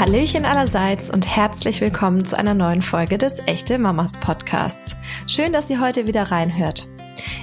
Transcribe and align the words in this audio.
Hallöchen 0.00 0.46
allerseits 0.46 1.10
und 1.10 1.26
herzlich 1.26 1.82
willkommen 1.82 2.24
zu 2.24 2.38
einer 2.38 2.54
neuen 2.54 2.80
Folge 2.80 3.18
des 3.18 3.40
Echte 3.40 3.78
Mamas 3.78 4.18
Podcasts. 4.18 4.96
Schön, 5.26 5.52
dass 5.52 5.68
ihr 5.68 5.78
heute 5.78 6.06
wieder 6.06 6.22
reinhört. 6.30 6.88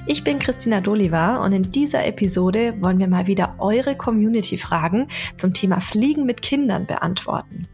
Ich 0.08 0.24
bin 0.24 0.40
Christina 0.40 0.82
Doliva 0.82 1.46
und 1.46 1.52
in 1.52 1.70
dieser 1.70 2.04
Episode 2.08 2.74
wollen 2.82 2.98
wir 2.98 3.08
mal 3.08 3.28
wieder 3.28 3.58
eure 3.60 3.96
Community-Fragen 3.96 5.08
zum 5.36 5.54
Thema 5.54 5.82
Fliegen 5.82 6.26
mit 6.26 6.42
Kindern 6.42 6.88
beantworten. 6.88 7.68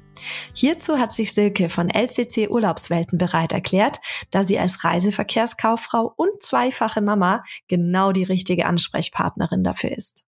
Hierzu 0.53 0.99
hat 0.99 1.13
sich 1.13 1.31
Silke 1.31 1.69
von 1.69 1.89
LCC 1.89 2.49
Urlaubswelten 2.49 3.17
bereit 3.17 3.53
erklärt, 3.53 4.01
da 4.31 4.43
sie 4.43 4.59
als 4.59 4.83
Reiseverkehrskauffrau 4.83 6.13
und 6.17 6.41
zweifache 6.41 6.99
Mama 6.99 7.45
genau 7.69 8.11
die 8.11 8.25
richtige 8.25 8.65
Ansprechpartnerin 8.65 9.63
dafür 9.63 9.93
ist. 9.97 10.25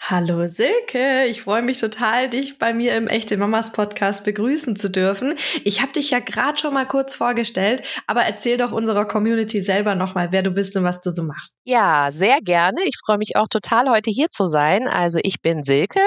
Hallo 0.00 0.46
Silke, 0.46 1.26
ich 1.26 1.42
freue 1.42 1.60
mich 1.60 1.78
total, 1.78 2.30
dich 2.30 2.58
bei 2.58 2.72
mir 2.72 2.96
im 2.96 3.08
Echte 3.08 3.36
Mamas 3.36 3.72
Podcast 3.72 4.24
begrüßen 4.24 4.74
zu 4.76 4.90
dürfen. 4.90 5.36
Ich 5.64 5.82
habe 5.82 5.92
dich 5.92 6.10
ja 6.10 6.20
gerade 6.20 6.56
schon 6.56 6.72
mal 6.72 6.86
kurz 6.86 7.14
vorgestellt, 7.14 7.82
aber 8.06 8.22
erzähl 8.22 8.56
doch 8.56 8.72
unserer 8.72 9.06
Community 9.06 9.60
selber 9.60 9.94
nochmal, 9.94 10.32
wer 10.32 10.42
du 10.42 10.50
bist 10.50 10.76
und 10.76 10.84
was 10.84 11.00
du 11.00 11.10
so 11.10 11.22
machst. 11.22 11.56
Ja, 11.64 12.10
sehr 12.10 12.40
gerne. 12.40 12.80
Ich 12.84 12.96
freue 13.04 13.18
mich 13.18 13.36
auch 13.36 13.48
total, 13.48 13.90
heute 13.90 14.10
hier 14.10 14.30
zu 14.30 14.46
sein. 14.46 14.88
Also 14.88 15.18
ich 15.22 15.42
bin 15.42 15.62
Silke, 15.62 16.00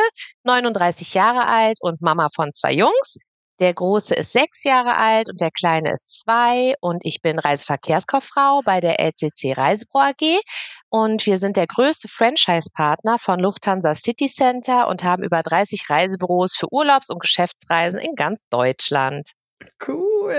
39 0.45 1.14
Jahre 1.14 1.45
alt 1.45 1.78
und 1.81 2.02
Mama 2.02 2.30
von 2.34 2.52
zwei 2.53 2.73
Jungs. 2.73 3.20
Der 3.59 3.76
Große 3.76 4.16
ist 4.16 4.34
sechs 4.34 4.64
Jahre 4.64 4.95
alt 4.95 5.30
und 5.30 5.39
der 5.39 5.52
Kleine 5.52 5.92
ist 5.92 6.22
zwei 6.22 6.73
und 6.81 7.05
ich 7.05 7.22
bin 7.22 7.38
Reiseverkehrskauffrau 7.38 8.64
bei 8.66 8.81
der 8.81 9.00
LCC 9.00 9.53
Reisebro 9.55 10.00
AG 10.00 10.42
und 10.91 11.26
wir 11.26 11.38
sind 11.38 11.55
der 11.55 11.68
größte 11.68 12.09
Franchise-Partner 12.09 13.18
von 13.18 13.40
Lufthansa 13.40 13.94
City 13.94 14.28
Center 14.28 14.89
und 14.89 15.03
haben 15.03 15.23
über 15.23 15.42
30 15.42 15.89
Reisebüros 15.89 16.56
für 16.56 16.72
Urlaubs- 16.72 17.09
und 17.09 17.22
Geschäftsreisen 17.22 18.00
in 18.00 18.16
ganz 18.16 18.50
Deutschland. 18.50 19.31
Cool. 19.86 20.36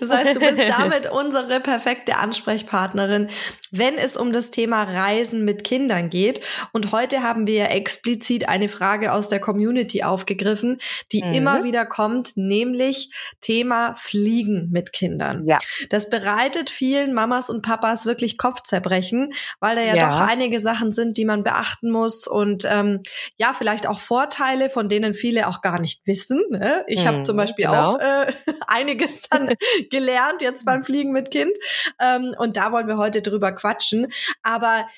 Das 0.00 0.10
heißt, 0.10 0.36
du 0.36 0.40
bist 0.40 0.58
damit 0.78 1.10
unsere 1.10 1.60
perfekte 1.60 2.16
Ansprechpartnerin, 2.16 3.28
wenn 3.70 3.96
es 3.96 4.16
um 4.16 4.32
das 4.32 4.50
Thema 4.50 4.82
Reisen 4.82 5.44
mit 5.44 5.64
Kindern 5.64 6.10
geht. 6.10 6.40
Und 6.72 6.92
heute 6.92 7.22
haben 7.22 7.46
wir 7.46 7.54
ja 7.54 7.64
explizit 7.66 8.48
eine 8.48 8.68
Frage 8.68 9.12
aus 9.12 9.28
der 9.28 9.40
Community 9.40 10.02
aufgegriffen, 10.02 10.80
die 11.12 11.22
mhm. 11.22 11.34
immer 11.34 11.64
wieder 11.64 11.86
kommt, 11.86 12.36
nämlich 12.36 13.10
Thema 13.40 13.94
Fliegen 13.94 14.68
mit 14.70 14.92
Kindern. 14.92 15.44
Ja. 15.44 15.58
Das 15.88 16.10
bereitet 16.10 16.70
vielen 16.70 17.14
Mamas 17.14 17.50
und 17.50 17.62
Papas 17.62 18.06
wirklich 18.06 18.38
Kopfzerbrechen, 18.38 19.32
weil 19.60 19.76
da 19.76 19.82
ja, 19.82 19.94
ja. 19.94 20.10
doch 20.10 20.20
einige 20.20 20.60
Sachen 20.60 20.92
sind, 20.92 21.16
die 21.16 21.24
man 21.24 21.44
beachten 21.44 21.90
muss 21.90 22.26
und 22.26 22.66
ähm, 22.68 23.02
ja, 23.36 23.52
vielleicht 23.52 23.86
auch 23.86 24.00
Vorteile, 24.00 24.68
von 24.68 24.88
denen 24.88 25.14
viele 25.14 25.46
auch 25.46 25.60
gar 25.60 25.80
nicht 25.80 26.06
wissen. 26.06 26.42
Ne? 26.50 26.84
Ich 26.86 27.04
mhm, 27.04 27.08
habe 27.08 27.22
zum 27.22 27.36
Beispiel 27.36 27.66
genau. 27.66 27.94
auch 27.94 28.00
äh, 28.00 28.19
einiges 28.66 29.22
dann 29.28 29.54
gelernt 29.90 30.42
jetzt 30.42 30.64
beim 30.64 30.84
Fliegen 30.84 31.12
mit 31.12 31.30
Kind. 31.30 31.56
Ähm, 32.00 32.34
und 32.38 32.56
da 32.56 32.72
wollen 32.72 32.88
wir 32.88 32.96
heute 32.96 33.22
drüber 33.22 33.52
quatschen. 33.52 34.12
Aber 34.42 34.88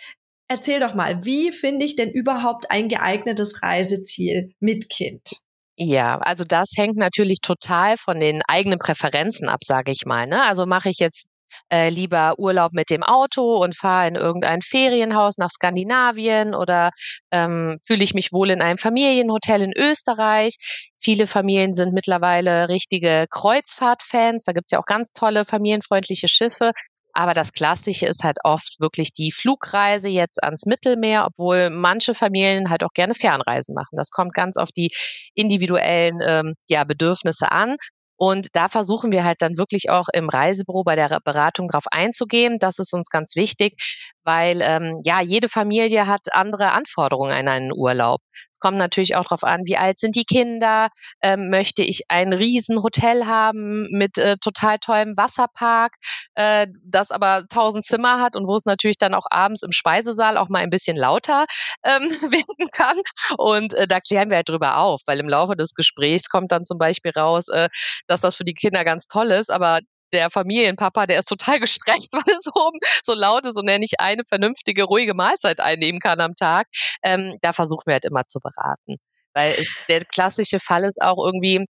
erzähl 0.48 0.81
doch 0.81 0.95
mal, 0.95 1.25
wie 1.25 1.53
finde 1.53 1.84
ich 1.84 1.97
denn 1.97 2.11
überhaupt 2.11 2.70
ein 2.70 2.89
geeignetes 2.89 3.62
Reiseziel 3.62 4.55
mit 4.61 4.89
Kind? 4.89 5.42
Ja, 5.77 6.19
also 6.19 6.45
das 6.45 6.73
hängt 6.77 6.97
natürlich 6.97 7.41
total 7.41 7.97
von 7.97 8.20
den 8.20 8.42
eigenen 8.47 8.79
Präferenzen 8.79 9.48
ab, 9.48 9.61
sage 9.64 9.91
ich 9.91 10.05
mal. 10.05 10.27
Ne? 10.27 10.42
Also 10.42 10.67
mache 10.67 10.91
ich 10.91 10.98
jetzt 10.98 11.27
äh, 11.73 11.89
lieber 11.89 12.39
Urlaub 12.39 12.73
mit 12.73 12.91
dem 12.91 13.03
Auto 13.03 13.56
und 13.56 13.75
fahre 13.75 14.09
in 14.09 14.15
irgendein 14.15 14.61
Ferienhaus 14.61 15.39
nach 15.39 15.48
Skandinavien 15.48 16.55
oder 16.55 16.91
ähm, 17.31 17.77
fühle 17.87 18.05
ich 18.05 18.12
mich 18.12 18.31
wohl 18.31 18.51
in 18.51 18.61
einem 18.61 18.79
Familienhotel 18.79 19.62
in 19.62 19.73
Österreich. 19.75 20.56
Viele 21.01 21.27
Familien 21.27 21.73
sind 21.73 21.95
mittlerweile 21.95 22.69
richtige 22.69 23.27
Kreuzfahrtfans. 23.30 24.45
Da 24.45 24.52
gibt's 24.52 24.73
ja 24.73 24.80
auch 24.80 24.86
ganz 24.86 25.13
tolle 25.13 25.47
familienfreundliche 25.47 26.29
Schiffe. 26.29 26.73
Aber 27.14 27.35
das 27.35 27.52
Klassische 27.52 28.07
ist 28.07 28.24
halt 28.24 28.39
oft 28.45 28.77
wirklich 28.80 29.13
die 29.13 29.33
Flugreise 29.33 30.08
jetzt 30.08 30.42
ans 30.42 30.64
Mittelmeer, 30.67 31.27
obwohl 31.27 31.70
manche 31.70 32.14
Familien 32.14 32.70
halt 32.70 32.85
auch 32.85 32.92
gerne 32.95 33.14
Fernreisen 33.14 33.74
machen. 33.74 33.97
Das 33.97 34.11
kommt 34.11 34.33
ganz 34.33 34.57
auf 34.57 34.70
die 34.70 34.91
individuellen 35.35 36.20
ähm, 36.27 36.55
ja, 36.68 36.85
Bedürfnisse 36.85 37.51
an. 37.51 37.77
Und 38.25 38.51
da 38.53 38.69
versuchen 38.69 39.11
wir 39.11 39.25
halt 39.25 39.43
dann 39.43 39.59
wirklich 39.59 39.91
auch 39.91 40.07
im 40.13 40.29
Reisebüro 40.29 40.85
bei 40.85 40.95
der 40.95 41.19
Beratung 41.25 41.67
drauf 41.67 41.87
einzugehen. 41.91 42.59
Das 42.61 42.79
ist 42.79 42.95
uns 42.95 43.11
ganz 43.11 43.35
wichtig, 43.35 43.75
weil 44.23 44.61
ähm, 44.63 45.01
ja 45.03 45.21
jede 45.21 45.49
Familie 45.49 46.07
hat 46.07 46.29
andere 46.31 46.71
Anforderungen 46.71 47.33
an 47.33 47.49
einen 47.49 47.73
Urlaub 47.73 48.21
kommt 48.62 48.78
natürlich 48.78 49.17
auch 49.17 49.24
darauf 49.24 49.42
an, 49.42 49.62
wie 49.64 49.77
alt 49.77 49.98
sind 49.98 50.14
die 50.14 50.24
Kinder, 50.24 50.89
ähm, 51.20 51.50
möchte 51.50 51.83
ich 51.83 52.02
ein 52.08 52.33
Riesenhotel 52.33 53.27
haben 53.27 53.89
mit 53.90 54.18
äh, 54.18 54.36
total 54.39 54.78
tollem 54.78 55.17
Wasserpark, 55.17 55.96
äh, 56.36 56.68
das 56.84 57.11
aber 57.11 57.45
tausend 57.48 57.84
Zimmer 57.84 58.20
hat 58.20 58.36
und 58.36 58.48
wo 58.48 58.55
es 58.55 58.64
natürlich 58.64 58.98
dann 58.98 59.14
auch 59.14 59.27
abends 59.28 59.64
im 59.64 59.73
Speisesaal 59.73 60.39
auch 60.39 60.48
mal 60.48 60.61
ein 60.61 60.70
bisschen 60.70 60.96
lauter 60.96 61.46
ähm, 61.83 62.02
werden 62.33 62.70
kann. 62.73 62.98
Und 63.36 63.74
äh, 63.74 63.89
da 63.89 63.98
klären 64.00 64.30
wir 64.30 64.36
halt 64.36 64.48
drüber 64.48 64.79
auf, 64.79 65.00
weil 65.06 65.18
im 65.18 65.29
Laufe 65.29 65.56
des 65.56 65.74
Gesprächs 65.74 66.29
kommt 66.29 66.52
dann 66.52 66.64
zum 66.64 66.79
Beispiel 66.79 67.12
raus, 67.17 67.48
äh, 67.48 67.68
dass 68.06 68.20
das 68.20 68.36
für 68.36 68.44
die 68.44 68.55
Kinder 68.55 68.84
ganz 68.84 69.08
toll 69.08 69.33
ist, 69.33 69.50
aber 69.50 69.80
der 70.12 70.30
Familienpapa, 70.30 71.06
der 71.06 71.18
ist 71.18 71.28
total 71.28 71.61
gestresst, 71.61 72.12
weil 72.12 72.34
es 72.34 72.46
oben 72.55 72.78
so 73.02 73.14
laut 73.14 73.46
ist 73.46 73.58
und 73.58 73.68
er 73.68 73.78
nicht 73.78 74.00
eine 74.00 74.24
vernünftige, 74.24 74.84
ruhige 74.84 75.14
Mahlzeit 75.14 75.61
einnehmen 75.61 76.00
kann 76.00 76.20
am 76.20 76.34
Tag. 76.34 76.68
Ähm, 77.02 77.39
da 77.40 77.52
versuchen 77.52 77.86
wir 77.86 77.95
halt 77.95 78.05
immer 78.05 78.27
zu 78.27 78.40
beraten. 78.40 78.96
Weil 79.34 79.55
es, 79.58 79.84
der 79.89 80.05
klassische 80.05 80.58
Fall 80.58 80.84
ist 80.84 81.00
auch 81.00 81.24
irgendwie, 81.24 81.64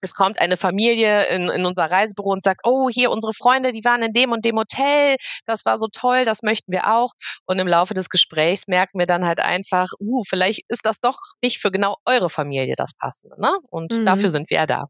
es 0.00 0.14
kommt 0.14 0.38
eine 0.38 0.56
Familie 0.56 1.26
in, 1.28 1.48
in 1.48 1.66
unser 1.66 1.90
Reisebüro 1.90 2.30
und 2.30 2.42
sagt, 2.42 2.60
oh, 2.64 2.88
hier 2.88 3.10
unsere 3.10 3.32
Freunde, 3.32 3.72
die 3.72 3.84
waren 3.84 4.02
in 4.02 4.12
dem 4.12 4.32
und 4.32 4.44
dem 4.44 4.56
Hotel, 4.56 5.16
das 5.44 5.64
war 5.64 5.78
so 5.78 5.88
toll, 5.90 6.24
das 6.24 6.42
möchten 6.42 6.70
wir 6.72 6.92
auch. 6.92 7.12
Und 7.46 7.58
im 7.58 7.66
Laufe 7.66 7.94
des 7.94 8.08
Gesprächs 8.08 8.68
merken 8.68 8.98
wir 8.98 9.06
dann 9.06 9.26
halt 9.26 9.40
einfach, 9.40 9.88
uh, 9.98 10.22
vielleicht 10.28 10.62
ist 10.68 10.84
das 10.84 11.00
doch 11.00 11.18
nicht 11.42 11.58
für 11.58 11.72
genau 11.72 11.96
eure 12.04 12.30
Familie 12.30 12.74
das 12.76 12.94
Passende. 12.94 13.40
Ne? 13.40 13.56
Und 13.70 13.92
mhm. 13.92 14.06
dafür 14.06 14.28
sind 14.28 14.50
wir 14.50 14.58
ja 14.58 14.66
da. 14.66 14.86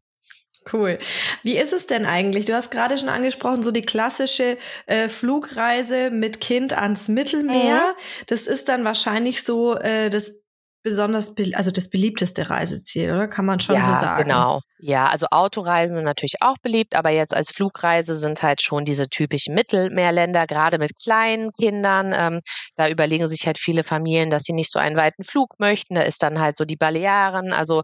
Cool. 0.71 0.99
Wie 1.43 1.57
ist 1.57 1.73
es 1.73 1.87
denn 1.87 2.05
eigentlich? 2.05 2.45
Du 2.45 2.53
hast 2.53 2.69
gerade 2.69 2.97
schon 2.97 3.09
angesprochen, 3.09 3.63
so 3.63 3.71
die 3.71 3.81
klassische 3.81 4.57
äh, 4.85 5.07
Flugreise 5.07 6.11
mit 6.11 6.41
Kind 6.41 6.73
ans 6.73 7.07
Mittelmeer. 7.07 7.95
Mhm. 7.95 8.25
Das 8.27 8.45
ist 8.45 8.69
dann 8.69 8.83
wahrscheinlich 8.83 9.43
so 9.43 9.75
äh, 9.75 10.09
das 10.09 10.43
besonders, 10.81 11.35
also 11.53 11.71
das 11.71 11.89
beliebteste 11.89 12.49
Reiseziel, 12.49 13.11
oder? 13.11 13.27
Kann 13.27 13.45
man 13.45 13.59
schon 13.59 13.75
ja, 13.75 13.83
so 13.83 13.93
sagen. 13.93 14.23
Genau. 14.23 14.61
Ja, 14.79 15.09
also 15.09 15.27
Autoreisen 15.29 15.97
sind 15.97 16.05
natürlich 16.05 16.35
auch 16.41 16.55
beliebt, 16.61 16.95
aber 16.95 17.09
jetzt 17.09 17.33
als 17.33 17.51
Flugreise 17.51 18.15
sind 18.15 18.41
halt 18.41 18.61
schon 18.61 18.85
diese 18.85 19.09
typischen 19.09 19.55
Mittelmeerländer, 19.55 20.47
gerade 20.47 20.77
mit 20.77 20.91
kleinen 20.97 21.51
Kindern. 21.51 22.13
Ähm, 22.15 22.41
da 22.75 22.87
überlegen 22.87 23.27
sich 23.27 23.45
halt 23.45 23.57
viele 23.57 23.83
Familien, 23.83 24.29
dass 24.29 24.43
sie 24.43 24.53
nicht 24.53 24.71
so 24.71 24.79
einen 24.79 24.95
weiten 24.95 25.23
Flug 25.23 25.59
möchten. 25.59 25.95
Da 25.95 26.01
ist 26.01 26.23
dann 26.23 26.39
halt 26.39 26.55
so 26.55 26.63
die 26.63 26.77
Balearen, 26.77 27.51
also 27.51 27.83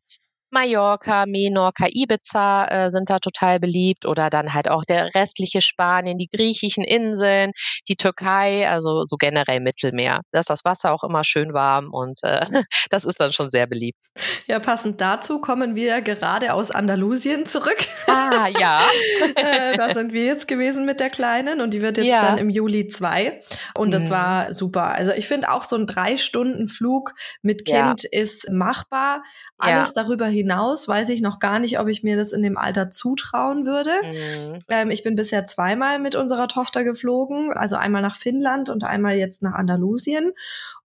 Mallorca, 0.56 1.26
Menorca, 1.26 1.86
Ibiza 1.90 2.68
äh, 2.68 2.90
sind 2.90 3.10
da 3.10 3.20
total 3.20 3.60
beliebt 3.60 4.06
oder 4.06 4.30
dann 4.30 4.54
halt 4.54 4.70
auch 4.70 4.86
der 4.86 5.14
restliche 5.14 5.60
Spanien, 5.60 6.18
die 6.18 6.30
griechischen 6.34 6.86
Inseln, 6.86 7.52
die 7.90 7.98
Türkei, 7.98 8.70
also 8.70 9.04
so 9.04 9.18
generell 9.18 9.60
Mittelmeer. 9.60 10.22
Da 10.32 10.40
ist 10.40 10.50
das 10.50 10.64
Wasser 10.64 10.94
auch 10.94 11.04
immer 11.04 11.26
schön 11.26 11.54
warm 11.54 11.90
und 11.92 12.22
äh, 12.24 12.46
das 12.90 13.04
ist 13.04 13.20
dann 13.20 13.34
schon 13.34 13.50
sehr 13.50 13.68
beliebt. 13.68 14.00
Ja, 14.48 14.60
passend 14.60 15.02
dazu 15.02 15.42
kommen 15.42 15.76
wir 15.76 16.02
gerade 16.02 16.54
aus 16.54 16.72
Andalusien 16.72 17.46
zurück. 17.46 17.86
Ah, 18.08 18.48
ja. 18.48 18.80
äh, 19.36 19.76
da 19.76 19.94
sind 19.94 20.14
wir 20.14 20.24
jetzt 20.24 20.48
gewesen 20.48 20.86
mit 20.86 21.02
der 21.02 21.10
Kleinen 21.10 21.60
und 21.60 21.74
die 21.74 21.82
wird 21.82 21.98
jetzt 21.98 22.08
ja. 22.08 22.22
dann 22.22 22.38
im 22.38 22.50
Juli 22.50 22.88
zwei 22.88 23.42
und 23.76 23.94
das 23.94 24.06
mhm. 24.06 24.10
war 24.12 24.54
super. 24.54 24.94
Also 24.94 25.12
ich 25.12 25.28
finde 25.28 25.52
auch 25.52 25.64
so 25.64 25.76
ein 25.76 25.86
drei 25.86 26.16
Stunden 26.16 26.70
Flug 26.70 27.12
mit 27.42 27.66
Kind 27.66 28.04
ja. 28.04 28.10
ist 28.22 28.50
machbar. 28.50 29.22
Alles 29.58 29.94
ja. 29.94 30.04
darüber 30.04 30.28
hinaus 30.28 30.45
weiß 30.88 31.10
ich 31.10 31.22
noch 31.22 31.40
gar 31.40 31.60
nicht, 31.60 31.80
ob 31.80 31.88
ich 31.88 32.04
mir 32.04 32.18
das 32.18 32.32
in 32.32 32.44
dem 32.44 32.58
Alter 32.58 32.90
zutrauen 32.90 33.66
würde. 33.66 33.94
Mhm. 34.04 34.60
Ähm, 34.70 34.92
ich 34.92 35.04
bin 35.04 35.16
bisher 35.16 35.46
zweimal 35.46 36.00
mit 36.00 36.16
unserer 36.16 36.48
Tochter 36.48 36.84
geflogen, 36.84 37.54
also 37.54 37.76
einmal 37.76 38.02
nach 38.02 38.16
Finnland 38.16 38.70
und 38.70 38.84
einmal 38.84 39.16
jetzt 39.16 39.44
nach 39.44 39.54
Andalusien. 39.54 40.34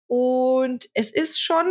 Und 0.07 0.85
es 0.94 1.11
ist 1.11 1.41
schon 1.41 1.67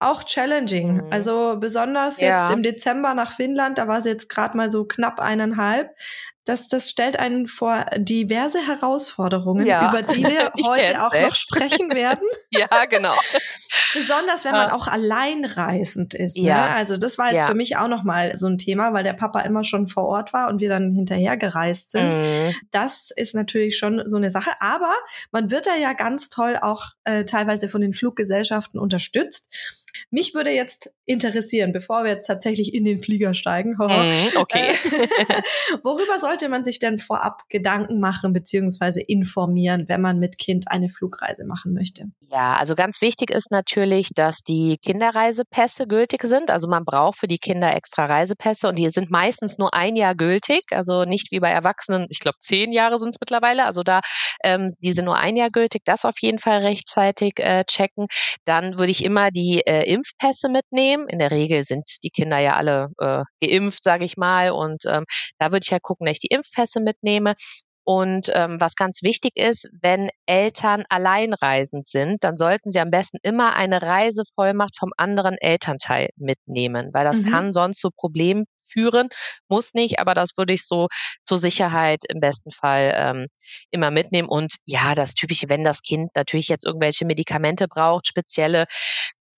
auch 0.00 0.24
challenging. 0.24 0.94
Mhm. 0.94 1.06
Also 1.10 1.56
besonders 1.58 2.20
ja. 2.20 2.42
jetzt 2.42 2.52
im 2.52 2.62
Dezember 2.62 3.14
nach 3.14 3.32
Finnland, 3.32 3.78
da 3.78 3.88
war 3.88 4.00
sie 4.00 4.10
jetzt 4.10 4.28
gerade 4.28 4.56
mal 4.56 4.70
so 4.70 4.84
knapp 4.84 5.20
eineinhalb. 5.20 5.94
Das, 6.48 6.68
das 6.68 6.88
stellt 6.88 7.18
einen 7.18 7.46
vor 7.46 7.84
diverse 7.96 8.66
Herausforderungen, 8.66 9.66
ja. 9.66 9.90
über 9.90 10.02
die 10.02 10.24
wir 10.24 10.52
heute 10.66 11.04
auch 11.04 11.10
selbst. 11.10 11.28
noch 11.28 11.34
sprechen 11.34 11.94
werden. 11.94 12.26
ja, 12.50 12.86
genau. 12.88 13.14
Besonders 13.92 14.44
wenn 14.44 14.52
man 14.52 14.70
auch 14.70 14.88
alleinreisend 14.88 16.14
ist. 16.14 16.38
Ne? 16.38 16.44
Ja. 16.44 16.68
Ne? 16.68 16.74
Also 16.74 16.96
das 16.96 17.18
war 17.18 17.30
jetzt 17.30 17.42
ja. 17.42 17.46
für 17.48 17.54
mich 17.54 17.76
auch 17.76 17.88
nochmal 17.88 18.36
so 18.38 18.46
ein 18.46 18.56
Thema, 18.56 18.94
weil 18.94 19.04
der 19.04 19.12
Papa 19.12 19.40
immer 19.40 19.62
schon 19.62 19.86
vor 19.86 20.04
Ort 20.04 20.32
war 20.32 20.48
und 20.48 20.60
wir 20.60 20.70
dann 20.70 20.92
hinterher 20.92 21.36
gereist 21.36 21.90
sind. 21.90 22.14
Mhm. 22.14 22.54
Das 22.70 23.10
ist 23.14 23.34
natürlich 23.34 23.76
schon 23.76 24.02
so 24.06 24.16
eine 24.16 24.30
Sache. 24.30 24.52
Aber 24.60 24.94
man 25.30 25.50
wird 25.50 25.66
da 25.66 25.76
ja 25.76 25.92
ganz 25.92 26.30
toll 26.30 26.58
auch 26.60 26.92
äh, 27.04 27.24
teilweise 27.24 27.68
von 27.68 27.82
den 27.82 27.92
Fluggesellschaften 27.92 28.78
unterstützt. 28.78 29.48
Mich 30.10 30.34
würde 30.34 30.50
jetzt 30.50 30.94
interessieren, 31.04 31.72
bevor 31.72 32.04
wir 32.04 32.10
jetzt 32.10 32.26
tatsächlich 32.26 32.74
in 32.74 32.84
den 32.84 32.98
Flieger 32.98 33.34
steigen, 33.34 33.72
mm, 33.78 34.36
okay. 34.36 34.70
Äh, 34.70 35.42
worüber 35.82 36.18
sollte 36.18 36.48
man 36.48 36.64
sich 36.64 36.78
denn 36.78 36.98
vorab 36.98 37.48
Gedanken 37.48 38.00
machen 38.00 38.32
beziehungsweise 38.32 39.00
informieren, 39.00 39.84
wenn 39.88 40.00
man 40.00 40.18
mit 40.18 40.38
Kind 40.38 40.70
eine 40.70 40.88
Flugreise 40.88 41.44
machen 41.44 41.72
möchte? 41.72 42.10
Ja, 42.30 42.56
also 42.56 42.74
ganz 42.74 43.00
wichtig 43.00 43.30
ist 43.30 43.50
natürlich, 43.50 44.10
dass 44.14 44.40
die 44.42 44.76
Kinderreisepässe 44.84 45.86
gültig 45.86 46.22
sind. 46.24 46.50
Also 46.50 46.68
man 46.68 46.84
braucht 46.84 47.18
für 47.18 47.26
die 47.26 47.38
Kinder 47.38 47.74
extra 47.74 48.04
Reisepässe 48.04 48.68
und 48.68 48.78
die 48.78 48.90
sind 48.90 49.10
meistens 49.10 49.56
nur 49.56 49.72
ein 49.72 49.96
Jahr 49.96 50.14
gültig, 50.14 50.64
also 50.72 51.04
nicht 51.04 51.30
wie 51.30 51.40
bei 51.40 51.50
Erwachsenen, 51.50 52.06
ich 52.10 52.20
glaube 52.20 52.36
zehn 52.40 52.72
Jahre 52.72 52.98
sind 52.98 53.10
es 53.10 53.20
mittlerweile. 53.20 53.64
Also 53.64 53.82
da, 53.82 54.00
ähm, 54.44 54.68
die 54.82 54.92
sind 54.92 55.06
nur 55.06 55.16
ein 55.16 55.36
Jahr 55.36 55.50
gültig. 55.50 55.82
Das 55.86 56.04
auf 56.04 56.20
jeden 56.20 56.38
Fall 56.38 56.58
rechtzeitig 56.58 57.34
äh, 57.38 57.64
checken. 57.64 58.06
Dann 58.44 58.78
würde 58.78 58.90
ich 58.90 59.04
immer 59.04 59.30
die 59.30 59.62
äh, 59.66 59.87
Impfpässe 59.88 60.48
mitnehmen. 60.48 61.08
In 61.08 61.18
der 61.18 61.30
Regel 61.30 61.64
sind 61.64 61.88
die 62.02 62.10
Kinder 62.10 62.38
ja 62.38 62.54
alle 62.54 62.88
äh, 62.98 63.24
geimpft, 63.44 63.82
sage 63.82 64.04
ich 64.04 64.16
mal. 64.16 64.50
Und 64.50 64.84
ähm, 64.86 65.04
da 65.38 65.46
würde 65.52 65.64
ich 65.64 65.70
ja 65.70 65.78
gucken, 65.80 66.06
dass 66.06 66.14
ich 66.14 66.28
die 66.28 66.34
Impfpässe 66.34 66.80
mitnehme. 66.80 67.34
Und 67.84 68.30
ähm, 68.34 68.60
was 68.60 68.74
ganz 68.74 69.02
wichtig 69.02 69.36
ist, 69.36 69.66
wenn 69.80 70.10
Eltern 70.26 70.84
alleinreisend 70.90 71.86
sind, 71.86 72.22
dann 72.22 72.36
sollten 72.36 72.70
sie 72.70 72.80
am 72.80 72.90
besten 72.90 73.16
immer 73.22 73.54
eine 73.54 73.80
Reisevollmacht 73.80 74.76
vom 74.78 74.90
anderen 74.98 75.38
Elternteil 75.38 76.10
mitnehmen, 76.16 76.90
weil 76.92 77.06
das 77.06 77.22
mhm. 77.22 77.30
kann 77.30 77.52
sonst 77.54 77.80
zu 77.80 77.90
Problemen 77.90 78.44
führen, 78.70 79.08
muss 79.48 79.72
nicht, 79.72 79.98
aber 80.00 80.14
das 80.14 80.36
würde 80.36 80.52
ich 80.52 80.66
so 80.66 80.88
zur 81.24 81.38
Sicherheit 81.38 82.00
im 82.12 82.20
besten 82.20 82.50
Fall 82.50 82.92
ähm, 82.94 83.26
immer 83.70 83.90
mitnehmen. 83.90 84.28
Und 84.28 84.56
ja, 84.66 84.94
das 84.94 85.14
typische, 85.14 85.48
wenn 85.48 85.64
das 85.64 85.80
Kind 85.80 86.10
natürlich 86.14 86.48
jetzt 86.48 86.66
irgendwelche 86.66 87.06
Medikamente 87.06 87.68
braucht, 87.68 88.06
spezielle, 88.06 88.66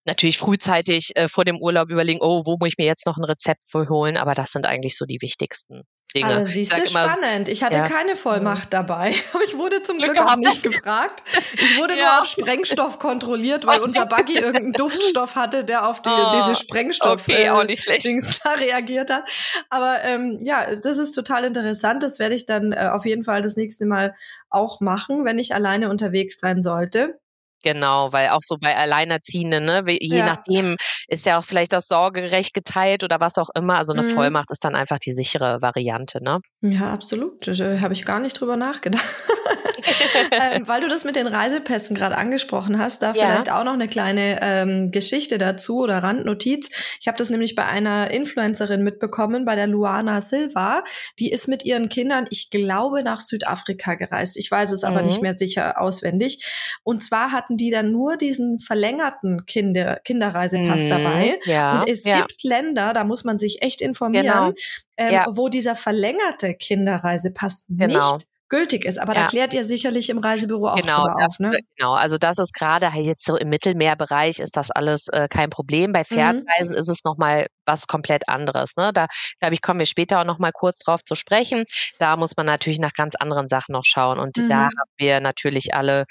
natürlich 0.04 0.38
frühzeitig 0.38 1.12
äh, 1.14 1.28
vor 1.28 1.44
dem 1.44 1.60
Urlaub 1.60 1.90
überlegen, 1.90 2.20
oh, 2.22 2.42
wo 2.46 2.56
muss 2.58 2.68
ich 2.68 2.78
mir 2.78 2.86
jetzt 2.86 3.06
noch 3.06 3.16
ein 3.16 3.24
Rezept 3.24 3.62
für 3.66 3.88
holen? 3.88 4.16
Aber 4.16 4.34
das 4.34 4.52
sind 4.52 4.66
eigentlich 4.66 4.96
so 4.96 5.04
die 5.04 5.20
wichtigsten 5.20 5.82
Dinge. 6.14 6.34
Aber 6.34 6.44
siehst 6.44 6.76
du, 6.76 6.86
spannend. 6.86 7.48
Ich 7.48 7.62
hatte 7.62 7.76
ja. 7.76 7.88
keine 7.88 8.16
Vollmacht 8.16 8.66
mhm. 8.66 8.70
dabei. 8.70 9.14
Aber 9.32 9.44
ich 9.44 9.56
wurde 9.56 9.82
zum 9.82 9.98
Glück, 9.98 10.14
Glück 10.14 10.26
auch 10.26 10.36
nicht 10.36 10.62
gefragt. 10.62 11.22
Ich 11.52 11.78
wurde 11.78 11.94
ja. 11.98 12.02
nur 12.02 12.20
auf 12.20 12.26
Sprengstoff 12.26 12.98
kontrolliert, 12.98 13.66
weil 13.66 13.80
unser 13.80 14.06
Buggy 14.06 14.34
irgendeinen 14.34 14.72
Duftstoff 14.72 15.36
hatte, 15.36 15.64
der 15.64 15.86
auf 15.86 16.02
die, 16.02 16.10
oh, 16.10 16.30
diese 16.40 16.56
Sprengstoff 16.56 17.28
okay, 17.28 17.44
äh, 17.44 17.50
auch 17.50 17.64
nicht 17.64 17.82
schlecht. 17.82 18.06
da 18.44 18.54
reagiert 18.54 19.10
hat. 19.10 19.24
Aber 19.68 20.02
ähm, 20.02 20.38
ja, 20.42 20.74
das 20.74 20.98
ist 20.98 21.12
total 21.12 21.44
interessant. 21.44 22.02
Das 22.02 22.18
werde 22.18 22.34
ich 22.34 22.46
dann 22.46 22.72
äh, 22.72 22.88
auf 22.92 23.06
jeden 23.06 23.24
Fall 23.24 23.42
das 23.42 23.56
nächste 23.56 23.86
Mal 23.86 24.14
auch 24.48 24.80
machen, 24.80 25.24
wenn 25.24 25.38
ich 25.38 25.54
alleine 25.54 25.90
unterwegs 25.90 26.40
sein 26.40 26.62
sollte. 26.62 27.19
Genau, 27.62 28.12
weil 28.12 28.30
auch 28.30 28.40
so 28.42 28.56
bei 28.58 28.76
Alleinerziehenden, 28.76 29.64
ne, 29.64 29.84
je 29.86 30.18
ja. 30.18 30.26
nachdem 30.26 30.76
ist 31.08 31.26
ja 31.26 31.38
auch 31.38 31.44
vielleicht 31.44 31.72
das 31.72 31.88
Sorgerecht 31.88 32.54
geteilt 32.54 33.04
oder 33.04 33.20
was 33.20 33.36
auch 33.36 33.50
immer. 33.54 33.76
Also 33.76 33.92
eine 33.92 34.02
mhm. 34.02 34.10
Vollmacht 34.10 34.50
ist 34.50 34.64
dann 34.64 34.74
einfach 34.74 34.98
die 34.98 35.12
sichere 35.12 35.60
Variante, 35.60 36.22
ne? 36.22 36.40
Ja, 36.62 36.92
absolut. 36.92 37.46
Da 37.46 37.80
habe 37.80 37.92
ich 37.92 38.06
gar 38.06 38.20
nicht 38.20 38.40
drüber 38.40 38.56
nachgedacht. 38.56 39.04
ähm, 40.30 40.66
weil 40.66 40.80
du 40.80 40.88
das 40.88 41.04
mit 41.04 41.16
den 41.16 41.26
Reisepässen 41.26 41.94
gerade 41.96 42.16
angesprochen 42.16 42.78
hast, 42.78 43.02
da 43.02 43.12
ja. 43.12 43.26
vielleicht 43.26 43.52
auch 43.52 43.64
noch 43.64 43.74
eine 43.74 43.88
kleine 43.88 44.38
ähm, 44.42 44.90
Geschichte 44.90 45.38
dazu 45.38 45.80
oder 45.80 45.98
Randnotiz. 45.98 46.70
Ich 47.00 47.08
habe 47.08 47.18
das 47.18 47.30
nämlich 47.30 47.54
bei 47.54 47.66
einer 47.66 48.10
Influencerin 48.10 48.82
mitbekommen, 48.82 49.44
bei 49.44 49.56
der 49.56 49.66
Luana 49.66 50.20
Silva. 50.20 50.84
Die 51.18 51.30
ist 51.30 51.48
mit 51.48 51.64
ihren 51.64 51.88
Kindern, 51.88 52.26
ich 52.30 52.50
glaube, 52.50 53.02
nach 53.02 53.20
Südafrika 53.20 53.94
gereist. 53.94 54.36
Ich 54.36 54.50
weiß 54.50 54.72
es 54.72 54.84
aber 54.84 55.00
mhm. 55.00 55.08
nicht 55.08 55.22
mehr 55.22 55.36
sicher 55.36 55.80
auswendig. 55.80 56.44
Und 56.82 57.02
zwar 57.02 57.32
hat 57.32 57.49
hatten 57.50 57.56
die 57.56 57.70
dann 57.70 57.90
nur 57.90 58.16
diesen 58.16 58.60
verlängerten 58.60 59.44
Kinder, 59.44 59.98
Kinderreisepass 60.04 60.84
mhm, 60.84 60.88
dabei. 60.88 61.38
Ja, 61.44 61.80
und 61.80 61.88
es 61.88 62.04
ja. 62.04 62.20
gibt 62.20 62.44
Länder, 62.44 62.92
da 62.92 63.02
muss 63.04 63.24
man 63.24 63.38
sich 63.38 63.62
echt 63.62 63.80
informieren, 63.80 64.26
genau. 64.26 64.52
ähm, 64.96 65.12
ja. 65.12 65.26
wo 65.30 65.48
dieser 65.48 65.74
verlängerte 65.74 66.54
Kinderreisepass 66.54 67.64
genau. 67.68 68.14
nicht 68.14 68.26
gültig 68.48 68.84
ist. 68.84 68.98
Aber 68.98 69.14
ja. 69.14 69.22
da 69.22 69.26
klärt 69.26 69.54
ihr 69.54 69.64
sicherlich 69.64 70.10
im 70.10 70.18
Reisebüro 70.18 70.68
auch 70.68 70.76
genau, 70.76 71.06
drüber 71.06 71.26
auf, 71.26 71.38
ne? 71.38 71.58
Genau, 71.76 71.94
also 71.94 72.18
das 72.18 72.38
ist 72.38 72.52
gerade 72.52 72.92
halt 72.92 73.04
jetzt 73.04 73.24
so 73.24 73.36
im 73.36 73.48
Mittelmeerbereich 73.48 74.38
ist 74.38 74.56
das 74.56 74.70
alles 74.70 75.08
äh, 75.08 75.28
kein 75.28 75.50
Problem. 75.50 75.92
Bei. 75.92 76.04
Fernreisen 76.04 76.74
mhm. 76.74 76.80
ist 76.80 76.88
es 76.88 77.04
nochmal 77.04 77.46
was 77.64 77.86
komplett 77.86 78.28
anderes. 78.28 78.76
Ne? 78.76 78.90
Da, 78.92 79.06
glaube 79.38 79.54
ich, 79.54 79.62
kommen 79.62 79.78
wir 79.78 79.86
später 79.86 80.20
auch 80.20 80.24
nochmal 80.24 80.50
kurz 80.52 80.78
drauf 80.80 81.02
zu 81.04 81.14
sprechen. 81.14 81.64
Da 81.98 82.16
muss 82.16 82.36
man 82.36 82.46
natürlich 82.46 82.80
nach 82.80 82.92
ganz 82.92 83.14
anderen 83.14 83.48
Sachen 83.48 83.72
noch 83.72 83.84
schauen. 83.84 84.18
Und 84.18 84.38
mhm. 84.38 84.48
da 84.48 84.64
haben 84.64 84.90
wir 84.98 85.20
natürlich 85.20 85.72
alle 85.74 86.06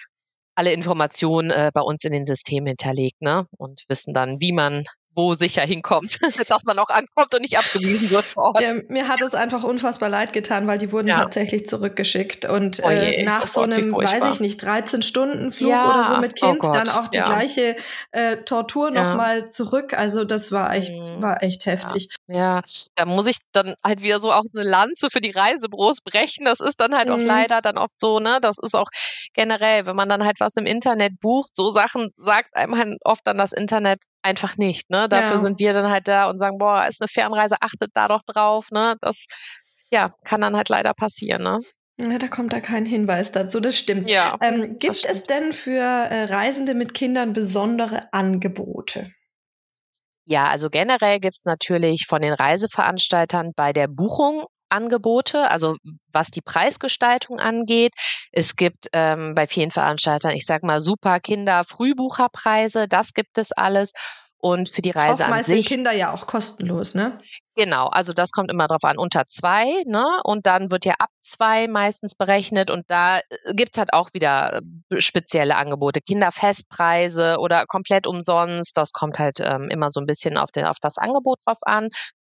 alle 0.60 0.74
Informationen 0.74 1.52
äh, 1.52 1.72
bei 1.74 1.80
uns 1.80 2.04
in 2.04 2.12
den 2.12 2.26
Systemen 2.26 2.68
hinterlegt 2.68 3.22
ne? 3.22 3.46
und 3.58 3.86
wissen 3.88 4.14
dann, 4.14 4.42
wie 4.42 4.52
man 4.52 4.84
wo 5.20 5.34
sicher 5.34 5.62
hinkommt, 5.62 6.20
dass 6.50 6.64
man 6.66 6.80
auch 6.80 6.90
ankommt 6.90 7.36
und 7.36 7.42
nicht 7.42 7.58
abgewiesen 7.58 8.10
wird 8.10 8.28
vor 8.28 8.56
Ort. 8.56 8.70
Ja, 8.70 8.76
mir 8.88 9.08
hat 9.08 9.22
es 9.22 9.36
einfach 9.36 9.64
unfassbar 9.64 10.10
leid 10.10 10.34
getan, 10.34 10.68
weil 10.68 10.78
die 10.78 10.92
wurden 10.92 11.10
ja. 11.10 11.16
tatsächlich 11.16 11.68
zurückgeschickt 11.68 12.46
und 12.46 12.82
oh 12.84 12.90
je, 12.90 13.16
äh, 13.16 13.24
nach 13.24 13.46
so 13.48 13.62
einem, 13.62 13.92
weiß 13.92 14.26
ich 14.34 14.40
nicht, 14.40 14.62
13 14.62 15.02
Stunden 15.02 15.52
Flug 15.52 15.72
ja. 15.72 15.90
oder 15.90 16.04
so 16.04 16.18
mit 16.18 16.34
oh 16.42 16.46
Kind 16.46 16.64
oh 16.64 16.72
dann 16.72 16.90
auch 16.90 17.08
die 17.08 17.20
gleiche 17.20 17.76
äh, 18.12 18.38
Tortur 18.38 18.92
nochmal 18.92 19.50
zurück. 19.50 19.94
Also 19.94 20.24
das 20.24 20.52
war 20.52 20.74
echt, 20.74 20.94
mhm. 20.94 21.22
war 21.22 21.44
echt 21.44 21.66
heftig. 21.66 22.10
Ja. 22.28 22.62
da 22.96 23.06
muss 23.06 23.28
ich 23.28 23.38
dann 23.52 23.76
halt 23.86 24.02
wieder 24.02 24.20
so 24.20 24.32
auch 24.32 24.46
eine 24.56 24.68
Lanze 24.68 25.10
für 25.10 25.22
die 25.22 25.32
Reisebüros 25.32 26.02
brechen. 26.02 26.46
Das 26.46 26.60
ist 26.60 26.80
dann 26.80 26.96
halt 26.96 27.10
mhm. 27.10 27.16
auch 27.16 27.20
leider 27.20 27.62
dann 27.62 27.78
oft 27.78 28.00
so, 28.00 28.20
ne? 28.20 28.40
Das 28.42 28.58
ist 28.62 28.76
auch 28.76 28.90
generell, 29.34 29.86
wenn 29.86 29.96
man 29.96 30.10
dann 30.10 30.26
halt 30.26 30.40
was 30.40 30.56
im 30.58 30.66
Internet 30.66 31.20
bucht, 31.20 31.56
so 31.56 31.72
Sachen 31.72 32.12
sagt 32.18 32.56
einem 32.56 32.78
halt 32.78 32.98
oft 33.04 33.26
dann 33.26 33.38
das 33.38 33.52
Internet 33.52 34.04
einfach 34.22 34.58
nicht. 34.58 34.90
Ne? 34.90 35.08
Dafür 35.10 35.32
ja. 35.32 35.38
sind 35.38 35.60
wir 35.60 35.74
dann 35.74 35.90
halt 35.90 36.08
da 36.08 36.30
und 36.30 36.40
sagen, 36.40 36.58
boah, 36.58 36.86
ist 36.88 37.02
eine 37.02 37.08
Fernreise, 37.08 37.58
achtet 37.62 37.92
da 37.94 38.08
doch 38.08 38.24
drauf. 38.26 38.68
Ne? 38.72 38.96
Das 39.02 39.26
ja, 39.92 40.12
kann 40.26 40.42
dann 40.42 40.56
halt 40.56 40.70
leider 40.70 40.94
passieren. 40.94 41.44
Ne? 41.44 41.60
Ja, 42.00 42.18
da 42.18 42.28
kommt 42.28 42.54
da 42.54 42.62
kein 42.62 42.86
Hinweis 42.86 43.32
dazu, 43.32 43.60
das 43.60 43.78
stimmt. 43.78 44.10
Ja, 44.10 44.38
ähm, 44.42 44.78
gibt 44.80 44.98
stimmt. 44.98 45.16
es 45.16 45.24
denn 45.24 45.52
für 45.52 45.82
äh, 45.82 46.24
Reisende 46.26 46.74
mit 46.74 46.94
Kindern 46.94 47.34
besondere 47.34 48.12
Angebote? 48.14 49.12
Ja, 50.26 50.48
also 50.48 50.70
generell 50.70 51.20
gibt 51.20 51.36
es 51.36 51.46
natürlich 51.46 52.06
von 52.08 52.22
den 52.22 52.34
Reiseveranstaltern 52.34 53.52
bei 53.56 53.74
der 53.74 53.88
Buchung 53.88 54.46
Angebote, 54.70 55.50
also 55.50 55.76
was 56.12 56.30
die 56.32 56.42
Preisgestaltung 56.42 57.40
angeht. 57.40 57.94
Es 58.32 58.56
gibt 58.56 58.88
ähm, 58.94 59.36
bei 59.36 59.48
vielen 59.48 59.72
Veranstaltern, 59.72 60.32
ich 60.32 60.46
sag 60.46 60.64
mal, 60.64 60.80
super 60.80 61.20
Kinder-Frühbucherpreise, 61.20 62.88
das 62.88 63.14
gibt 63.14 63.38
es 63.38 63.52
alles. 63.52 63.94
Und 64.42 64.70
für 64.70 64.82
die 64.82 64.92
Reise 64.92 65.24
Oftmals 65.24 65.50
an 65.50 65.56
sich. 65.56 65.68
sind 65.68 65.78
Kinder 65.78 65.92
ja 65.92 66.14
auch 66.14 66.26
kostenlos, 66.26 66.96
ne? 66.96 67.20
Genau, 67.56 67.88
also 67.88 68.14
das 68.14 68.32
kommt 68.32 68.50
immer 68.50 68.70
drauf 68.70 68.86
an, 68.86 68.98
unter 68.98 69.28
zwei, 69.28 69.84
ne? 69.86 70.06
Und 70.24 70.48
dann 70.48 70.72
wird 70.72 70.86
ja 70.86 70.94
ab 70.98 71.10
zwei 71.20 71.68
meistens 71.68 72.16
berechnet 72.16 72.72
und 72.72 72.86
da 72.88 73.18
äh, 73.18 73.54
gibt's 73.54 73.78
halt 73.78 73.92
auch 73.92 74.12
wieder 74.14 74.62
äh, 74.90 75.02
spezielle 75.02 75.58
Angebote, 75.58 76.00
Kinderfestpreise 76.00 77.36
oder 77.40 77.66
komplett 77.66 78.08
umsonst. 78.08 78.78
Das 78.78 78.94
kommt 78.94 79.20
halt 79.20 79.42
ähm, 79.42 79.68
immer 79.70 79.90
so 79.92 80.00
ein 80.00 80.06
bisschen 80.06 80.38
auf, 80.38 80.52
den, 80.52 80.64
auf 80.66 80.78
das 80.82 80.98
Angebot 80.98 81.40
drauf 81.46 81.60
an. 81.64 81.90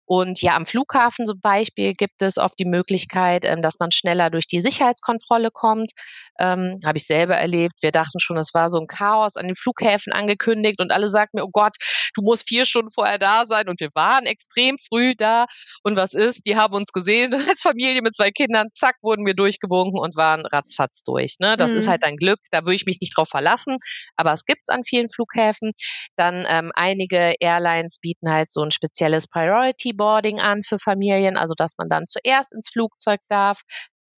Und 0.05 0.41
ja, 0.41 0.55
am 0.55 0.65
Flughafen 0.65 1.25
zum 1.25 1.39
Beispiel 1.39 1.93
gibt 1.93 2.22
es 2.22 2.38
oft 2.38 2.60
die 2.60 2.65
Möglichkeit, 2.65 3.45
ähm, 3.45 3.62
dass 3.62 3.79
man 3.79 3.91
schneller 3.91 4.29
durch 4.29 4.48
die 4.48 4.60
Sicherheitskontrolle 4.60 5.50
kommt. 5.51 5.91
Ähm, 6.39 6.79
Habe 6.86 6.98
ich 6.98 7.05
selber 7.05 7.36
erlebt. 7.36 7.75
Wir 7.81 7.91
dachten 7.91 8.19
schon, 8.19 8.38
es 8.38 8.53
war 8.53 8.69
so 8.69 8.79
ein 8.79 8.88
Chaos 8.88 9.38
an 9.38 9.48
den 9.48 9.55
Flughäfen 9.55 10.12
angekündigt 10.13 10.81
und 10.81 10.91
alle 10.91 11.07
sagten 11.07 11.38
mir, 11.38 11.45
oh 11.45 11.51
Gott, 11.51 11.75
du 12.13 12.22
musst 12.22 12.48
vier 12.48 12.65
Stunden 12.65 12.91
vorher 12.91 13.20
da 13.20 13.46
sein. 13.46 13.67
Und 13.70 13.79
wir 13.79 13.89
waren 13.93 14.25
extrem 14.25 14.77
früh 14.77 15.13
da. 15.15 15.46
Und 15.84 15.98
was 15.98 16.13
ist? 16.13 16.46
Die 16.46 16.55
haben 16.55 16.74
uns 16.74 16.91
gesehen 16.91 17.34
als 17.50 17.62
Familie 17.62 18.01
mit 18.01 18.15
zwei 18.15 18.32
Kindern. 18.32 18.70
Zack, 18.72 18.96
wurden 19.01 19.25
wir 19.25 19.34
durchgewunken 19.34 20.00
und 20.00 20.15
waren 20.15 20.46
ratzfatz 20.46 21.03
durch. 21.03 21.36
Ne? 21.39 21.58
Das 21.58 21.72
mhm. 21.72 21.77
ist 21.77 21.88
halt 21.88 22.03
ein 22.03 22.17
Glück. 22.17 22.39
Da 22.51 22.62
würde 22.62 22.75
ich 22.75 22.86
mich 22.86 23.00
nicht 23.01 23.17
drauf 23.17 23.29
verlassen. 23.29 23.77
Aber 24.15 24.34
es 24.34 24.46
gibt's 24.46 24.70
an 24.70 24.84
vielen 24.84 25.10
Flughäfen. 25.10 25.72
Dann 26.15 26.46
ähm, 26.48 26.72
einige 26.75 27.36
Airlines 27.39 27.98
bieten 28.00 28.29
halt 28.32 28.51
so 28.51 28.62
ein 28.62 28.72
spezielles 28.72 29.27
Priority 29.27 29.93
Boarding 29.93 30.39
an 30.39 30.63
für 30.63 30.79
Familien, 30.79 31.38
also 31.38 31.53
dass 31.55 31.74
man 31.77 31.89
dann 31.89 32.05
zuerst 32.08 32.53
ins 32.53 32.70
Flugzeug 32.72 33.20
darf. 33.27 33.62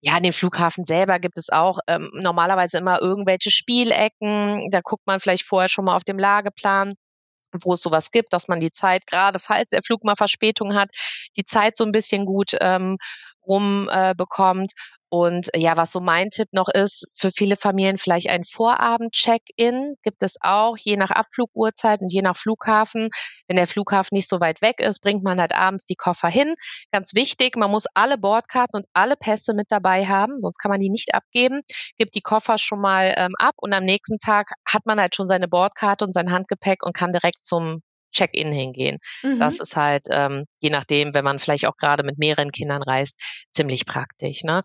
Ja, 0.06 0.18
an 0.18 0.24
dem 0.24 0.34
Flughafen 0.34 0.84
selber 0.84 1.18
gibt 1.18 1.38
es 1.38 1.50
auch 1.50 1.80
ähm, 1.88 2.12
normalerweise 2.14 2.78
immer 2.78 3.02
irgendwelche 3.02 3.52
Spielecken. 3.52 4.70
Da 4.70 4.82
guckt 4.82 5.08
man 5.08 5.22
vielleicht 5.22 5.46
vorher 5.46 5.70
schon 5.70 5.86
mal 5.86 5.96
auf 5.96 6.04
dem 6.04 6.20
Lageplan 6.20 6.96
wo 7.62 7.74
es 7.74 7.82
sowas 7.82 8.12
gibt, 8.12 8.34
dass 8.34 8.48
man 8.48 8.60
die 8.60 8.72
Zeit, 8.72 9.08
gerade 9.08 9.40
falls 9.40 9.70
der 9.70 9.84
Flug 9.84 10.04
mal 10.04 10.16
Verspätung 10.16 10.76
hat, 10.76 10.90
die 11.38 11.46
Zeit 11.46 11.78
so 11.78 11.84
ein 11.84 11.92
bisschen 11.92 12.26
gut 12.26 12.56
ähm, 12.60 12.98
rumbekommt. 13.46 14.72
Äh, 14.72 14.76
und 15.14 15.52
ja, 15.56 15.78
was 15.78 15.92
so 15.92 16.00
mein 16.00 16.32
Tipp 16.32 16.48
noch 16.54 16.70
ist, 16.70 17.06
für 17.14 17.30
viele 17.30 17.56
Familien 17.56 17.98
vielleicht 17.98 18.30
ein 18.30 18.44
Vorabend-Check-in 18.44 19.94
gibt 20.02 20.24
es 20.24 20.38
auch, 20.42 20.76
je 20.76 20.98
nach 20.98 21.12
Abfluguhrzeit 21.12 22.02
und 22.02 22.12
je 22.12 22.24
nach 22.24 22.36
Flughafen. 22.36 23.10
Wenn 23.48 23.58
der 23.58 23.68
Flughafen 23.68 24.16
nicht 24.16 24.28
so 24.28 24.40
weit 24.40 24.64
weg 24.64 24.80
ist, 24.80 25.02
bringt 25.02 25.24
man 25.24 25.40
halt 25.40 25.54
abends 25.54 25.86
die 25.86 25.94
Koffer 25.94 26.30
hin. 26.30 26.56
Ganz 26.92 27.14
wichtig, 27.14 27.56
man 27.58 27.70
muss 27.70 27.86
alle 27.94 28.18
Bordkarten 28.18 28.80
und 28.80 28.88
alle 28.94 29.16
Pässe 29.16 29.54
mit 29.54 29.68
dabei 29.70 30.08
haben, 30.08 30.40
sonst 30.40 30.58
kann 30.58 30.72
man 30.72 30.80
die 30.80 30.90
nicht 30.90 31.14
abgeben. 31.14 31.62
Gibt 32.00 32.16
die 32.16 32.22
Koffer 32.22 32.58
schon 32.58 32.82
mal 32.82 33.14
ähm, 33.16 33.34
ab 33.38 33.54
und 33.58 33.72
am 33.72 33.84
nächsten 33.84 34.18
Tag 34.18 34.54
hat 34.68 34.88
man 34.88 35.00
halt 35.00 35.14
schon 35.14 35.28
seine 35.28 35.48
Bordkarte 35.48 36.06
und 36.06 36.14
sein 36.14 36.32
Handgepäck 36.32 36.84
und 36.84 36.96
kann 36.96 37.12
direkt 37.12 37.46
zum 37.46 37.82
Check-in 38.14 38.52
hingehen. 38.52 38.98
Mhm. 39.22 39.38
Das 39.38 39.60
ist 39.60 39.76
halt, 39.76 40.08
ähm, 40.10 40.46
je 40.60 40.72
nachdem, 40.72 41.14
wenn 41.14 41.24
man 41.24 41.38
vielleicht 41.38 41.68
auch 41.68 41.78
gerade 41.78 42.02
mit 42.04 42.18
mehreren 42.18 42.52
Kindern 42.52 42.82
reist, 42.82 43.20
ziemlich 43.52 43.86
praktisch. 43.86 44.44
Ne? 44.44 44.64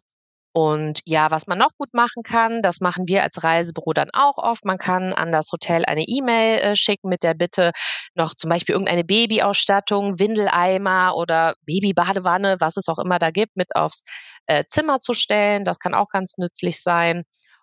Und 0.61 1.03
ja, 1.05 1.31
was 1.31 1.47
man 1.47 1.57
noch 1.57 1.71
gut 1.79 1.95
machen 1.95 2.25
kann, 2.25 2.63
das 2.63 2.81
machen 2.81 3.07
wir 3.07 3.23
als 3.23 3.45
Reisebüro 3.45 3.93
dann 3.93 4.11
auch 4.13 4.39
oft. 4.39 4.65
Man 4.65 4.77
kann 4.77 5.13
an 5.13 5.31
das 5.31 5.53
Hotel 5.53 5.85
eine 5.85 6.03
E-Mail 6.03 6.59
äh, 6.59 6.75
schicken 6.75 7.09
mit 7.09 7.23
der 7.23 7.35
Bitte, 7.35 7.71
noch 8.17 8.35
zum 8.35 8.51
Beispiel 8.51 8.73
irgendeine 8.73 9.05
Babyausstattung, 9.05 10.19
Windeleimer 10.19 11.15
oder 11.15 11.55
Babybadewanne, 11.65 12.57
was 12.59 12.77
es 12.77 12.89
auch 12.89 12.99
immer 12.99 13.21
da 13.21 13.31
gibt, 13.31 13.57
mit 13.57 13.77
aufs 13.77 14.03
äh, 14.47 14.65
Zimmer 14.67 14.99
zu 14.99 15.15
stellen. 15.15 15.63
Das 15.63 15.79
kann 15.79 15.95
auch 15.95 16.09
ganz 16.09 16.39
nützlich 16.39 16.83
sein. 16.83 17.23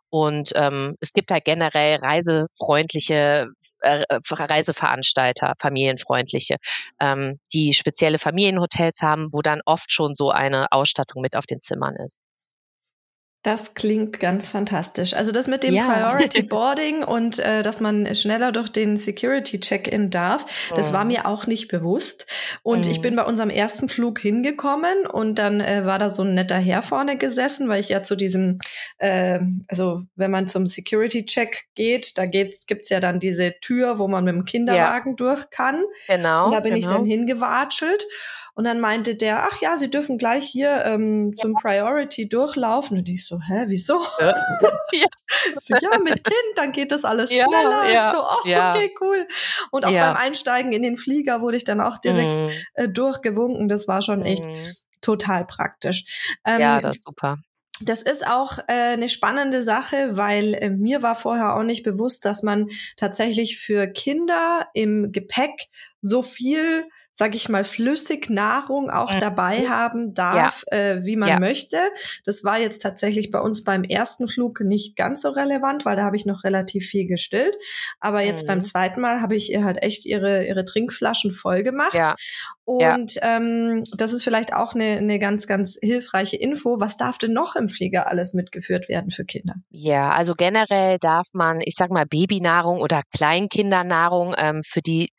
Und 0.09 0.53
ähm, 0.55 0.95
es 1.01 1.11
gibt 1.11 1.31
halt 1.31 1.43
generell 1.43 1.97
reisefreundliche 1.97 3.49
äh, 3.81 4.03
äh 4.07 4.19
Reiseveranstalter, 4.29 5.55
familienfreundliche, 5.59 6.55
ähm, 7.01 7.41
die 7.53 7.73
spezielle 7.73 8.19
Familienhotels 8.19 9.01
haben, 9.01 9.27
wo 9.33 9.41
dann 9.41 9.59
oft 9.65 9.91
schon 9.91 10.13
so 10.13 10.31
eine 10.31 10.71
Ausstattung 10.71 11.21
mit 11.21 11.35
auf 11.35 11.45
den 11.45 11.59
Zimmern 11.59 11.97
ist. 11.97 12.21
Das 13.45 13.75
klingt 13.75 14.19
ganz 14.19 14.47
fantastisch. 14.47 15.13
Also 15.13 15.31
das 15.31 15.47
mit 15.47 15.61
dem 15.61 15.75
ja. 15.75 15.85
Priority 15.85 16.41
Boarding 16.49 17.03
und 17.03 17.37
äh, 17.37 17.61
dass 17.61 17.79
man 17.79 18.15
schneller 18.15 18.51
durch 18.51 18.69
den 18.69 18.97
Security 18.97 19.59
Check-in 19.59 20.09
darf, 20.09 20.71
mhm. 20.71 20.77
das 20.77 20.93
war 20.93 21.03
mhm. 21.03 21.11
mir 21.11 21.25
auch 21.27 21.45
nicht 21.45 21.67
bewusst. 21.67 22.25
Und 22.63 22.87
mhm. 22.87 22.91
ich 22.91 23.01
bin 23.01 23.15
bei 23.15 23.21
unserem 23.21 23.51
ersten 23.51 23.87
Flug 23.87 24.17
hingekommen 24.17 25.05
und 25.05 25.37
dann 25.37 25.61
äh, 25.61 25.85
war 25.85 25.99
da 25.99 26.09
so 26.09 26.23
ein 26.23 26.33
netter 26.33 26.57
Herr 26.57 26.81
vorne 26.81 27.19
gesessen, 27.19 27.69
weil 27.69 27.81
ich 27.81 27.89
ja 27.89 28.01
zu 28.01 28.15
diesem, 28.15 28.57
äh, 28.97 29.39
also 29.67 30.01
wenn 30.15 30.31
man 30.31 30.47
zum 30.47 30.65
Security 30.65 31.23
Check 31.27 31.65
geht, 31.75 32.17
da 32.17 32.25
geht's, 32.25 32.65
gibt's 32.65 32.89
ja 32.89 32.99
dann 32.99 33.19
diese 33.19 33.53
Tür, 33.61 33.99
wo 33.99 34.07
man 34.07 34.23
mit 34.23 34.33
dem 34.33 34.45
Kinderwagen 34.45 35.11
ja. 35.11 35.15
durch 35.17 35.51
kann. 35.51 35.83
Genau. 36.07 36.47
Und 36.47 36.51
da 36.53 36.61
bin 36.61 36.73
genau. 36.73 36.87
ich 36.87 36.91
dann 36.91 37.05
hingewatschelt. 37.05 38.07
Und 38.55 38.63
dann 38.63 38.79
meinte 38.79 39.15
der, 39.15 39.43
ach 39.43 39.59
ja, 39.59 39.75
Sie 39.75 39.89
dürfen 39.89 40.17
gleich 40.17 40.45
hier 40.45 40.85
ähm, 40.85 41.33
zum 41.35 41.55
Priority 41.55 42.29
durchlaufen. 42.29 42.99
Und 42.99 43.09
ich 43.09 43.27
so, 43.27 43.39
hä, 43.41 43.65
wieso? 43.67 44.01
Ja. 44.19 44.33
so, 45.57 45.75
ja, 45.75 45.99
mit 45.99 46.23
Kind, 46.23 46.55
dann 46.55 46.71
geht 46.71 46.93
das 46.93 47.03
alles 47.03 47.35
ja, 47.35 47.45
schneller. 47.45 47.91
Ja, 47.91 48.07
ich 48.07 48.15
so, 48.15 48.23
oh, 48.23 48.47
ja. 48.47 48.73
okay, 48.73 48.95
cool. 49.01 49.27
Und 49.71 49.85
auch 49.85 49.91
beim 49.91 50.15
Einsteigen 50.15 50.71
in 50.71 50.83
den 50.83 50.95
Flieger 50.95 51.41
wurde 51.41 51.57
ich 51.57 51.65
dann 51.65 51.81
auch 51.81 51.97
direkt 51.97 52.37
mm. 52.37 52.49
äh, 52.75 52.87
durchgewunken. 52.87 53.67
Das 53.67 53.89
war 53.89 54.01
schon 54.01 54.21
echt 54.21 54.45
mm. 54.45 54.69
total 55.01 55.45
praktisch. 55.45 56.05
Ähm, 56.45 56.61
ja, 56.61 56.79
das 56.79 56.95
ist 56.95 57.03
super. 57.03 57.39
Das 57.81 58.03
ist 58.03 58.25
auch 58.25 58.57
äh, 58.69 58.93
eine 58.93 59.09
spannende 59.09 59.61
Sache, 59.63 60.15
weil 60.15 60.53
äh, 60.53 60.69
mir 60.69 61.03
war 61.03 61.15
vorher 61.15 61.57
auch 61.57 61.63
nicht 61.63 61.83
bewusst, 61.83 62.23
dass 62.23 62.41
man 62.41 62.69
tatsächlich 62.95 63.59
für 63.59 63.87
Kinder 63.87 64.67
im 64.73 65.11
Gepäck 65.11 65.67
so 65.99 66.21
viel 66.21 66.85
sag 67.17 67.33
ich 67.33 67.47
mal, 67.47 67.63
flüssig 67.63 68.29
Nahrung 68.29 68.89
auch 68.89 69.13
mhm. 69.13 69.21
dabei 69.21 69.69
haben 69.69 70.13
darf, 70.13 70.65
ja. 70.69 70.77
äh, 70.77 71.05
wie 71.05 71.15
man 71.15 71.29
ja. 71.29 71.39
möchte. 71.39 71.77
Das 72.25 72.43
war 72.43 72.59
jetzt 72.59 72.81
tatsächlich 72.81 73.31
bei 73.31 73.39
uns 73.39 73.63
beim 73.63 73.85
ersten 73.85 74.27
Flug 74.27 74.59
nicht 74.59 74.97
ganz 74.97 75.21
so 75.21 75.29
relevant, 75.29 75.85
weil 75.85 75.95
da 75.95 76.03
habe 76.03 76.17
ich 76.17 76.25
noch 76.25 76.43
relativ 76.43 76.85
viel 76.87 77.07
gestillt. 77.07 77.55
Aber 78.01 78.19
jetzt 78.19 78.43
mhm. 78.43 78.47
beim 78.47 78.63
zweiten 78.63 78.99
Mal 78.99 79.21
habe 79.21 79.33
ich 79.37 79.49
ihr 79.49 79.63
halt 79.63 79.81
echt 79.81 80.05
ihre, 80.05 80.45
ihre 80.45 80.65
Trinkflaschen 80.65 81.31
voll 81.31 81.63
gemacht. 81.63 81.93
Ja. 81.93 82.15
Und 82.65 83.17
ähm, 83.21 83.83
das 83.95 84.11
ist 84.11 84.25
vielleicht 84.25 84.53
auch 84.53 84.75
eine, 84.75 84.97
eine 84.97 85.17
ganz, 85.17 85.47
ganz 85.47 85.77
hilfreiche 85.81 86.35
Info. 86.35 86.81
Was 86.81 86.97
darf 86.97 87.17
denn 87.17 87.31
noch 87.31 87.55
im 87.55 87.69
Flieger 87.69 88.07
alles 88.07 88.33
mitgeführt 88.33 88.89
werden 88.89 89.11
für 89.11 89.23
Kinder? 89.23 89.55
Ja, 89.69 90.11
also 90.11 90.33
generell 90.33 90.97
darf 90.99 91.27
man, 91.31 91.61
ich 91.63 91.75
sag 91.75 91.91
mal, 91.91 92.05
Babynahrung 92.05 92.81
oder 92.81 93.03
Kleinkindernahrung 93.15 94.35
ähm, 94.37 94.63
für 94.65 94.81
die 94.81 95.11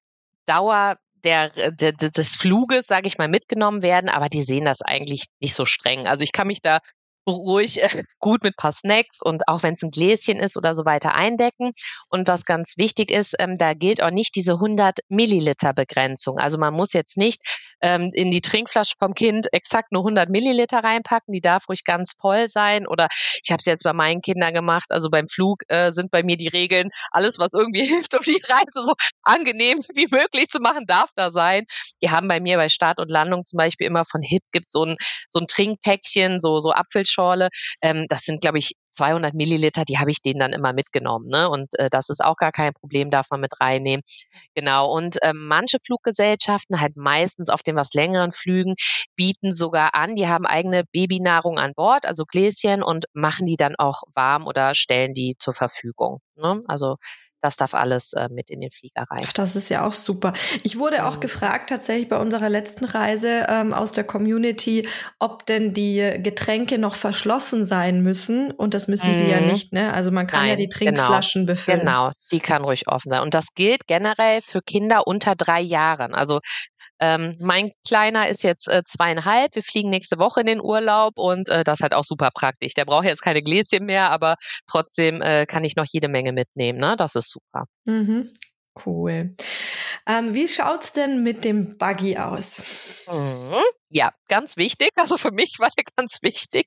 Dauer 0.45 0.97
der, 1.27 1.51
der, 1.73 1.93
des 1.93 2.37
Fluges, 2.37 2.87
sage 2.87 3.09
ich 3.09 3.19
mal, 3.19 3.29
mitgenommen 3.29 3.83
werden, 3.83 4.09
aber 4.09 4.29
die 4.29 4.43
sehen 4.43 4.65
das 4.65 4.81
eigentlich 4.81 5.25
nicht 5.41 5.55
so 5.55 5.65
streng. 5.65 6.07
Also 6.07 6.23
ich 6.23 6.33
kann 6.33 6.47
mich 6.47 6.63
da 6.63 6.79
ruhig 7.27 7.83
äh, 7.83 8.05
gut 8.21 8.45
mit 8.45 8.57
paar 8.57 8.73
Snacks 8.73 9.21
und 9.23 9.49
auch 9.49 9.63
wenn 9.63 9.75
es 9.75 9.83
ein 9.83 9.91
Gläschen 9.91 10.39
ist 10.39 10.57
oder 10.57 10.75
so 10.75 10.85
weiter 10.85 11.15
eindecken. 11.15 11.73
Und 12.09 12.29
was 12.29 12.45
ganz 12.45 12.75
wichtig 12.77 13.11
ist, 13.11 13.35
ähm, 13.39 13.57
da 13.57 13.75
gilt 13.75 14.03
auch 14.03 14.11
nicht 14.11 14.35
diese 14.37 14.55
100 14.55 15.01
Milliliter 15.09 15.73
Begrenzung. 15.73 16.39
Also 16.39 16.59
man 16.59 16.75
muss 16.75 16.93
jetzt 16.93 17.17
nicht 17.17 17.43
ähm, 17.81 18.11
in 18.13 18.31
die 18.31 18.41
Trinkflasche 18.41 18.95
vom 18.99 19.13
Kind 19.13 19.49
exakt 19.53 19.93
nur 19.93 20.03
100 20.03 20.29
Milliliter 20.29 20.79
reinpacken. 20.79 21.33
Die 21.33 21.41
darf 21.41 21.69
ruhig 21.69 21.85
ganz 21.85 22.15
voll 22.19 22.49
sein. 22.49 22.87
Oder 22.87 23.09
ich 23.43 23.51
habe 23.51 23.61
es 23.61 23.67
jetzt 23.67 23.85
bei 23.85 23.93
meinen 23.93 24.23
Kindern 24.23 24.55
gemacht. 24.55 24.87
Also 24.91 25.11
beim 25.11 25.27
Flug 25.27 25.63
äh, 25.69 25.91
sind 25.91 26.11
bei 26.11 26.23
mir 26.23 26.37
die 26.37 26.49
Regeln, 26.49 26.91
alles 27.11 27.39
was 27.39 27.53
irgendwie 27.55 27.87
hilft, 27.87 28.15
um 28.15 28.23
die 28.23 28.41
Reise 28.49 28.83
so 28.83 28.95
angenehm 29.23 29.83
wie 29.95 30.07
möglich 30.11 30.49
zu 30.49 30.61
machen, 30.61 30.85
darf 30.87 31.11
da 31.15 31.31
sein. 31.31 31.65
Die 32.03 32.11
haben 32.11 32.29
bei 32.29 32.41
mir 32.41 32.57
bei 32.57 32.69
Start 32.69 32.99
und 33.01 33.11
Landung 33.11 33.45
zum 33.45 33.59
Beispiel 33.59 33.87
immer 33.87 34.05
von 34.05 34.23
HIP 34.23 34.43
gibt 34.53 34.69
so 34.69 34.85
ein 34.85 34.97
so 35.29 35.41
ein 35.41 35.47
Trinkpäckchen, 35.47 36.41
so 36.41 36.61
so 36.61 36.71
Apfelschorle 36.71 37.16
Apfelschorle. 37.17 37.49
Ähm, 37.83 38.07
das 38.09 38.23
sind, 38.23 38.41
glaube 38.41 38.59
ich, 38.59 38.73
200 38.91 39.35
Milliliter, 39.35 39.85
die 39.85 39.99
habe 39.99 40.11
ich 40.11 40.23
denen 40.23 40.41
dann 40.41 40.53
immer 40.53 40.73
mitgenommen. 40.73 41.29
Ne? 41.29 41.51
Und 41.51 41.79
äh, 41.79 41.91
das 41.91 42.09
ist 42.09 42.25
auch 42.25 42.37
gar 42.37 42.53
kein 42.53 42.73
Problem, 42.73 43.11
darf 43.11 43.27
man 43.31 43.41
mit 43.41 43.61
reinnehmen. 43.61 44.03
Genau. 44.55 44.91
Und 44.91 45.23
äh, 45.23 45.33
manche 45.35 45.79
Fluggesellschaften, 45.85 46.81
halt 46.81 46.97
meistens 46.97 47.51
auf 47.51 47.63
den 47.63 47.77
was 47.77 47.93
längeren 47.93 48.33
Flügen, 48.33 48.75
bieten 49.15 49.53
sogar 49.53 49.95
an, 49.95 50.17
die 50.17 50.29
haben 50.29 50.47
eigene 50.47 50.85
Babynahrung 50.93 51.59
an 51.59 51.75
Bord, 51.75 52.07
also 52.07 52.25
Gläschen 52.25 52.83
und 52.83 53.05
machen 53.13 53.47
die 53.47 53.57
dann 53.57 53.77
auch 53.77 54.03
warm 54.15 54.47
oder 54.47 54.75
stellen 54.75 55.13
die 55.13 55.37
zur 55.39 55.53
Verfügung. 55.53 56.21
Ne? 56.37 56.61
Also 56.67 56.97
das 57.47 57.57
darf 57.57 57.75
alles 57.75 58.13
äh, 58.13 58.29
mit 58.31 58.51
in 58.51 58.61
den 58.61 58.71
Flieger 58.71 59.05
rein. 59.09 59.21
Ach, 59.25 59.33
das 59.33 59.57
ist 59.57 59.69
ja 59.69 59.87
auch 59.87 59.93
super. 59.93 60.33
Ich 60.63 60.79
wurde 60.79 61.07
auch 61.07 61.17
mhm. 61.17 61.21
gefragt, 61.21 61.71
tatsächlich 61.71 62.09
bei 62.09 62.19
unserer 62.19 62.49
letzten 62.49 62.85
Reise 62.85 63.47
ähm, 63.49 63.73
aus 63.73 63.93
der 63.93 64.05
Community, 64.05 64.89
ob 65.19 65.47
denn 65.47 65.73
die 65.73 66.15
Getränke 66.23 66.79
noch 66.79 66.97
verschlossen 66.97 67.65
sein 67.65 68.03
müssen. 68.03 68.51
Und 68.51 68.75
das 68.75 68.89
müssen 68.89 69.13
mhm. 69.13 69.17
sie 69.17 69.29
ja 69.29 69.41
mhm. 69.41 69.47
nicht, 69.47 69.73
ne? 69.73 69.95
Also 69.95 70.11
man 70.11 70.27
kann 70.27 70.41
Nein, 70.41 70.51
ja 70.51 70.57
die 70.57 70.69
genau. 70.69 70.79
Trinkflaschen 70.79 71.43
genau, 71.47 71.53
befüllen. 71.53 71.81
Genau, 71.81 72.13
die 72.33 72.41
kann 72.41 72.65
ruhig 72.65 72.89
offen 72.89 73.11
sein. 73.11 73.23
Und 73.23 73.35
das 73.35 73.55
gilt 73.55 73.87
generell 73.87 74.41
für 74.43 74.61
Kinder 74.61 75.07
unter 75.07 75.37
drei 75.37 75.61
Jahren. 75.61 76.15
Also 76.15 76.41
ähm, 77.01 77.33
mein 77.41 77.71
Kleiner 77.87 78.29
ist 78.29 78.45
jetzt 78.45 78.69
äh, 78.69 78.83
zweieinhalb. 78.85 79.55
Wir 79.55 79.63
fliegen 79.63 79.91
nächste 79.91 80.19
Woche 80.19 80.41
in 80.41 80.47
den 80.47 80.61
Urlaub 80.61 81.19
und 81.19 81.49
äh, 81.49 81.65
das 81.65 81.79
ist 81.79 81.83
halt 81.83 81.95
auch 81.95 82.05
super 82.05 82.31
praktisch. 82.33 82.75
Der 82.75 82.85
braucht 82.85 83.05
jetzt 83.05 83.23
keine 83.23 83.43
Gläschen 83.43 83.87
mehr, 83.87 84.11
aber 84.11 84.37
trotzdem 84.67 85.21
äh, 85.23 85.47
kann 85.47 85.65
ich 85.65 85.77
noch 85.77 85.87
jede 85.91 86.09
Menge 86.09 86.33
mitnehmen. 86.33 86.79
Ne? 86.79 86.97
Das 86.97 87.15
ist 87.15 87.31
super. 87.31 87.67
Mhm. 87.87 88.31
Cool. 88.85 89.35
Ähm, 90.07 90.35
wie 90.35 90.49
schaut's 90.49 90.93
denn 90.93 91.23
mit 91.23 91.45
dem 91.45 91.79
Buggy 91.79 92.19
aus? 92.19 93.07
Mhm. 93.11 93.63
Ja, 93.89 94.13
ganz 94.29 94.57
wichtig. 94.57 94.91
Also 94.97 95.17
für 95.17 95.31
mich 95.31 95.59
war 95.59 95.71
der 95.77 95.85
ganz 95.97 96.23
wichtig 96.23 96.67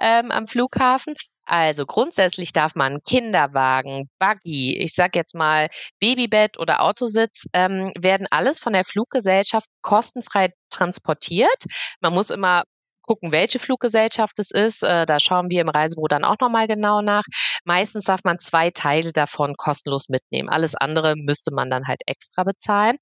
ähm, 0.00 0.30
am 0.30 0.46
Flughafen. 0.46 1.14
Also 1.50 1.84
grundsätzlich 1.84 2.52
darf 2.52 2.76
man 2.76 3.00
Kinderwagen, 3.02 4.08
Buggy, 4.20 4.78
ich 4.78 4.94
sag 4.94 5.16
jetzt 5.16 5.34
mal 5.34 5.68
Babybett 5.98 6.60
oder 6.60 6.80
Autositz, 6.80 7.46
ähm, 7.52 7.92
werden 7.98 8.28
alles 8.30 8.60
von 8.60 8.72
der 8.72 8.84
Fluggesellschaft 8.84 9.66
kostenfrei 9.82 10.52
transportiert. 10.70 11.64
Man 12.00 12.14
muss 12.14 12.30
immer 12.30 12.62
gucken, 13.02 13.32
welche 13.32 13.58
Fluggesellschaft 13.58 14.38
es 14.38 14.52
ist. 14.52 14.84
Äh, 14.84 15.06
da 15.06 15.18
schauen 15.18 15.50
wir 15.50 15.62
im 15.62 15.68
Reisebüro 15.68 16.06
dann 16.06 16.24
auch 16.24 16.36
nochmal 16.40 16.68
genau 16.68 17.02
nach. 17.02 17.24
Meistens 17.64 18.04
darf 18.04 18.22
man 18.22 18.38
zwei 18.38 18.70
Teile 18.70 19.10
davon 19.10 19.56
kostenlos 19.56 20.08
mitnehmen. 20.08 20.48
Alles 20.48 20.76
andere 20.76 21.14
müsste 21.16 21.52
man 21.52 21.68
dann 21.68 21.88
halt 21.88 22.02
extra 22.06 22.44
bezahlen. 22.44 22.96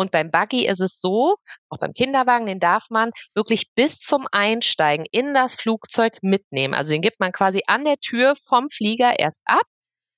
Und 0.00 0.12
beim 0.12 0.28
Buggy 0.28 0.66
ist 0.66 0.80
es 0.80 0.98
so, 0.98 1.36
auch 1.68 1.76
beim 1.78 1.92
Kinderwagen, 1.92 2.46
den 2.46 2.58
darf 2.58 2.86
man 2.88 3.10
wirklich 3.34 3.66
bis 3.74 3.98
zum 3.98 4.26
Einsteigen 4.32 5.04
in 5.10 5.34
das 5.34 5.54
Flugzeug 5.54 6.16
mitnehmen. 6.22 6.72
Also 6.72 6.92
den 6.92 7.02
gibt 7.02 7.20
man 7.20 7.32
quasi 7.32 7.60
an 7.66 7.84
der 7.84 7.98
Tür 7.98 8.34
vom 8.34 8.70
Flieger 8.70 9.18
erst 9.18 9.42
ab 9.44 9.64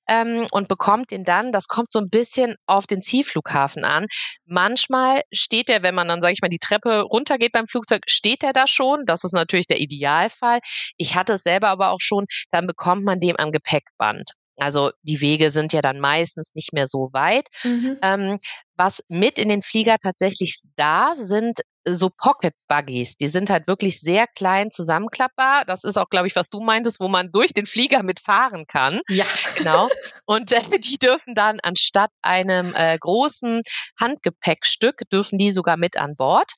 ähm, 0.07 0.47
und 0.51 0.69
bekommt 0.69 1.11
den 1.11 1.25
dann, 1.25 1.51
das 1.51 1.67
kommt 1.67 1.91
so 1.91 1.99
ein 1.99 2.09
bisschen 2.09 2.55
auf 2.65 2.87
den 2.87 3.01
Zielflughafen 3.01 3.83
an. 3.83 4.07
Manchmal 4.45 5.21
steht 5.33 5.69
er, 5.69 5.83
wenn 5.83 5.95
man 5.95 6.07
dann, 6.07 6.21
sage 6.21 6.31
ich 6.31 6.41
mal, 6.41 6.47
die 6.47 6.59
Treppe 6.59 7.01
runtergeht 7.01 7.51
beim 7.51 7.67
Flugzeug, 7.67 8.03
steht 8.07 8.41
er 8.41 8.53
da 8.53 8.67
schon. 8.67 9.03
Das 9.05 9.25
ist 9.25 9.33
natürlich 9.33 9.67
der 9.67 9.81
Idealfall. 9.81 10.59
Ich 10.95 11.15
hatte 11.15 11.33
es 11.33 11.43
selber 11.43 11.67
aber 11.67 11.91
auch 11.91 12.01
schon, 12.01 12.25
dann 12.51 12.67
bekommt 12.67 13.03
man 13.03 13.19
den 13.19 13.37
am 13.37 13.51
Gepäckband. 13.51 14.31
Also 14.57 14.91
die 15.01 15.21
Wege 15.21 15.49
sind 15.49 15.73
ja 15.73 15.81
dann 15.81 15.99
meistens 15.99 16.53
nicht 16.53 16.73
mehr 16.73 16.85
so 16.85 17.09
weit. 17.11 17.47
Mhm. 17.63 17.97
Ähm, 18.01 18.39
was 18.75 19.03
mit 19.07 19.39
in 19.39 19.49
den 19.49 19.61
Flieger 19.61 19.97
tatsächlich 20.01 20.63
darf, 20.75 21.17
sind 21.17 21.59
so 21.85 22.09
Pocket 22.09 22.53
Buggies. 22.67 23.15
Die 23.17 23.27
sind 23.27 23.49
halt 23.49 23.67
wirklich 23.67 23.99
sehr 23.99 24.27
klein 24.27 24.71
zusammenklappbar. 24.71 25.65
Das 25.65 25.83
ist 25.83 25.97
auch, 25.97 26.09
glaube 26.09 26.27
ich, 26.27 26.35
was 26.35 26.49
du 26.49 26.61
meintest, 26.61 26.99
wo 26.99 27.07
man 27.07 27.31
durch 27.31 27.53
den 27.53 27.65
Flieger 27.65 28.03
mitfahren 28.03 28.65
kann. 28.65 29.01
Ja. 29.09 29.25
Genau. 29.57 29.89
Und 30.25 30.51
äh, 30.51 30.61
die 30.79 30.97
dürfen 30.97 31.35
dann 31.35 31.59
anstatt 31.61 32.11
einem 32.21 32.73
äh, 32.75 32.97
großen 32.97 33.61
Handgepäckstück, 33.99 35.01
dürfen 35.11 35.37
die 35.37 35.51
sogar 35.51 35.77
mit 35.77 35.97
an 35.97 36.15
Bord. 36.15 36.53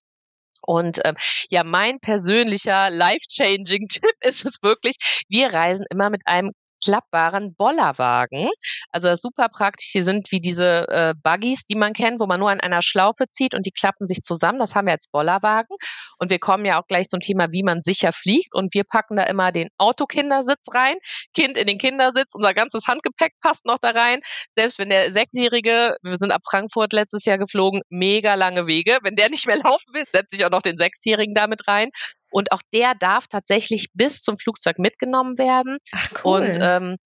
Und 0.62 1.00
ähm, 1.06 1.16
ja, 1.50 1.64
mein 1.64 2.00
persönlicher 2.00 2.90
life-changing 2.90 3.88
Tipp 3.90 4.16
ist 4.22 4.46
es 4.46 4.64
wirklich, 4.64 5.26
wir 5.28 5.54
reisen 5.54 5.86
immer 5.90 6.10
mit 6.10 6.24
einem 6.26 6.52
klappbaren 6.86 7.56
Bollerwagen. 7.56 8.50
Also 8.92 9.14
super 9.16 9.50
praktisch. 9.50 9.92
Die 9.92 10.02
sind 10.02 10.32
wie 10.32 10.40
diese 10.40 10.88
äh, 10.88 11.14
Buggies, 11.22 11.66
die 11.66 11.76
man 11.76 11.94
kennt, 11.94 12.20
wo 12.20 12.28
man 12.28 12.40
nur 12.40 12.50
an 12.50 12.62
einer 12.62 12.82
Schlaufe 12.82 13.26
zieht 13.28 13.56
und 13.56 13.66
die 13.66 13.72
klappen 13.72 14.06
sich 14.06 14.22
zusammen. 14.22 14.60
Das 14.60 14.76
haben 14.76 14.86
wir 14.86 14.94
als 14.94 15.08
Bollerwagen. 15.08 15.76
Und 16.20 16.30
wir 16.30 16.40
kommen 16.40 16.66
ja 16.66 16.80
auch 16.80 16.88
gleich 16.88 17.08
zum 17.08 17.20
Thema, 17.20 17.52
wie 17.52 17.64
man 17.64 17.82
sicher 17.84 18.12
fliegt. 18.12 18.54
Und 18.54 18.74
wir 18.74 18.84
packen 18.84 19.18
da 19.18 19.24
immer 19.24 19.52
den 19.52 19.70
Autokindersitz 19.78 20.66
rein, 20.74 20.96
Kind 21.34 21.58
in 21.58 21.68
den 21.68 21.78
Kindersitz, 21.78 22.36
unser 22.36 22.54
ganzes 22.54 22.88
Handgepäck 22.88 23.34
passt 23.42 23.66
noch 23.66 23.80
da 23.80 23.90
rein. 23.90 24.20
Selbst 24.56 24.80
wenn 24.80 24.90
der 24.90 25.12
Sechsjährige, 25.12 25.96
wir 26.02 26.16
sind 26.18 26.32
ab 26.32 26.42
Frankfurt 26.50 26.94
letztes 26.94 27.26
Jahr 27.26 27.38
geflogen, 27.38 27.82
mega 27.90 28.36
lange 28.36 28.68
Wege. 28.68 29.00
Wenn 29.02 29.16
der 29.16 29.30
nicht 29.30 29.48
mehr 29.48 29.58
laufen 29.58 29.94
will, 29.94 30.06
setze 30.06 30.36
ich 30.36 30.46
auch 30.46 30.52
noch 30.52 30.62
den 30.62 30.78
Sechsjährigen 30.78 31.34
damit 31.34 31.68
rein. 31.68 31.90
Und 32.36 32.52
auch 32.52 32.62
der 32.74 32.96
darf 32.96 33.28
tatsächlich 33.28 33.88
bis 33.94 34.22
zum 34.22 34.38
Flugzeug 34.38 34.78
mitgenommen 34.78 35.38
werden. 35.38 35.78
Ach, 35.94 36.10
cool. 36.26 36.42
Und 36.42 36.58
ähm, 36.60 36.98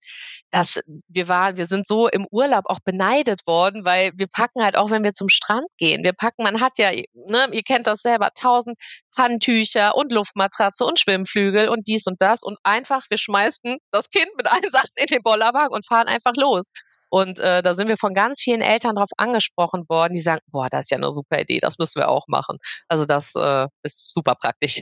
das, 0.49 0.81
wir 1.07 1.27
waren, 1.27 1.55
wir 1.55 1.67
sind 1.67 1.85
so 1.85 2.07
im 2.07 2.25
Urlaub 2.31 2.65
auch 2.65 2.79
beneidet 2.83 3.45
worden, 3.45 3.85
weil 3.85 4.11
wir 4.15 4.25
packen 4.25 4.63
halt 4.63 4.75
auch, 4.75 4.89
wenn 4.89 5.03
wir 5.03 5.13
zum 5.13 5.29
Strand 5.29 5.67
gehen. 5.77 6.03
Wir 6.03 6.13
packen, 6.13 6.41
man 6.41 6.61
hat 6.61 6.79
ja, 6.79 6.89
ne, 7.13 7.47
ihr 7.51 7.61
kennt 7.61 7.85
das 7.85 8.01
selber, 8.01 8.31
tausend 8.33 8.75
Handtücher 9.15 9.95
und 9.95 10.11
Luftmatratze 10.11 10.83
und 10.83 10.97
Schwimmflügel 10.97 11.69
und 11.69 11.87
dies 11.87 12.07
und 12.07 12.19
das 12.23 12.41
und 12.41 12.57
einfach, 12.63 13.05
wir 13.11 13.19
schmeißen 13.19 13.77
das 13.91 14.09
Kind 14.09 14.29
mit 14.35 14.47
allen 14.51 14.71
Sachen 14.71 14.95
in 14.95 15.05
den 15.11 15.21
Bollerwagen 15.21 15.75
und 15.75 15.85
fahren 15.85 16.07
einfach 16.07 16.33
los. 16.37 16.71
Und 17.09 17.39
äh, 17.39 17.61
da 17.61 17.73
sind 17.73 17.87
wir 17.87 17.97
von 17.97 18.13
ganz 18.13 18.41
vielen 18.41 18.61
Eltern 18.61 18.95
darauf 18.95 19.09
angesprochen 19.17 19.85
worden, 19.89 20.13
die 20.13 20.21
sagen, 20.21 20.41
boah, 20.47 20.69
das 20.69 20.85
ist 20.85 20.91
ja 20.91 20.97
eine 20.97 21.11
super 21.11 21.39
Idee, 21.39 21.59
das 21.59 21.79
müssen 21.79 21.99
wir 21.99 22.09
auch 22.09 22.27
machen. 22.27 22.57
Also 22.87 23.05
das 23.05 23.35
äh, 23.35 23.67
ist 23.83 24.13
super 24.13 24.35
praktisch. 24.35 24.81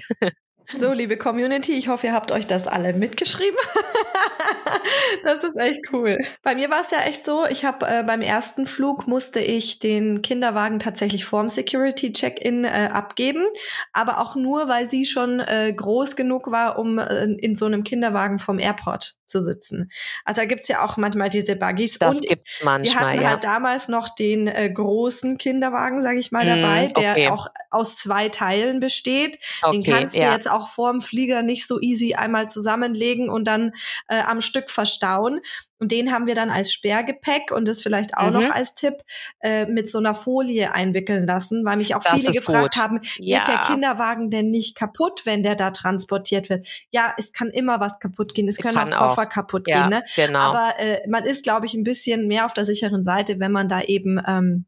So, 0.70 0.92
liebe 0.92 1.16
Community, 1.16 1.74
ich 1.78 1.88
hoffe, 1.88 2.08
ihr 2.08 2.14
habt 2.14 2.34
euch 2.34 2.46
das 2.46 2.68
alle 2.68 2.92
mitgeschrieben. 2.92 3.58
das 5.24 5.44
ist 5.44 5.58
echt 5.58 5.82
cool. 5.94 6.18
Bei 6.44 6.54
mir 6.54 6.70
war 6.70 6.82
es 6.82 6.92
ja 6.92 7.02
echt 7.02 7.24
so, 7.24 7.46
ich 7.46 7.66
habe 7.66 7.88
äh, 7.88 8.04
beim 8.04 8.22
ersten 8.22 8.68
Flug 8.68 9.08
musste 9.08 9.40
ich 9.40 9.80
den 9.80 10.22
Kinderwagen 10.22 10.80
tatsächlich 10.80 11.26
vorm 11.26 11.50
Security 11.50 12.12
Check-in 12.12 12.66
äh, 12.66 12.90
abgeben, 12.92 13.46
aber 13.94 14.20
auch 14.20 14.36
nur, 14.36 14.68
weil 14.68 14.90
sie 14.90 15.06
schon 15.06 15.40
äh, 15.40 15.74
groß 15.76 16.16
genug 16.16 16.52
war, 16.52 16.78
um 16.78 17.00
äh, 17.00 17.24
in 17.24 17.56
so 17.56 17.66
einem 17.66 17.84
Kinderwagen 17.84 18.40
vom 18.40 18.60
Airport 18.60 19.16
zu 19.26 19.42
sitzen. 19.42 19.90
Also 20.26 20.42
da 20.42 20.46
gibt's 20.46 20.68
ja 20.68 20.86
auch 20.86 20.98
manchmal 20.98 21.30
diese 21.30 21.56
Buggies. 21.56 21.98
Das 22.00 22.18
und 22.18 22.28
gibt's 22.28 22.62
manchmal, 22.64 23.04
Wir 23.04 23.10
hatten 23.10 23.22
ja. 23.22 23.30
halt 23.30 23.44
damals 23.44 23.88
noch 23.88 24.10
den 24.10 24.48
äh, 24.48 24.70
großen 24.72 25.38
Kinderwagen, 25.38 26.02
sage 26.02 26.20
ich 26.20 26.32
mal, 26.32 26.46
dabei, 26.46 26.84
mm, 26.88 26.92
okay. 26.96 27.14
der 27.16 27.34
auch 27.34 27.48
aus 27.72 27.98
zwei 27.98 28.30
Teilen 28.30 28.80
besteht. 28.80 29.40
Okay, 29.62 29.82
den 29.82 29.84
kannst 29.84 30.16
ja. 30.16 30.28
du 30.28 30.34
jetzt 30.34 30.50
auch 30.50 30.58
auch 30.58 30.68
vorm 30.68 31.02
Flieger 31.02 31.44
nicht 31.44 31.68
so 31.68 31.80
easy 31.80 32.16
einmal 32.16 32.50
zusammenlegen 32.50 33.30
und 33.30 33.46
dann 33.46 33.74
äh, 34.08 34.17
am 34.26 34.42
Stück 34.42 34.70
verstauen. 34.70 35.42
Und 35.80 35.92
den 35.92 36.12
haben 36.12 36.26
wir 36.26 36.34
dann 36.34 36.50
als 36.50 36.74
Sperrgepäck 36.74 37.52
und 37.52 37.68
das 37.68 37.82
vielleicht 37.84 38.18
auch 38.18 38.32
mhm. 38.32 38.34
noch 38.34 38.50
als 38.50 38.74
Tipp 38.74 38.96
äh, 39.42 39.66
mit 39.66 39.90
so 39.90 40.00
einer 40.00 40.14
Folie 40.14 40.74
einwickeln 40.74 41.28
lassen, 41.28 41.64
weil 41.66 41.78
mich 41.78 41.96
auch 41.96 42.04
das 42.04 42.22
viele 42.22 42.34
gefragt 42.34 42.76
gut. 42.76 42.84
haben, 42.84 43.02
ja. 43.18 43.40
geht 43.40 43.48
der 43.48 43.62
Kinderwagen 43.62 44.30
denn 44.32 44.50
nicht 44.50 44.76
kaputt, 44.76 45.22
wenn 45.26 45.44
der 45.44 45.56
da 45.56 45.72
transportiert 45.72 46.50
wird? 46.50 46.68
Ja, 46.92 47.14
es 47.18 47.32
kann 47.32 47.50
immer 47.50 47.80
was 47.80 48.00
kaputt 48.00 48.34
gehen. 48.34 48.48
Es 48.48 48.58
können 48.58 48.76
kann 48.76 48.94
auch 48.94 49.10
Koffer 49.10 49.24
auch. 49.24 49.30
kaputt 49.30 49.68
ja, 49.68 49.82
gehen. 49.82 49.90
Ne? 49.90 50.04
Genau. 50.16 50.40
Aber 50.40 50.80
äh, 50.80 51.08
man 51.08 51.26
ist, 51.26 51.44
glaube 51.44 51.66
ich, 51.66 51.74
ein 51.74 51.84
bisschen 51.84 52.28
mehr 52.28 52.46
auf 52.46 52.54
der 52.54 52.66
sicheren 52.66 53.04
Seite, 53.04 53.40
wenn 53.40 53.52
man 53.52 53.70
da 53.70 53.82
eben 53.82 54.20
ähm, 54.26 54.66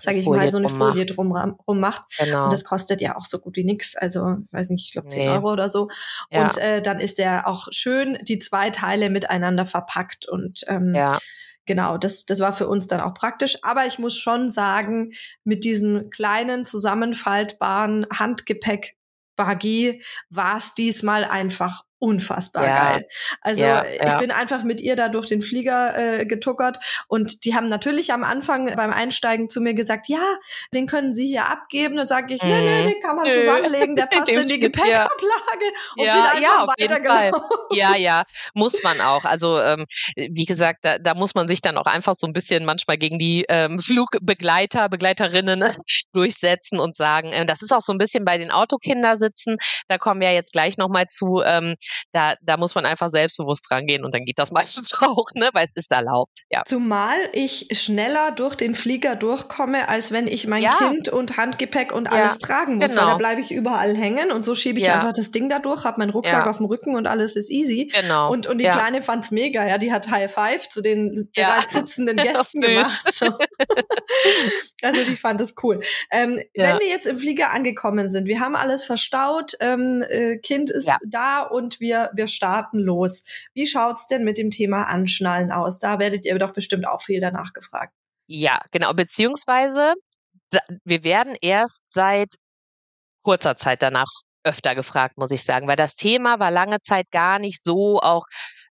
sage 0.00 0.18
ich 0.18 0.26
mal, 0.26 0.48
so 0.48 0.58
eine 0.58 0.68
Folie 0.68 1.06
drum 1.06 1.32
rum 1.32 1.80
macht. 1.80 2.02
Genau. 2.18 2.44
Und 2.44 2.52
das 2.52 2.64
kostet 2.64 3.00
ja 3.00 3.16
auch 3.16 3.24
so 3.24 3.38
gut 3.38 3.56
wie 3.56 3.64
nix. 3.64 3.96
Also, 3.96 4.36
weiß 4.50 4.70
nicht, 4.70 4.86
ich 4.86 4.92
glaube 4.92 5.08
10 5.08 5.26
nee. 5.26 5.28
Euro 5.30 5.52
oder 5.52 5.68
so. 5.68 5.88
Ja. 6.30 6.44
Und 6.44 6.58
äh, 6.58 6.82
dann 6.82 7.00
ist 7.00 7.18
der 7.18 7.46
auch 7.46 7.68
schön 7.70 8.18
die 8.22 8.38
zwei 8.38 8.70
Teile 8.70 9.10
miteinander 9.10 9.66
verpackt. 9.66 10.28
Und 10.28 10.64
ähm, 10.68 10.94
ja. 10.94 11.18
genau, 11.66 11.98
das, 11.98 12.24
das 12.24 12.40
war 12.40 12.52
für 12.52 12.68
uns 12.68 12.86
dann 12.86 13.00
auch 13.00 13.14
praktisch. 13.14 13.58
Aber 13.62 13.86
ich 13.86 13.98
muss 13.98 14.16
schon 14.16 14.48
sagen, 14.48 15.12
mit 15.44 15.64
diesen 15.64 16.10
kleinen, 16.10 16.64
zusammenfaltbaren 16.64 18.06
Handgepäck 18.12 18.96
Buggy 19.36 20.02
war 20.28 20.58
es 20.58 20.74
diesmal 20.74 21.24
einfach 21.24 21.84
unfassbar 22.00 22.64
ja. 22.64 22.84
geil. 22.84 23.08
Also 23.42 23.62
ja, 23.62 23.84
ich 23.84 24.00
ja. 24.02 24.18
bin 24.18 24.30
einfach 24.30 24.64
mit 24.64 24.80
ihr 24.80 24.96
da 24.96 25.08
durch 25.08 25.28
den 25.28 25.42
Flieger 25.42 25.96
äh, 25.96 26.26
getuckert 26.26 26.80
und 27.06 27.44
die 27.44 27.54
haben 27.54 27.68
natürlich 27.68 28.12
am 28.12 28.24
Anfang 28.24 28.74
beim 28.74 28.92
Einsteigen 28.92 29.48
zu 29.48 29.60
mir 29.60 29.74
gesagt, 29.74 30.08
ja, 30.08 30.22
den 30.74 30.86
können 30.86 31.12
Sie 31.12 31.28
hier 31.28 31.46
abgeben. 31.46 31.98
Und 31.98 32.08
sage 32.08 32.34
ich, 32.34 32.42
mhm. 32.42 32.48
nee, 32.48 32.60
nee, 32.60 32.92
den 32.92 33.02
kann 33.02 33.16
man 33.16 33.26
Nö. 33.26 33.32
zusammenlegen, 33.32 33.96
der 33.96 34.06
passt 34.10 34.30
in 34.30 34.48
die 34.48 34.58
Gepäckablage 34.58 35.08
und 35.96 36.04
ja, 36.04 36.32
ja, 36.40 36.64
auf 36.64 36.74
jeden 36.78 37.04
Fall. 37.04 37.30
Ja, 37.72 37.96
ja, 37.96 38.24
muss 38.54 38.82
man 38.82 39.00
auch. 39.00 39.24
Also 39.24 39.60
ähm, 39.60 39.86
wie 40.16 40.44
gesagt, 40.44 40.80
da, 40.84 40.98
da 40.98 41.14
muss 41.14 41.34
man 41.34 41.46
sich 41.46 41.60
dann 41.60 41.78
auch 41.78 41.86
einfach 41.86 42.14
so 42.16 42.26
ein 42.26 42.32
bisschen 42.32 42.64
manchmal 42.64 42.98
gegen 42.98 43.18
die 43.18 43.44
ähm, 43.48 43.78
Flugbegleiter, 43.78 44.88
Begleiterinnen 44.88 45.64
durchsetzen 46.12 46.80
und 46.80 46.96
sagen, 46.96 47.28
äh, 47.32 47.46
das 47.46 47.62
ist 47.62 47.72
auch 47.72 47.80
so 47.80 47.92
ein 47.92 47.98
bisschen 47.98 48.24
bei 48.24 48.38
den 48.38 48.50
Autokindersitzen, 48.50 49.58
da 49.86 49.98
kommen 49.98 50.20
wir 50.20 50.32
jetzt 50.32 50.52
gleich 50.52 50.78
nochmal 50.78 51.06
zu, 51.06 51.42
ähm, 51.44 51.76
da, 52.12 52.34
da 52.42 52.56
muss 52.56 52.74
man 52.74 52.86
einfach 52.86 53.08
selbstbewusst 53.08 53.70
rangehen 53.70 54.04
und 54.04 54.14
dann 54.14 54.24
geht 54.24 54.38
das 54.38 54.50
meistens 54.52 54.94
auch, 55.00 55.26
ne, 55.34 55.50
weil 55.52 55.66
es 55.66 55.74
ist 55.74 55.92
erlaubt. 55.92 56.44
Ja. 56.50 56.62
Zumal 56.66 57.16
ich 57.32 57.68
schneller 57.72 58.32
durch 58.32 58.54
den 58.54 58.74
Flieger 58.74 59.16
durchkomme, 59.16 59.88
als 59.88 60.12
wenn 60.12 60.26
ich 60.26 60.46
mein 60.46 60.62
ja. 60.62 60.76
Kind 60.76 61.08
und 61.08 61.36
Handgepäck 61.36 61.92
und 61.92 62.10
alles 62.10 62.38
ja, 62.40 62.46
tragen 62.46 62.76
muss, 62.76 62.90
genau. 62.90 63.02
weil 63.02 63.10
da 63.10 63.16
bleibe 63.16 63.40
ich 63.40 63.50
überall 63.50 63.96
hängen 63.96 64.30
und 64.30 64.42
so 64.42 64.54
schiebe 64.54 64.78
ich 64.78 64.86
ja. 64.86 64.94
einfach 64.94 65.12
das 65.12 65.30
Ding 65.30 65.48
da 65.48 65.58
durch, 65.58 65.84
habe 65.84 65.98
meinen 65.98 66.10
Rucksack 66.10 66.46
auf 66.46 66.58
dem 66.58 66.66
Rücken 66.66 66.96
und 66.96 67.06
alles 67.06 67.36
ist 67.36 67.50
easy. 67.50 67.90
Genau. 67.92 68.30
Und, 68.30 68.46
und 68.46 68.58
die 68.58 68.64
Kleine 68.64 69.02
fand's 69.02 69.30
mega, 69.30 69.66
ja, 69.66 69.78
die 69.78 69.92
hat 69.92 70.10
High 70.10 70.32
Five 70.32 70.68
zu 70.68 70.82
den 70.82 71.28
bereits 71.34 71.72
sitzenden 71.72 72.16
Gästen 72.22 72.60
gemacht. 72.60 73.02
So. 73.12 73.26
also 74.82 75.04
die 75.04 75.16
fand 75.16 75.40
es 75.40 75.54
cool. 75.62 75.80
Ähm, 76.10 76.40
wenn 76.54 76.78
wir 76.78 76.88
jetzt 76.88 77.06
im 77.06 77.18
Flieger 77.18 77.50
angekommen 77.50 78.10
sind, 78.10 78.26
wir 78.26 78.40
haben 78.40 78.56
alles 78.56 78.84
verstaut, 78.84 79.52
ähm, 79.60 80.04
äh, 80.08 80.38
Kind 80.38 80.70
ist 80.70 80.90
da 81.06 81.42
und 81.42 81.79
wir, 81.80 82.10
wir 82.14 82.26
starten 82.26 82.78
los. 82.78 83.24
Wie 83.54 83.66
schaut's 83.66 84.06
denn 84.06 84.24
mit 84.24 84.38
dem 84.38 84.50
Thema 84.50 84.84
Anschnallen 84.84 85.50
aus? 85.50 85.78
Da 85.78 85.98
werdet 85.98 86.24
ihr 86.24 86.38
doch 86.38 86.52
bestimmt 86.52 86.86
auch 86.86 87.02
viel 87.02 87.20
danach 87.20 87.52
gefragt. 87.52 87.94
Ja, 88.26 88.60
genau. 88.70 88.92
Beziehungsweise, 88.92 89.94
wir 90.84 91.04
werden 91.04 91.36
erst 91.40 91.82
seit 91.88 92.34
kurzer 93.22 93.56
Zeit 93.56 93.82
danach 93.82 94.10
öfter 94.44 94.74
gefragt, 94.74 95.18
muss 95.18 95.30
ich 95.30 95.44
sagen, 95.44 95.68
weil 95.68 95.76
das 95.76 95.96
Thema 95.96 96.38
war 96.38 96.50
lange 96.50 96.80
Zeit 96.80 97.10
gar 97.10 97.38
nicht 97.38 97.62
so 97.62 98.00
auch 98.00 98.24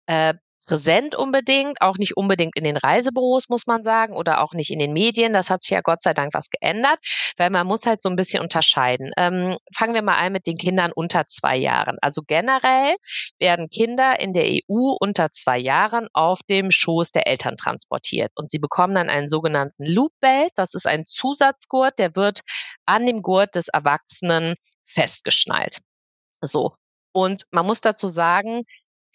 äh, 0.07 0.33
präsent 0.69 1.15
unbedingt, 1.15 1.81
auch 1.81 1.97
nicht 1.97 2.15
unbedingt 2.15 2.55
in 2.55 2.63
den 2.63 2.77
Reisebüros, 2.77 3.49
muss 3.49 3.65
man 3.65 3.83
sagen, 3.83 4.15
oder 4.15 4.43
auch 4.43 4.53
nicht 4.53 4.69
in 4.69 4.77
den 4.77 4.93
Medien. 4.93 5.33
Das 5.33 5.49
hat 5.49 5.63
sich 5.63 5.71
ja 5.71 5.81
Gott 5.81 6.03
sei 6.03 6.13
Dank 6.13 6.33
was 6.35 6.49
geändert, 6.49 6.99
weil 7.37 7.49
man 7.49 7.65
muss 7.65 7.87
halt 7.87 8.03
so 8.03 8.09
ein 8.09 8.15
bisschen 8.15 8.43
unterscheiden. 8.43 9.11
Ähm, 9.17 9.57
fangen 9.75 9.95
wir 9.95 10.03
mal 10.03 10.17
an 10.17 10.31
mit 10.31 10.45
den 10.45 10.57
Kindern 10.57 10.91
unter 10.91 11.25
zwei 11.25 11.57
Jahren. 11.57 11.97
Also 12.01 12.21
generell 12.21 12.95
werden 13.39 13.69
Kinder 13.69 14.19
in 14.19 14.33
der 14.33 14.45
EU 14.45 14.95
unter 14.99 15.31
zwei 15.31 15.57
Jahren 15.57 16.07
auf 16.13 16.41
dem 16.43 16.69
Schoß 16.69 17.11
der 17.13 17.25
Eltern 17.25 17.57
transportiert 17.57 18.31
und 18.35 18.51
sie 18.51 18.59
bekommen 18.59 18.93
dann 18.93 19.09
einen 19.09 19.27
sogenannten 19.27 19.85
Loop 19.85 20.11
Belt. 20.21 20.51
Das 20.55 20.75
ist 20.75 20.85
ein 20.85 21.07
Zusatzgurt, 21.07 21.97
der 21.97 22.15
wird 22.15 22.41
an 22.85 23.07
dem 23.07 23.23
Gurt 23.23 23.55
des 23.55 23.69
Erwachsenen 23.69 24.53
festgeschnallt. 24.85 25.79
So. 26.41 26.75
Und 27.11 27.47
man 27.51 27.65
muss 27.65 27.81
dazu 27.81 28.07
sagen, 28.07 28.61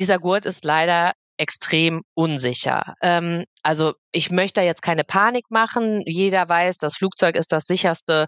dieser 0.01 0.19
Gurt 0.19 0.47
ist 0.47 0.65
leider 0.65 1.13
extrem 1.37 2.03
unsicher. 2.15 2.95
Ähm, 3.03 3.45
also 3.63 3.95
ich 4.13 4.31
möchte 4.31 4.61
jetzt 4.63 4.83
keine 4.83 5.05
Panik 5.05 5.51
machen. 5.51 6.03
Jeder 6.07 6.49
weiß, 6.49 6.79
das 6.79 6.97
Flugzeug 6.97 7.37
ist 7.37 7.53
das 7.53 7.67
sicherste 7.67 8.27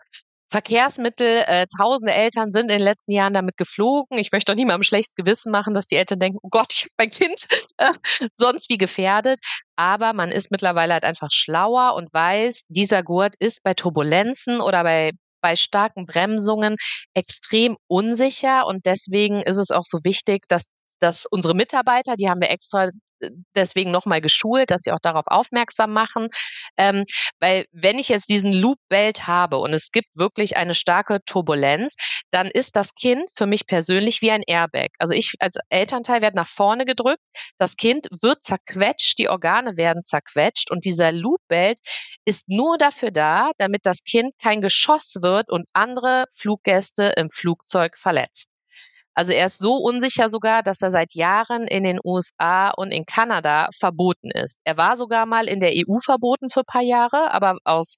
Verkehrsmittel. 0.49 1.43
Äh, 1.47 1.67
tausende 1.79 2.13
Eltern 2.13 2.51
sind 2.51 2.71
in 2.71 2.79
den 2.79 2.83
letzten 2.83 3.13
Jahren 3.13 3.35
damit 3.35 3.57
geflogen. 3.57 4.19
Ich 4.19 4.33
möchte 4.33 4.53
doch 4.53 4.57
niemandem 4.57 4.83
schlechtes 4.83 5.15
Gewissen 5.15 5.51
machen, 5.51 5.75
dass 5.75 5.87
die 5.87 5.97
Eltern 5.97 6.19
denken, 6.19 6.39
oh 6.43 6.49
Gott, 6.51 6.73
ich 6.73 6.85
habe 6.85 6.93
mein 6.99 7.11
Kind 7.11 7.47
äh, 7.79 7.93
sonst 8.35 8.71
wie 8.71 8.79
gefährdet. 8.79 9.41
Aber 9.77 10.13
man 10.13 10.31
ist 10.31 10.51
mittlerweile 10.51 10.95
halt 10.95 11.05
einfach 11.05 11.31
schlauer 11.31 11.95
und 11.95 12.13
weiß, 12.13 12.65
dieser 12.69 13.03
Gurt 13.03 13.35
ist 13.39 13.63
bei 13.63 13.75
Turbulenzen 13.75 14.61
oder 14.61 14.83
bei 14.83 15.13
bei 15.43 15.55
starken 15.55 16.07
Bremsungen 16.07 16.77
extrem 17.15 17.77
unsicher 17.87 18.67
und 18.67 18.85
deswegen 18.85 19.43
ist 19.43 19.59
es 19.59 19.71
auch 19.71 19.85
so 19.85 19.99
wichtig, 20.03 20.43
dass 20.49 20.67
dass 21.01 21.27
unsere 21.27 21.55
Mitarbeiter, 21.55 22.17
die 22.17 22.29
haben 22.29 22.41
wir 22.41 22.51
extra 22.51 22.91
deswegen 23.55 23.91
nochmal 23.91 24.21
geschult, 24.21 24.71
dass 24.71 24.83
sie 24.83 24.93
auch 24.93 25.01
darauf 25.01 25.27
aufmerksam 25.27 25.93
machen. 25.93 26.29
Ähm, 26.77 27.05
weil 27.41 27.67
wenn 27.73 27.99
ich 27.99 28.09
jetzt 28.09 28.29
diesen 28.31 28.53
Loop-Belt 28.53 29.27
habe 29.27 29.59
und 29.59 29.73
es 29.73 29.91
gibt 29.91 30.09
wirklich 30.17 30.57
eine 30.57 30.75
starke 30.75 31.21
Turbulenz, 31.25 31.95
dann 32.31 32.49
ist 32.49 32.77
das 32.77 32.95
Kind 32.95 33.29
für 33.35 33.47
mich 33.47 33.67
persönlich 33.67 34.23
wie 34.23 34.31
ein 34.31 34.43
Airbag. 34.47 34.89
Also 34.99 35.15
ich 35.15 35.35
als 35.39 35.57
Elternteil 35.71 36.23
werde 36.23 36.37
nach 36.37 36.49
vorne 36.49 36.85
gedrückt, 36.85 37.23
das 37.59 37.77
Kind 37.77 38.07
wird 38.11 38.43
zerquetscht, 38.43 39.19
die 39.19 39.29
Organe 39.29 39.77
werden 39.77 40.03
zerquetscht 40.03 40.71
und 40.71 40.85
dieser 40.85 41.13
Loop-Belt 41.13 41.79
ist 42.25 42.49
nur 42.49 42.79
dafür 42.79 43.11
da, 43.11 43.51
damit 43.59 43.87
das 43.87 44.03
Kind 44.05 44.35
kein 44.43 44.61
Geschoss 44.61 45.15
wird 45.23 45.51
und 45.51 45.67
andere 45.73 46.27
Fluggäste 46.35 47.15
im 47.17 47.31
Flugzeug 47.31 47.97
verletzt. 47.97 48.49
Also 49.17 49.33
er 49.33 49.47
ist 49.47 49.59
so 49.59 49.77
unsicher 49.77 50.29
sogar, 50.29 50.63
dass 50.63 50.83
er 50.83 50.91
seit 50.91 51.15
Jahren 51.15 51.67
in 51.67 51.85
den 51.85 51.99
USA 52.05 52.71
und 52.71 52.93
in 52.93 53.07
Kanada 53.07 53.69
verboten 53.77 54.31
ist. 54.31 54.61
Er 54.65 54.77
war 54.77 54.95
sogar 54.95 55.25
mal 55.25 55.49
in 55.49 55.59
der 55.59 55.73
EU 55.75 55.99
verboten 56.01 56.51
für 56.51 56.61
ein 56.61 56.67
paar 56.67 56.83
Jahre, 56.83 57.33
aber 57.33 57.57
aus 57.65 57.97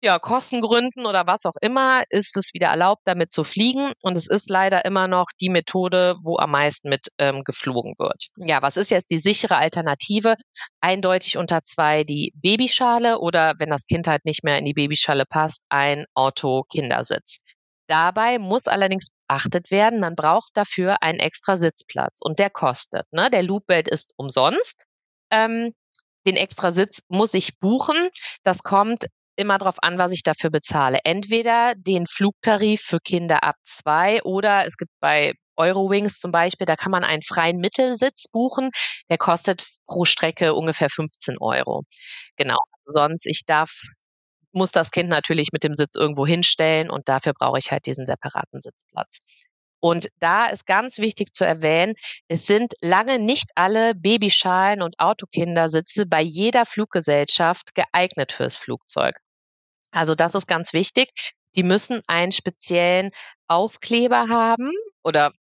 ja, 0.00 0.18
Kostengründen 0.18 1.06
oder 1.06 1.26
was 1.26 1.44
auch 1.44 1.56
immer 1.60 2.04
ist 2.08 2.36
es 2.36 2.54
wieder 2.54 2.68
erlaubt, 2.68 3.02
damit 3.04 3.32
zu 3.32 3.44
fliegen. 3.44 3.92
Und 4.00 4.16
es 4.16 4.28
ist 4.28 4.48
leider 4.48 4.84
immer 4.84 5.08
noch 5.08 5.26
die 5.40 5.50
Methode, 5.50 6.16
wo 6.22 6.38
am 6.38 6.52
meisten 6.52 6.88
mit 6.88 7.08
ähm, 7.18 7.42
geflogen 7.44 7.94
wird. 7.98 8.28
Ja, 8.36 8.62
was 8.62 8.76
ist 8.76 8.90
jetzt 8.90 9.10
die 9.10 9.18
sichere 9.18 9.56
Alternative? 9.56 10.36
Eindeutig 10.80 11.36
unter 11.36 11.62
zwei 11.62 12.04
die 12.04 12.32
Babyschale 12.36 13.18
oder 13.18 13.54
wenn 13.58 13.70
das 13.70 13.86
Kind 13.86 14.06
halt 14.06 14.24
nicht 14.24 14.44
mehr 14.44 14.58
in 14.58 14.64
die 14.64 14.74
Babyschale 14.74 15.24
passt, 15.26 15.60
ein 15.68 16.06
Auto-Kindersitz. 16.14 17.40
Dabei 17.86 18.38
muss 18.38 18.66
allerdings 18.66 19.08
beachtet 19.26 19.70
werden, 19.70 20.00
man 20.00 20.14
braucht 20.14 20.50
dafür 20.54 21.02
einen 21.02 21.18
extra 21.18 21.56
Sitzplatz 21.56 22.20
und 22.22 22.38
der 22.38 22.50
kostet. 22.50 23.06
Ne? 23.12 23.30
Der 23.30 23.42
Loopbelt 23.42 23.88
ist 23.88 24.12
umsonst. 24.16 24.84
Ähm, 25.30 25.72
den 26.26 26.36
extra 26.36 26.70
Sitz 26.70 27.00
muss 27.08 27.34
ich 27.34 27.58
buchen. 27.58 28.08
Das 28.42 28.62
kommt 28.62 29.06
immer 29.36 29.58
darauf 29.58 29.82
an, 29.82 29.98
was 29.98 30.12
ich 30.12 30.22
dafür 30.22 30.50
bezahle. 30.50 30.98
Entweder 31.04 31.74
den 31.76 32.06
Flugtarif 32.06 32.82
für 32.82 33.00
Kinder 33.00 33.42
ab 33.42 33.56
zwei 33.64 34.22
oder 34.22 34.64
es 34.66 34.76
gibt 34.76 34.92
bei 35.00 35.34
Eurowings 35.56 36.18
zum 36.18 36.30
Beispiel, 36.30 36.66
da 36.66 36.76
kann 36.76 36.90
man 36.92 37.04
einen 37.04 37.22
freien 37.22 37.58
Mittelsitz 37.58 38.28
buchen. 38.28 38.70
Der 39.08 39.18
kostet 39.18 39.66
pro 39.86 40.04
Strecke 40.04 40.54
ungefähr 40.54 40.90
15 40.90 41.38
Euro. 41.38 41.84
Genau. 42.36 42.58
Sonst, 42.86 43.26
ich 43.26 43.42
darf 43.46 43.80
muss 44.54 44.72
das 44.72 44.90
Kind 44.90 45.08
natürlich 45.08 45.48
mit 45.52 45.64
dem 45.64 45.74
Sitz 45.74 45.96
irgendwo 45.96 46.26
hinstellen 46.26 46.90
und 46.90 47.08
dafür 47.08 47.32
brauche 47.32 47.58
ich 47.58 47.70
halt 47.70 47.86
diesen 47.86 48.06
separaten 48.06 48.60
Sitzplatz. 48.60 49.18
Und 49.80 50.08
da 50.18 50.46
ist 50.46 50.66
ganz 50.66 50.98
wichtig 50.98 51.34
zu 51.34 51.44
erwähnen, 51.44 51.94
es 52.26 52.46
sind 52.46 52.72
lange 52.80 53.18
nicht 53.18 53.50
alle 53.54 53.94
Babyschalen 53.94 54.80
und 54.80 54.98
Autokindersitze 54.98 56.06
bei 56.06 56.22
jeder 56.22 56.64
Fluggesellschaft 56.64 57.74
geeignet 57.74 58.32
fürs 58.32 58.56
Flugzeug. 58.56 59.14
Also 59.90 60.14
das 60.14 60.34
ist 60.34 60.46
ganz 60.46 60.72
wichtig. 60.72 61.10
Die 61.54 61.62
müssen 61.62 62.00
einen 62.06 62.32
speziellen 62.32 63.10
Aufkleber 63.46 64.28
haben 64.30 64.72
oder 65.02 65.32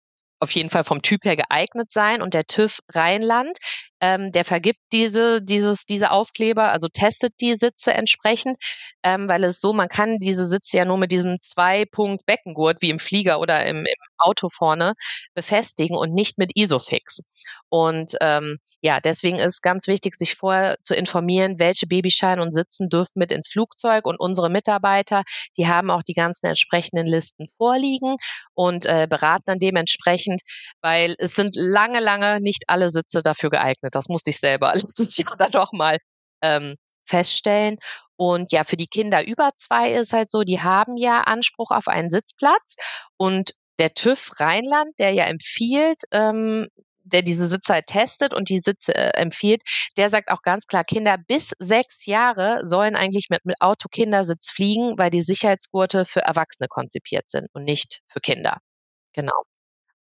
auf 0.40 0.51
jeden 0.51 0.70
Fall 0.70 0.83
vom 0.83 1.03
Typ 1.03 1.25
her 1.25 1.37
geeignet 1.37 1.92
sein. 1.92 2.20
Und 2.20 2.35
der 2.35 2.44
TÜV 2.44 2.81
Rheinland 2.92 3.59
ähm, 4.03 4.33
der 4.33 4.45
vergibt 4.45 4.81
diese, 4.93 5.41
dieses, 5.41 5.87
diese 5.87 6.11
Aufkleber, 6.11 6.73
also 6.73 6.88
testet 6.93 7.35
die 7.41 7.55
Sitze 7.55 7.95
entsprechend, 7.95 8.59
ähm, 9.05 9.29
weil 9.29 9.45
es 9.45 9.61
so, 9.61 9.73
man 9.73 9.88
kann 9.88 10.19
diese 10.19 10.45
Sitze 10.45 10.79
ja 10.79 10.85
nur 10.85 10.99
mit 10.99 11.12
diesem 11.12 11.38
Zwei-Punkt-Beckengurt 11.41 12.83
wie 12.83 12.91
im 12.91 12.99
Flieger 12.99 13.38
oder 13.38 13.65
im, 13.65 13.79
im 13.79 13.95
Auto 14.19 14.49
vorne 14.49 14.95
befestigen 15.35 15.97
und 15.97 16.12
nicht 16.12 16.38
mit 16.38 16.53
Isofix. 16.57 17.21
Und 17.69 18.17
ähm, 18.21 18.59
ja, 18.81 19.01
deswegen 19.01 19.38
ist 19.38 19.62
ganz 19.62 19.87
wichtig, 19.87 20.15
sich 20.15 20.35
vorher 20.35 20.77
zu 20.83 20.95
informieren, 20.95 21.59
welche 21.59 21.87
Babyscheine 21.87 22.43
und 22.43 22.53
Sitzen 22.53 22.88
dürfen 22.88 23.19
mit 23.19 23.33
ins 23.33 23.49
Flugzeug 23.49 24.07
und 24.07 24.19
unsere 24.19 24.51
Mitarbeiter, 24.51 25.23
die 25.57 25.69
haben 25.69 25.91
auch 25.91 26.03
die 26.03 26.15
ganzen 26.15 26.47
entsprechenden 26.47 27.07
Listen 27.07 27.47
vorliegen 27.57 28.17
und 28.55 28.85
äh, 28.87 29.07
beraten 29.09 29.45
dann 29.47 29.59
dementsprechend, 29.59 30.43
weil 30.81 31.15
es 31.19 31.35
sind 31.35 31.55
lange, 31.57 32.01
lange 32.01 32.41
nicht 32.41 32.65
alle 32.69 32.88
Sitze 32.88 33.21
dafür 33.23 33.51
geeignet. 33.51 33.91
Das 33.94 34.09
musste 34.09 34.31
ich 34.31 34.38
selber 34.38 34.72
letztes 34.74 35.16
Jahr 35.18 35.37
dann 35.37 35.50
doch 35.50 35.72
mal 35.72 35.98
ähm, 36.42 36.76
feststellen. 37.05 37.78
Und 38.16 38.52
ja, 38.52 38.64
für 38.64 38.76
die 38.76 38.87
Kinder 38.87 39.26
über 39.26 39.50
zwei 39.57 39.92
ist 39.94 40.12
halt 40.12 40.31
so, 40.31 40.42
die 40.42 40.61
haben 40.61 40.96
ja 40.96 41.22
Anspruch 41.22 41.70
auf 41.70 41.88
einen 41.88 42.11
Sitzplatz. 42.11 42.76
Und 43.16 43.52
der 43.78 43.94
TÜV 43.94 44.31
Rheinland, 44.38 44.92
der 44.98 45.12
ja 45.12 45.24
empfiehlt, 45.24 46.02
ähm, 46.12 46.68
der 47.05 47.22
diese 47.22 47.46
Sitze 47.48 47.74
halt 47.74 47.87
testet 47.87 48.35
und 48.35 48.48
die 48.48 48.59
Sitze 48.59 48.94
äh, 48.94 49.11
empfiehlt, 49.20 49.62
der 49.96 50.09
sagt 50.09 50.31
auch 50.31 50.42
ganz 50.42 50.66
klar, 50.66 50.85
Kinder 50.85 51.18
bis 51.18 51.52
sechs 51.59 52.07
Jahre 52.07 52.61
sollen 52.64 52.96
eigentlich 52.96 53.26
mit, 53.28 53.44
mit 53.44 53.57
Autokindersitz 53.61 54.50
fliegen, 54.50 54.98
weil 54.98 55.11
die 55.11 55.22
Sicherheitsgurte 55.22 56.05
für 56.05 56.20
Erwachsene 56.20 56.68
konzipiert 56.68 57.28
sind 57.28 57.48
und 57.55 57.64
nicht 57.64 58.02
für 58.09 58.20
Kinder. 58.20 58.59
Genau. 59.14 59.42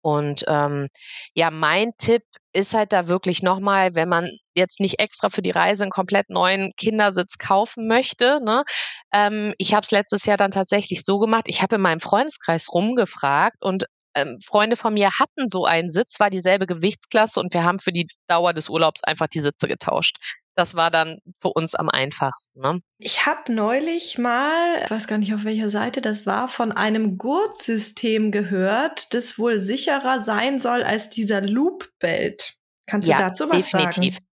Und 0.06 0.46
ähm, 0.48 0.90
ja, 1.34 1.50
mein 1.50 1.94
Tipp 1.98 2.22
ist 2.54 2.76
halt 2.76 2.94
da 2.94 3.08
wirklich 3.08 3.42
nochmal, 3.42 3.96
wenn 3.96 4.08
man 4.08 4.30
jetzt 4.54 4.80
nicht 4.80 5.00
extra 5.00 5.32
für 5.32 5.42
die 5.42 5.50
Reise 5.50 5.84
einen 5.84 5.90
komplett 5.90 6.30
neuen 6.30 6.74
Kindersitz 6.78 7.40
kaufen 7.40 7.88
möchte. 7.88 8.40
Ne? 8.46 8.64
Ähm, 9.12 9.56
ich 9.58 9.74
habe 9.74 9.82
es 9.84 9.90
letztes 9.90 10.28
Jahr 10.28 10.38
dann 10.38 10.52
tatsächlich 10.52 11.02
so 11.04 11.18
gemacht. 11.18 11.46
Ich 11.48 11.64
habe 11.64 11.78
in 11.78 11.82
meinem 11.82 12.02
Freundeskreis 12.02 12.72
rumgefragt 12.72 13.58
und 13.62 13.86
ähm, 14.14 14.38
Freunde 14.46 14.76
von 14.76 14.94
mir 14.94 15.10
hatten 15.10 15.48
so 15.48 15.66
einen 15.66 15.90
Sitz, 15.90 16.20
war 16.20 16.30
dieselbe 16.30 16.68
Gewichtsklasse 16.68 17.40
und 17.40 17.56
wir 17.56 17.64
haben 17.64 17.80
für 17.80 17.92
die 17.92 18.08
Dauer 18.28 18.54
des 18.54 18.70
Urlaubs 18.70 19.04
einfach 19.04 19.26
die 19.26 19.40
Sitze 19.40 19.68
getauscht. 19.68 20.18
Das 20.56 20.76
war 20.76 20.90
dann 20.90 21.20
für 21.42 21.50
uns 21.50 21.76
am 21.76 21.90
einfachsten. 21.90 22.62
Ne? 22.62 22.80
Ich 22.98 23.26
habe 23.26 23.54
neulich 23.54 24.18
mal, 24.18 24.82
ich 24.84 24.92
weiß 24.92 25.08
gar 25.08 25.18
nicht 25.18 25.34
auf 25.34 25.44
welcher 25.44 25.70
Seite 25.70 26.02
das 26.02 26.26
war, 26.26 26.48
von 26.48 26.72
einem 26.72 27.18
Gurtsystem 27.18 28.32
gehört, 28.32 29.14
das 29.14 29.38
wohl 29.38 29.60
sicherer 29.60 30.20
sein 30.20 30.60
soll 30.60 30.84
als 30.84 31.10
dieser 31.10 31.42
Loop-Belt. 31.42 32.56
Kannst 32.88 33.10
ja, 33.10 33.18
du 33.18 33.24
dazu 33.24 33.50
was 33.50 33.70
definitiv. 33.70 34.16
sagen? 34.16 34.26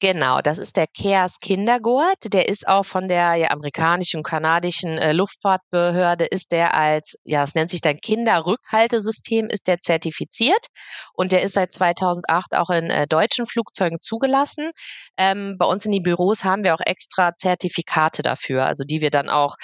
Genau, 0.00 0.40
das 0.40 0.58
ist 0.58 0.78
der 0.78 0.86
Keas 0.86 1.40
Kindergurt. 1.40 2.32
Der 2.32 2.48
ist 2.48 2.66
auch 2.66 2.84
von 2.84 3.06
der 3.06 3.34
ja, 3.34 3.50
amerikanischen 3.50 4.18
und 4.18 4.22
kanadischen 4.22 4.96
äh, 4.96 5.12
Luftfahrtbehörde, 5.12 6.24
ist 6.24 6.52
der 6.52 6.72
als, 6.72 7.18
ja, 7.22 7.42
es 7.42 7.54
nennt 7.54 7.68
sich 7.68 7.82
dann 7.82 7.98
Kinderrückhaltesystem, 7.98 9.48
ist 9.48 9.66
der 9.68 9.80
zertifiziert 9.80 10.68
und 11.12 11.32
der 11.32 11.42
ist 11.42 11.52
seit 11.52 11.72
2008 11.72 12.54
auch 12.54 12.70
in 12.70 12.88
äh, 12.88 13.06
deutschen 13.06 13.44
Flugzeugen 13.44 14.00
zugelassen. 14.00 14.70
Ähm, 15.18 15.56
bei 15.58 15.66
uns 15.66 15.84
in 15.84 15.92
die 15.92 16.00
Büros 16.00 16.44
haben 16.44 16.64
wir 16.64 16.74
auch 16.74 16.80
extra 16.82 17.36
Zertifikate 17.36 18.22
dafür, 18.22 18.64
also 18.64 18.84
die 18.84 19.02
wir 19.02 19.10
dann 19.10 19.28
auch 19.28 19.56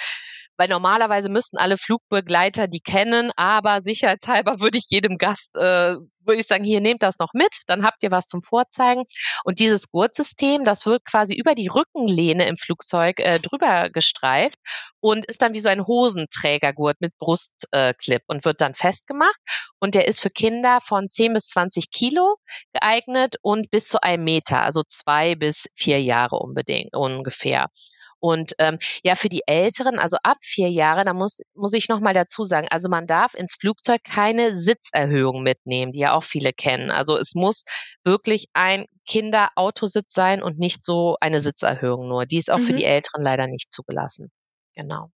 weil 0.57 0.67
normalerweise 0.67 1.29
müssten 1.29 1.57
alle 1.57 1.77
Flugbegleiter 1.77 2.67
die 2.67 2.79
kennen, 2.79 3.31
aber 3.35 3.81
sicherheitshalber 3.81 4.59
würde 4.59 4.77
ich 4.77 4.85
jedem 4.89 5.17
Gast, 5.17 5.55
äh, 5.55 5.95
würde 6.27 6.39
ich 6.39 6.47
sagen, 6.47 6.63
hier 6.63 6.81
nehmt 6.81 7.03
das 7.03 7.19
noch 7.19 7.33
mit, 7.33 7.61
dann 7.67 7.83
habt 7.83 8.03
ihr 8.03 8.11
was 8.11 8.25
zum 8.25 8.41
Vorzeigen. 8.41 9.05
Und 9.45 9.59
dieses 9.59 9.89
Gurtsystem, 9.89 10.65
das 10.65 10.85
wird 10.85 11.05
quasi 11.05 11.35
über 11.35 11.55
die 11.55 11.67
Rückenlehne 11.67 12.47
im 12.47 12.57
Flugzeug 12.57 13.19
äh, 13.19 13.39
drüber 13.39 13.89
gestreift 13.89 14.57
und 14.99 15.25
ist 15.25 15.41
dann 15.41 15.53
wie 15.53 15.59
so 15.59 15.69
ein 15.69 15.87
Hosenträgergurt 15.87 16.99
mit 16.99 17.17
Brustclip 17.17 18.21
äh, 18.21 18.25
und 18.27 18.43
wird 18.43 18.59
dann 18.59 18.73
festgemacht. 18.73 19.39
Und 19.79 19.95
der 19.95 20.07
ist 20.07 20.21
für 20.21 20.29
Kinder 20.29 20.79
von 20.81 21.07
10 21.07 21.33
bis 21.33 21.47
20 21.47 21.91
Kilo 21.91 22.35
geeignet 22.73 23.35
und 23.41 23.71
bis 23.71 23.85
zu 23.85 24.01
einem 24.01 24.23
Meter, 24.23 24.61
also 24.61 24.83
zwei 24.87 25.35
bis 25.35 25.69
vier 25.75 26.01
Jahre 26.01 26.37
unbedingt, 26.37 26.95
ungefähr. 26.95 27.69
Und 28.19 28.53
ähm, 28.59 28.77
ja, 29.03 29.15
für 29.15 29.29
die 29.29 29.43
Älteren, 29.45 29.99
also 29.99 30.17
ab 30.23 30.37
vier 30.41 30.69
Jahre, 30.69 31.05
da 31.05 31.13
muss, 31.13 31.41
muss 31.53 31.73
ich 31.73 31.89
nochmal 31.89 32.13
dazu 32.13 32.43
sagen, 32.43 32.67
also 32.69 32.89
man 32.89 33.07
darf 33.07 33.33
ins 33.33 33.55
Flugzeug 33.59 34.01
keine 34.03 34.55
Sitzerhöhung 34.55 35.43
mitnehmen, 35.43 35.91
die 35.91 35.99
ja 35.99 36.13
auch 36.13 36.23
viele 36.23 36.53
kennen. 36.53 36.91
Also 36.91 37.17
es 37.17 37.35
muss 37.35 37.63
wirklich 38.03 38.47
ein 38.53 38.85
Kinderautositz 39.07 40.13
sein 40.13 40.41
und 40.41 40.59
nicht 40.59 40.83
so 40.83 41.15
eine 41.21 41.39
Sitzerhöhung 41.39 42.07
nur. 42.07 42.25
Die 42.25 42.37
ist 42.37 42.51
auch 42.51 42.59
mhm. 42.59 42.63
für 42.63 42.73
die 42.73 42.85
Älteren 42.85 43.23
leider 43.23 43.47
nicht 43.47 43.71
zugelassen. 43.71 44.31
Genau. 44.75 45.09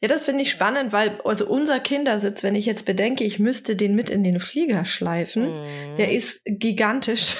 Ja, 0.00 0.08
das 0.08 0.24
finde 0.24 0.42
ich 0.42 0.50
spannend, 0.50 0.92
weil 0.92 1.20
also 1.24 1.46
unser 1.46 1.80
Kindersitz, 1.80 2.42
wenn 2.42 2.54
ich 2.54 2.66
jetzt 2.66 2.86
bedenke, 2.86 3.24
ich 3.24 3.38
müsste 3.38 3.76
den 3.76 3.94
mit 3.94 4.10
in 4.10 4.22
den 4.22 4.40
Flieger 4.40 4.84
schleifen, 4.84 5.62
mhm. 5.62 5.96
der 5.96 6.12
ist 6.12 6.42
gigantisch. 6.44 7.36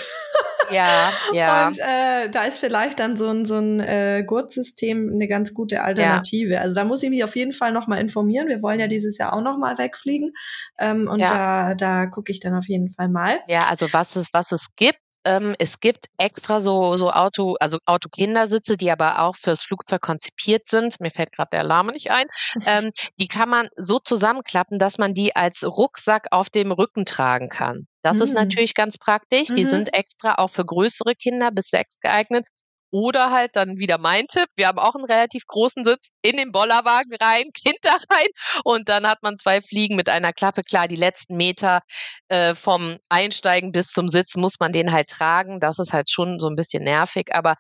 Ja, 0.70 1.12
ja. 1.32 1.66
Und 1.66 1.78
äh, 1.78 2.28
da 2.30 2.44
ist 2.44 2.58
vielleicht 2.58 3.00
dann 3.00 3.16
so 3.16 3.28
ein, 3.28 3.44
so 3.44 3.56
ein 3.56 3.80
äh, 3.80 4.24
Gurtsystem 4.26 5.10
eine 5.12 5.28
ganz 5.28 5.54
gute 5.54 5.82
Alternative. 5.82 6.54
Ja. 6.54 6.60
Also 6.60 6.74
da 6.74 6.84
muss 6.84 7.02
ich 7.02 7.10
mich 7.10 7.24
auf 7.24 7.36
jeden 7.36 7.52
Fall 7.52 7.72
nochmal 7.72 8.00
informieren. 8.00 8.48
Wir 8.48 8.62
wollen 8.62 8.80
ja 8.80 8.86
dieses 8.86 9.18
Jahr 9.18 9.32
auch 9.32 9.42
nochmal 9.42 9.78
wegfliegen. 9.78 10.32
Ähm, 10.78 11.08
und 11.08 11.20
ja. 11.20 11.28
da, 11.28 11.74
da 11.74 12.06
gucke 12.06 12.32
ich 12.32 12.40
dann 12.40 12.54
auf 12.54 12.68
jeden 12.68 12.92
Fall 12.92 13.08
mal. 13.08 13.40
Ja, 13.46 13.66
also 13.68 13.92
was 13.92 14.16
es, 14.16 14.28
was 14.32 14.52
es 14.52 14.68
gibt, 14.76 15.00
ähm, 15.26 15.56
es 15.58 15.80
gibt 15.80 16.06
extra 16.18 16.60
so, 16.60 16.96
so 16.96 17.10
Auto, 17.10 17.56
also 17.58 17.78
Autokindersitze, 17.84 18.76
die 18.76 18.92
aber 18.92 19.20
auch 19.20 19.34
fürs 19.34 19.64
Flugzeug 19.64 20.00
konzipiert 20.00 20.66
sind. 20.66 21.00
Mir 21.00 21.10
fällt 21.10 21.32
gerade 21.32 21.50
der 21.50 21.60
Alarm 21.60 21.88
nicht 21.88 22.12
ein. 22.12 22.26
Ähm, 22.64 22.92
die 23.18 23.26
kann 23.26 23.48
man 23.48 23.68
so 23.76 23.98
zusammenklappen, 23.98 24.78
dass 24.78 24.98
man 24.98 25.14
die 25.14 25.34
als 25.34 25.64
Rucksack 25.64 26.28
auf 26.30 26.48
dem 26.48 26.70
Rücken 26.70 27.04
tragen 27.04 27.48
kann. 27.48 27.88
Das 28.06 28.18
mhm. 28.18 28.22
ist 28.22 28.34
natürlich 28.34 28.74
ganz 28.74 28.98
praktisch. 28.98 29.48
Die 29.48 29.64
mhm. 29.64 29.68
sind 29.68 29.94
extra 29.94 30.36
auch 30.36 30.48
für 30.48 30.64
größere 30.64 31.16
Kinder 31.16 31.50
bis 31.50 31.70
sechs 31.70 31.98
geeignet. 31.98 32.46
Oder 32.92 33.32
halt 33.32 33.56
dann 33.56 33.80
wieder 33.80 33.98
mein 33.98 34.26
Tipp. 34.28 34.46
Wir 34.54 34.68
haben 34.68 34.78
auch 34.78 34.94
einen 34.94 35.04
relativ 35.04 35.44
großen 35.46 35.82
Sitz 35.82 36.08
in 36.22 36.36
den 36.36 36.52
Bollerwagen 36.52 37.12
rein, 37.20 37.50
Kind 37.66 37.78
da 37.82 37.96
rein 38.10 38.28
und 38.62 38.88
dann 38.88 39.08
hat 39.08 39.22
man 39.22 39.36
zwei 39.36 39.60
Fliegen 39.60 39.96
mit 39.96 40.08
einer 40.08 40.32
Klappe. 40.32 40.62
Klar, 40.62 40.86
die 40.86 40.96
letzten 40.96 41.36
Meter 41.36 41.80
äh, 42.28 42.54
vom 42.54 42.98
Einsteigen 43.08 43.72
bis 43.72 43.88
zum 43.88 44.06
Sitz 44.06 44.36
muss 44.36 44.60
man 44.60 44.70
den 44.70 44.92
halt 44.92 45.08
tragen. 45.08 45.58
Das 45.58 45.80
ist 45.80 45.92
halt 45.92 46.08
schon 46.10 46.38
so 46.38 46.48
ein 46.48 46.54
bisschen 46.54 46.84
nervig, 46.84 47.34
aber 47.34 47.56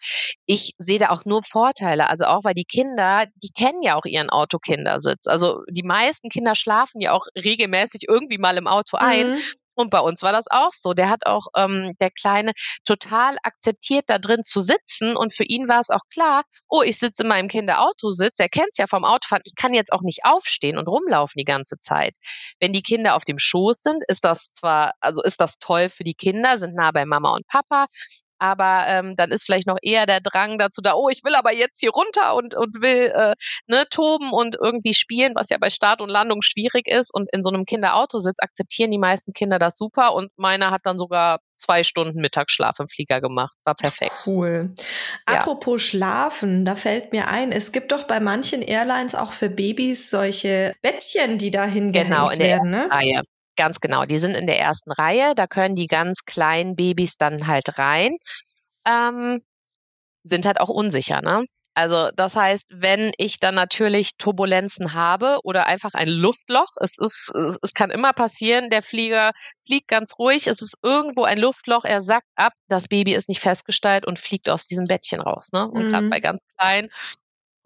ich 0.46 0.74
sehe 0.78 1.00
da 1.00 1.10
auch 1.10 1.24
nur 1.24 1.42
Vorteile. 1.42 2.08
Also 2.08 2.26
auch 2.26 2.44
weil 2.44 2.54
die 2.54 2.64
Kinder, 2.64 3.26
die 3.34 3.50
kennen 3.50 3.82
ja 3.82 3.96
auch 3.96 4.04
ihren 4.04 4.30
Autokindersitz. 4.30 5.26
Also 5.26 5.62
die 5.68 5.82
meisten 5.82 6.28
Kinder 6.28 6.54
schlafen 6.54 7.00
ja 7.00 7.12
auch 7.12 7.26
regelmäßig 7.36 8.04
irgendwie 8.08 8.38
mal 8.38 8.56
im 8.56 8.68
Auto 8.68 8.96
ein. 8.96 9.32
Mhm. 9.32 9.38
Und 9.76 9.90
bei 9.90 10.00
uns 10.00 10.22
war 10.22 10.32
das 10.32 10.46
auch 10.50 10.72
so. 10.72 10.94
Der 10.94 11.08
hat 11.08 11.26
auch 11.26 11.46
ähm, 11.56 11.94
der 12.00 12.10
Kleine 12.10 12.52
total 12.84 13.36
akzeptiert, 13.42 14.04
da 14.08 14.18
drin 14.18 14.42
zu 14.42 14.60
sitzen. 14.60 15.16
Und 15.16 15.34
für 15.34 15.44
ihn 15.44 15.68
war 15.68 15.80
es 15.80 15.90
auch 15.90 16.00
klar, 16.12 16.42
oh, 16.68 16.82
ich 16.82 16.98
sitze 16.98 17.22
in 17.22 17.28
meinem 17.28 17.48
Kinderautositz. 17.48 18.40
Er 18.40 18.48
kennt 18.48 18.70
es 18.72 18.78
ja 18.78 18.86
vom 18.86 19.04
Autofahren. 19.04 19.42
Ich 19.44 19.54
kann 19.54 19.74
jetzt 19.74 19.92
auch 19.92 20.02
nicht 20.02 20.20
aufstehen 20.24 20.78
und 20.78 20.88
rumlaufen 20.88 21.38
die 21.38 21.44
ganze 21.44 21.78
Zeit. 21.78 22.16
Wenn 22.58 22.72
die 22.72 22.82
Kinder 22.82 23.14
auf 23.14 23.24
dem 23.24 23.38
Schoß 23.38 23.82
sind, 23.82 24.02
ist 24.08 24.24
das 24.24 24.52
zwar, 24.52 24.92
also 25.00 25.22
ist 25.22 25.40
das 25.40 25.58
toll 25.58 25.88
für 25.88 26.04
die 26.04 26.14
Kinder, 26.14 26.56
sind 26.56 26.74
nah 26.74 26.90
bei 26.90 27.04
Mama 27.04 27.34
und 27.34 27.46
Papa 27.46 27.86
aber 28.38 28.84
ähm, 28.86 29.16
dann 29.16 29.30
ist 29.30 29.44
vielleicht 29.44 29.66
noch 29.66 29.78
eher 29.82 30.06
der 30.06 30.20
Drang 30.20 30.58
dazu 30.58 30.80
da, 30.82 30.94
oh, 30.94 31.08
ich 31.08 31.24
will 31.24 31.34
aber 31.34 31.52
jetzt 31.52 31.80
hier 31.80 31.90
runter 31.90 32.34
und, 32.34 32.54
und 32.54 32.80
will 32.80 33.12
äh, 33.14 33.34
ne, 33.66 33.84
toben 33.90 34.30
und 34.32 34.56
irgendwie 34.60 34.94
spielen, 34.94 35.34
was 35.34 35.48
ja 35.50 35.58
bei 35.58 35.70
Start 35.70 36.00
und 36.00 36.08
Landung 36.08 36.42
schwierig 36.42 36.88
ist. 36.88 37.12
Und 37.14 37.28
in 37.32 37.42
so 37.42 37.50
einem 37.50 37.64
Kinderautositz 37.64 38.38
akzeptieren 38.40 38.90
die 38.90 38.98
meisten 38.98 39.32
Kinder 39.32 39.58
das 39.58 39.76
super 39.76 40.14
und 40.14 40.30
meiner 40.36 40.70
hat 40.70 40.82
dann 40.84 40.98
sogar 40.98 41.40
zwei 41.56 41.82
Stunden 41.82 42.20
Mittagsschlaf 42.20 42.78
im 42.78 42.88
Flieger 42.88 43.20
gemacht. 43.20 43.54
War 43.64 43.74
perfekt. 43.74 44.12
Cool. 44.26 44.74
Ja. 45.28 45.38
Apropos 45.38 45.82
Schlafen, 45.82 46.64
da 46.64 46.76
fällt 46.76 47.12
mir 47.12 47.28
ein, 47.28 47.52
es 47.52 47.72
gibt 47.72 47.92
doch 47.92 48.04
bei 48.04 48.20
manchen 48.20 48.62
Airlines 48.62 49.14
auch 49.14 49.32
für 49.32 49.48
Babys 49.48 50.10
solche 50.10 50.74
Bettchen, 50.82 51.38
die 51.38 51.50
da 51.50 51.64
hingehängt 51.64 52.10
genau, 52.10 52.28
in 52.28 52.38
der 52.38 52.48
werden. 52.48 52.70
Ne? 52.70 52.88
Reihe. 52.90 53.22
Ganz 53.56 53.80
genau, 53.80 54.04
die 54.04 54.18
sind 54.18 54.36
in 54.36 54.46
der 54.46 54.60
ersten 54.60 54.92
Reihe, 54.92 55.34
da 55.34 55.46
können 55.46 55.74
die 55.74 55.86
ganz 55.86 56.24
kleinen 56.24 56.76
Babys 56.76 57.16
dann 57.16 57.46
halt 57.46 57.78
rein, 57.78 58.16
ähm, 58.86 59.42
sind 60.22 60.46
halt 60.46 60.60
auch 60.60 60.68
unsicher, 60.68 61.22
ne? 61.22 61.44
Also 61.76 62.10
das 62.16 62.36
heißt, 62.36 62.68
wenn 62.70 63.12
ich 63.18 63.38
dann 63.38 63.54
natürlich 63.54 64.16
Turbulenzen 64.16 64.94
habe 64.94 65.40
oder 65.44 65.66
einfach 65.66 65.92
ein 65.92 66.08
Luftloch, 66.08 66.68
es 66.80 66.96
ist, 66.96 67.30
es, 67.34 67.58
es 67.60 67.74
kann 67.74 67.90
immer 67.90 68.14
passieren, 68.14 68.70
der 68.70 68.80
Flieger 68.80 69.32
fliegt 69.62 69.88
ganz 69.88 70.18
ruhig, 70.18 70.46
es 70.46 70.62
ist 70.62 70.78
irgendwo 70.82 71.24
ein 71.24 71.36
Luftloch, 71.36 71.84
er 71.84 72.00
sackt 72.00 72.30
ab, 72.34 72.54
das 72.68 72.88
Baby 72.88 73.14
ist 73.14 73.28
nicht 73.28 73.40
festgestellt 73.40 74.06
und 74.06 74.18
fliegt 74.18 74.48
aus 74.48 74.64
diesem 74.66 74.86
Bettchen 74.86 75.20
raus, 75.20 75.50
ne? 75.52 75.68
Und 75.68 75.84
mhm. 75.84 75.88
gerade 75.88 76.08
bei 76.08 76.20
ganz 76.20 76.40
kleinen 76.56 76.88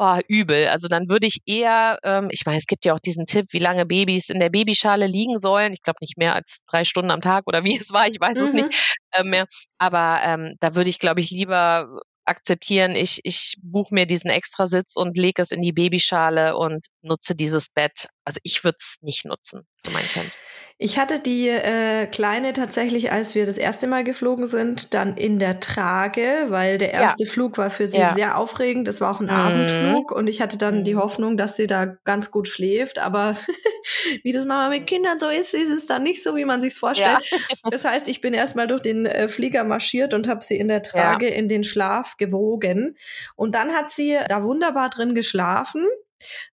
oh, 0.00 0.18
übel. 0.28 0.68
Also 0.68 0.88
dann 0.88 1.08
würde 1.08 1.26
ich 1.26 1.42
eher, 1.46 1.98
ähm, 2.02 2.28
ich 2.30 2.44
meine, 2.46 2.58
es 2.58 2.66
gibt 2.66 2.86
ja 2.86 2.94
auch 2.94 3.00
diesen 3.00 3.26
Tipp, 3.26 3.46
wie 3.50 3.58
lange 3.58 3.84
Babys 3.86 4.30
in 4.30 4.40
der 4.40 4.48
Babyschale 4.48 5.06
liegen 5.06 5.38
sollen. 5.38 5.72
Ich 5.72 5.82
glaube 5.82 5.98
nicht 6.00 6.16
mehr 6.16 6.34
als 6.34 6.60
drei 6.70 6.84
Stunden 6.84 7.10
am 7.10 7.20
Tag 7.20 7.46
oder 7.46 7.64
wie 7.64 7.76
es 7.78 7.92
war, 7.92 8.08
ich 8.08 8.18
weiß 8.18 8.38
mhm. 8.38 8.44
es 8.44 8.52
nicht 8.52 8.96
äh, 9.12 9.22
mehr. 9.22 9.46
Aber 9.78 10.20
ähm, 10.24 10.56
da 10.60 10.74
würde 10.74 10.90
ich, 10.90 10.98
glaube 10.98 11.20
ich, 11.20 11.30
lieber 11.30 12.00
akzeptieren, 12.24 12.92
ich, 12.92 13.20
ich 13.24 13.56
buche 13.60 13.94
mir 13.94 14.06
diesen 14.06 14.30
Extrasitz 14.30 14.96
und 14.96 15.18
lege 15.18 15.42
es 15.42 15.50
in 15.50 15.62
die 15.62 15.72
Babyschale 15.72 16.56
und 16.56 16.86
nutze 17.02 17.34
dieses 17.34 17.68
Bett. 17.70 18.08
Also 18.30 18.38
ich 18.44 18.62
würde 18.62 18.76
es 18.78 18.98
nicht 19.00 19.24
nutzen 19.24 19.66
für 19.84 19.90
mein 19.90 20.04
Kind. 20.04 20.30
Ich 20.78 21.00
hatte 21.00 21.18
die 21.18 21.48
äh, 21.48 22.06
Kleine 22.06 22.52
tatsächlich, 22.52 23.10
als 23.10 23.34
wir 23.34 23.44
das 23.44 23.58
erste 23.58 23.88
Mal 23.88 24.04
geflogen 24.04 24.46
sind, 24.46 24.94
dann 24.94 25.16
in 25.16 25.40
der 25.40 25.58
Trage, 25.58 26.46
weil 26.46 26.78
der 26.78 26.92
erste 26.92 27.24
ja. 27.24 27.28
Flug 27.30 27.58
war 27.58 27.70
für 27.70 27.88
sie 27.88 27.98
ja. 27.98 28.14
sehr 28.14 28.38
aufregend. 28.38 28.86
Das 28.86 29.00
war 29.00 29.10
auch 29.10 29.18
ein 29.18 29.26
mhm. 29.26 29.32
Abendflug 29.32 30.12
und 30.12 30.28
ich 30.28 30.40
hatte 30.40 30.58
dann 30.58 30.78
mhm. 30.78 30.84
die 30.84 30.94
Hoffnung, 30.94 31.36
dass 31.36 31.56
sie 31.56 31.66
da 31.66 31.86
ganz 32.04 32.30
gut 32.30 32.46
schläft. 32.46 33.00
Aber 33.00 33.36
wie 34.22 34.30
das 34.30 34.46
mal 34.46 34.70
mit 34.70 34.86
Kindern 34.86 35.18
so 35.18 35.28
ist, 35.28 35.54
ist 35.54 35.70
es 35.70 35.86
dann 35.86 36.04
nicht 36.04 36.22
so, 36.22 36.36
wie 36.36 36.44
man 36.44 36.60
sich 36.60 36.74
vorstellt. 36.74 37.18
Ja. 37.28 37.70
das 37.70 37.84
heißt, 37.84 38.06
ich 38.06 38.20
bin 38.20 38.32
erstmal 38.32 38.68
durch 38.68 38.82
den 38.82 39.06
äh, 39.06 39.26
Flieger 39.26 39.64
marschiert 39.64 40.14
und 40.14 40.28
habe 40.28 40.44
sie 40.44 40.56
in 40.56 40.68
der 40.68 40.84
Trage 40.84 41.26
in 41.26 41.48
den 41.48 41.64
Schlaf 41.64 42.16
gewogen. 42.16 42.96
Und 43.34 43.56
dann 43.56 43.72
hat 43.72 43.90
sie 43.90 44.16
da 44.28 44.44
wunderbar 44.44 44.88
drin 44.88 45.16
geschlafen. 45.16 45.84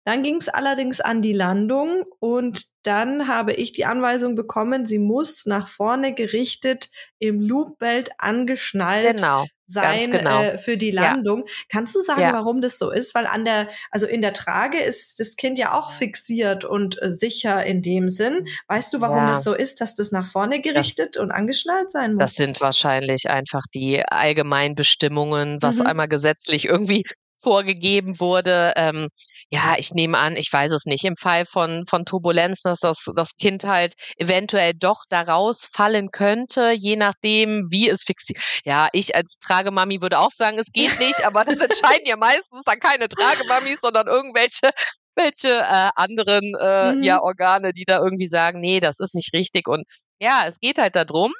Dann 0.04 0.22
ging 0.22 0.36
es 0.36 0.48
allerdings 0.48 1.00
an 1.00 1.22
die 1.22 1.32
Landung 1.32 2.04
und 2.18 2.62
dann 2.86 3.26
habe 3.26 3.52
ich 3.52 3.72
die 3.72 3.84
Anweisung 3.84 4.36
bekommen, 4.36 4.86
sie 4.86 4.98
muss 4.98 5.46
nach 5.46 5.68
vorne 5.68 6.14
gerichtet 6.14 6.88
im 7.18 7.40
Loopbelt 7.40 8.10
angeschnallt 8.18 9.16
genau, 9.16 9.46
sein 9.66 10.10
genau. 10.10 10.42
äh, 10.42 10.58
für 10.58 10.76
die 10.76 10.92
Landung. 10.92 11.44
Ja. 11.46 11.52
Kannst 11.68 11.96
du 11.96 12.00
sagen, 12.00 12.20
ja. 12.20 12.32
warum 12.32 12.60
das 12.60 12.78
so 12.78 12.90
ist? 12.90 13.14
Weil 13.14 13.26
an 13.26 13.44
der, 13.44 13.68
also 13.90 14.06
in 14.06 14.22
der 14.22 14.32
Trage 14.32 14.78
ist 14.78 15.18
das 15.18 15.36
Kind 15.36 15.58
ja 15.58 15.76
auch 15.76 15.90
fixiert 15.90 16.64
und 16.64 17.02
äh, 17.02 17.08
sicher 17.08 17.64
in 17.64 17.82
dem 17.82 18.08
Sinn. 18.08 18.46
Weißt 18.68 18.94
du, 18.94 19.00
warum 19.00 19.18
ja. 19.18 19.28
das 19.28 19.42
so 19.42 19.52
ist, 19.52 19.80
dass 19.80 19.96
das 19.96 20.12
nach 20.12 20.26
vorne 20.26 20.60
gerichtet 20.60 21.16
das, 21.16 21.22
und 21.22 21.32
angeschnallt 21.32 21.90
sein 21.90 22.14
muss? 22.14 22.20
Das 22.20 22.34
sind 22.34 22.60
wahrscheinlich 22.60 23.28
einfach 23.28 23.62
die 23.74 24.02
Allgemeinbestimmungen, 24.06 25.58
was 25.60 25.80
mhm. 25.80 25.86
einmal 25.86 26.08
gesetzlich 26.08 26.66
irgendwie 26.66 27.04
vorgegeben 27.40 28.18
wurde. 28.20 28.72
Ähm, 28.76 29.08
ja, 29.50 29.74
ich 29.78 29.92
nehme 29.92 30.18
an, 30.18 30.36
ich 30.36 30.52
weiß 30.52 30.72
es 30.72 30.86
nicht, 30.86 31.04
im 31.04 31.16
Fall 31.16 31.44
von, 31.44 31.84
von 31.88 32.04
Turbulenz, 32.04 32.62
dass 32.62 32.80
das, 32.80 33.06
das 33.14 33.36
Kind 33.36 33.64
halt 33.64 33.94
eventuell 34.16 34.72
doch 34.74 35.04
da 35.08 35.22
rausfallen 35.22 36.08
könnte, 36.12 36.72
je 36.72 36.96
nachdem, 36.96 37.66
wie 37.70 37.88
es 37.88 38.04
fixiert. 38.04 38.42
Ja, 38.64 38.88
ich 38.92 39.14
als 39.14 39.38
Tragemami 39.38 40.00
würde 40.00 40.18
auch 40.18 40.30
sagen, 40.30 40.58
es 40.58 40.72
geht 40.72 40.98
nicht, 40.98 41.24
aber 41.24 41.44
das 41.44 41.58
entscheiden 41.60 42.06
ja 42.06 42.16
meistens 42.16 42.64
dann 42.64 42.80
keine 42.80 43.08
Tragemamis, 43.08 43.80
sondern 43.80 44.06
irgendwelche 44.06 44.70
welche 45.16 45.48
äh, 45.48 45.90
anderen 45.96 46.52
äh, 46.60 46.92
mhm. 46.92 47.02
ja, 47.02 47.20
Organe, 47.20 47.72
die 47.72 47.84
da 47.84 47.98
irgendwie 47.98 48.26
sagen, 48.26 48.60
nee, 48.60 48.80
das 48.80 49.00
ist 49.00 49.14
nicht 49.14 49.32
richtig. 49.32 49.66
Und 49.66 49.84
ja, 50.20 50.44
es 50.46 50.60
geht 50.60 50.78
halt 50.78 50.94
darum, 50.94 51.32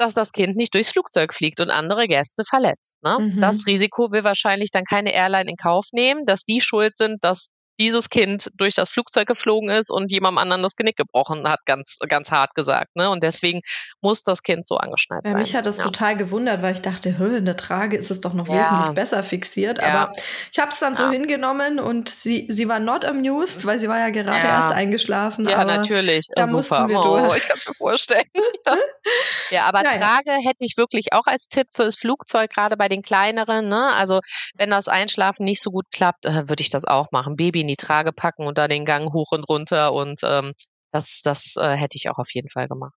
dass 0.00 0.14
das 0.14 0.32
Kind 0.32 0.56
nicht 0.56 0.74
durchs 0.74 0.90
Flugzeug 0.92 1.34
fliegt 1.34 1.60
und 1.60 1.70
andere 1.70 2.08
Gäste 2.08 2.42
verletzt. 2.48 2.96
Ne? 3.02 3.18
Mhm. 3.20 3.40
Das 3.40 3.66
Risiko 3.66 4.10
will 4.10 4.24
wahrscheinlich 4.24 4.70
dann 4.70 4.84
keine 4.84 5.12
Airline 5.12 5.50
in 5.50 5.56
Kauf 5.56 5.86
nehmen, 5.92 6.24
dass 6.24 6.44
die 6.44 6.60
schuld 6.60 6.96
sind, 6.96 7.22
dass 7.22 7.50
dieses 7.80 8.10
Kind 8.10 8.50
durch 8.54 8.74
das 8.74 8.90
Flugzeug 8.90 9.26
geflogen 9.26 9.70
ist 9.70 9.90
und 9.90 10.12
jemandem 10.12 10.38
anderen 10.38 10.62
das 10.62 10.76
Genick 10.76 10.96
gebrochen 10.96 11.48
hat, 11.48 11.60
ganz, 11.64 11.96
ganz 12.08 12.30
hart 12.30 12.54
gesagt. 12.54 12.94
Ne? 12.94 13.10
Und 13.10 13.22
deswegen 13.22 13.62
muss 14.02 14.22
das 14.22 14.42
Kind 14.42 14.66
so 14.66 14.76
angeschnallt 14.76 15.24
ja, 15.24 15.30
sein. 15.30 15.38
Mich 15.38 15.56
hat 15.56 15.64
das 15.64 15.78
ja. 15.78 15.84
total 15.84 16.16
gewundert, 16.16 16.60
weil 16.60 16.74
ich 16.74 16.82
dachte, 16.82 17.08
in 17.08 17.46
der 17.46 17.56
Trage 17.56 17.96
ist 17.96 18.10
es 18.10 18.20
doch 18.20 18.34
noch 18.34 18.48
ja. 18.48 18.54
wesentlich 18.54 18.94
besser 18.94 19.22
fixiert. 19.22 19.80
Aber 19.80 20.12
ich 20.52 20.58
habe 20.58 20.70
es 20.70 20.78
dann 20.78 20.94
so 20.94 21.10
hingenommen 21.10 21.80
und 21.80 22.10
sie, 22.10 22.46
sie 22.50 22.68
war 22.68 22.80
not 22.80 23.06
amused, 23.06 23.64
weil 23.64 23.78
sie 23.78 23.88
war 23.88 23.98
ja 23.98 24.10
gerade 24.10 24.46
erst 24.46 24.72
eingeschlafen. 24.72 25.48
Ja, 25.48 25.64
natürlich. 25.64 26.26
Da 26.34 26.44
super. 26.44 26.56
mussten 26.56 26.88
wir 26.90 27.00
oh, 27.00 27.18
durch. 27.18 27.38
ich 27.38 27.48
kann 27.48 27.56
es 27.56 27.66
mir 27.66 27.74
vorstellen. 27.74 28.26
ja, 29.50 29.64
aber 29.64 29.84
Trage 29.84 30.32
hätte 30.32 30.64
ich 30.64 30.76
wirklich 30.76 31.14
auch 31.14 31.26
als 31.26 31.48
Tipp 31.48 31.68
fürs 31.72 31.96
Flugzeug, 31.96 32.50
gerade 32.50 32.76
bei 32.76 32.88
den 32.88 33.00
kleineren. 33.00 33.68
Ne? 33.68 33.90
Also 33.94 34.20
wenn 34.54 34.68
das 34.68 34.88
Einschlafen 34.88 35.44
nicht 35.44 35.62
so 35.62 35.70
gut 35.70 35.86
klappt, 35.90 36.26
äh, 36.26 36.48
würde 36.50 36.60
ich 36.60 36.68
das 36.68 36.84
auch 36.84 37.10
machen. 37.10 37.36
Baby 37.36 37.69
die 37.70 37.76
Trage 37.76 38.12
packen 38.12 38.46
und 38.46 38.58
da 38.58 38.68
den 38.68 38.84
Gang 38.84 39.12
hoch 39.12 39.32
und 39.32 39.44
runter 39.44 39.92
und 39.92 40.20
ähm, 40.24 40.52
das, 40.92 41.22
das 41.22 41.56
äh, 41.56 41.76
hätte 41.76 41.96
ich 41.96 42.10
auch 42.10 42.18
auf 42.18 42.32
jeden 42.32 42.48
Fall 42.48 42.68
gemacht. 42.68 42.94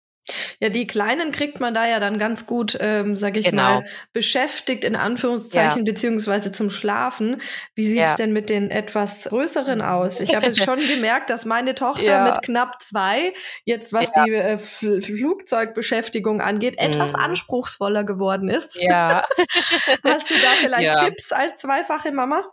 Ja, 0.62 0.70
die 0.70 0.88
Kleinen 0.88 1.32
kriegt 1.32 1.60
man 1.60 1.74
da 1.74 1.86
ja 1.86 2.00
dann 2.00 2.18
ganz 2.18 2.46
gut, 2.46 2.78
ähm, 2.80 3.16
sag 3.16 3.36
ich 3.36 3.50
genau. 3.50 3.82
mal, 3.82 3.86
beschäftigt 4.14 4.86
in 4.86 4.96
Anführungszeichen, 4.96 5.80
ja. 5.80 5.92
beziehungsweise 5.92 6.52
zum 6.54 6.70
Schlafen. 6.70 7.42
Wie 7.76 7.86
sieht's 7.86 8.12
ja. 8.12 8.16
denn 8.16 8.32
mit 8.32 8.50
den 8.50 8.72
etwas 8.72 9.26
größeren 9.26 9.82
aus? 9.82 10.22
Ich 10.22 10.34
habe 10.34 10.46
jetzt 10.46 10.64
schon 10.66 10.80
gemerkt, 10.80 11.30
dass 11.30 11.44
meine 11.46 11.76
Tochter 11.76 12.06
ja. 12.06 12.26
mit 12.26 12.42
knapp 12.42 12.82
zwei, 12.82 13.34
jetzt 13.66 13.92
was 13.92 14.14
die 14.14 14.32
äh, 14.32 14.58
Flugzeugbeschäftigung 14.58 16.40
angeht, 16.40 16.78
etwas 16.78 17.14
mm. 17.14 17.20
anspruchsvoller 17.20 18.06
geworden 18.06 18.48
ist. 18.48 18.78
Ja. 18.82 19.26
Hast 20.04 20.30
du 20.30 20.36
da 20.36 20.50
vielleicht 20.62 20.98
Tipps 21.00 21.34
als 21.34 21.58
zweifache 21.58 22.14
Mama? 22.14 22.46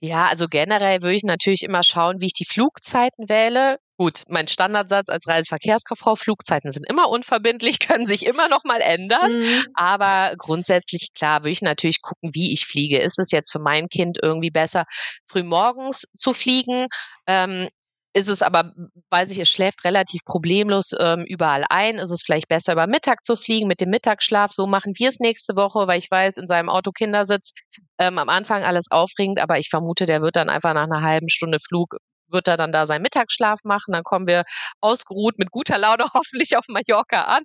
Ja, 0.00 0.26
also 0.26 0.46
generell 0.48 1.02
würde 1.02 1.16
ich 1.16 1.24
natürlich 1.24 1.62
immer 1.62 1.82
schauen, 1.82 2.20
wie 2.20 2.26
ich 2.26 2.34
die 2.34 2.44
Flugzeiten 2.44 3.28
wähle. 3.28 3.78
Gut, 3.98 4.24
mein 4.28 4.46
Standardsatz 4.46 5.08
als 5.08 5.26
Reiseverkehrskauffrau, 5.26 6.16
Flugzeiten 6.16 6.70
sind 6.70 6.86
immer 6.86 7.08
unverbindlich, 7.08 7.78
können 7.80 8.04
sich 8.04 8.26
immer 8.26 8.48
noch 8.48 8.64
mal 8.64 8.80
ändern. 8.80 9.38
Mhm. 9.38 9.66
Aber 9.74 10.34
grundsätzlich, 10.36 11.08
klar, 11.14 11.40
würde 11.40 11.50
ich 11.50 11.62
natürlich 11.62 12.02
gucken, 12.02 12.34
wie 12.34 12.52
ich 12.52 12.66
fliege. 12.66 12.98
Ist 12.98 13.18
es 13.18 13.30
jetzt 13.30 13.50
für 13.50 13.58
mein 13.58 13.88
Kind 13.88 14.18
irgendwie 14.22 14.50
besser, 14.50 14.84
früh 15.26 15.42
morgens 15.42 16.06
zu 16.14 16.34
fliegen? 16.34 16.88
Ähm, 17.26 17.68
ist 18.16 18.30
es 18.30 18.40
aber, 18.40 18.72
weiß 19.10 19.30
ich, 19.30 19.38
es 19.38 19.50
schläft 19.50 19.84
relativ 19.84 20.24
problemlos 20.24 20.92
ähm, 20.98 21.26
überall 21.28 21.64
ein. 21.68 21.96
Ist 21.96 22.10
es 22.10 22.22
vielleicht 22.22 22.48
besser, 22.48 22.72
über 22.72 22.86
Mittag 22.86 23.26
zu 23.26 23.36
fliegen 23.36 23.68
mit 23.68 23.82
dem 23.82 23.90
Mittagsschlaf? 23.90 24.52
So 24.52 24.66
machen 24.66 24.94
wir 24.96 25.10
es 25.10 25.20
nächste 25.20 25.54
Woche, 25.54 25.86
weil 25.86 25.98
ich 25.98 26.10
weiß, 26.10 26.38
in 26.38 26.46
seinem 26.46 26.70
Auto 26.70 26.92
Kindersitz 26.92 27.52
ähm, 27.98 28.16
am 28.16 28.30
Anfang 28.30 28.64
alles 28.64 28.86
aufregend, 28.90 29.38
aber 29.38 29.58
ich 29.58 29.68
vermute, 29.68 30.06
der 30.06 30.22
wird 30.22 30.36
dann 30.36 30.48
einfach 30.48 30.72
nach 30.72 30.84
einer 30.84 31.02
halben 31.02 31.28
Stunde 31.28 31.58
Flug 31.60 31.98
wird 32.28 32.48
er 32.48 32.56
dann 32.56 32.72
da 32.72 32.86
seinen 32.86 33.02
Mittagsschlaf 33.02 33.60
machen. 33.64 33.92
Dann 33.92 34.02
kommen 34.02 34.26
wir 34.26 34.44
ausgeruht 34.80 35.38
mit 35.38 35.50
guter 35.50 35.76
Laune 35.76 36.06
hoffentlich 36.14 36.56
auf 36.56 36.64
Mallorca 36.68 37.24
an. 37.24 37.42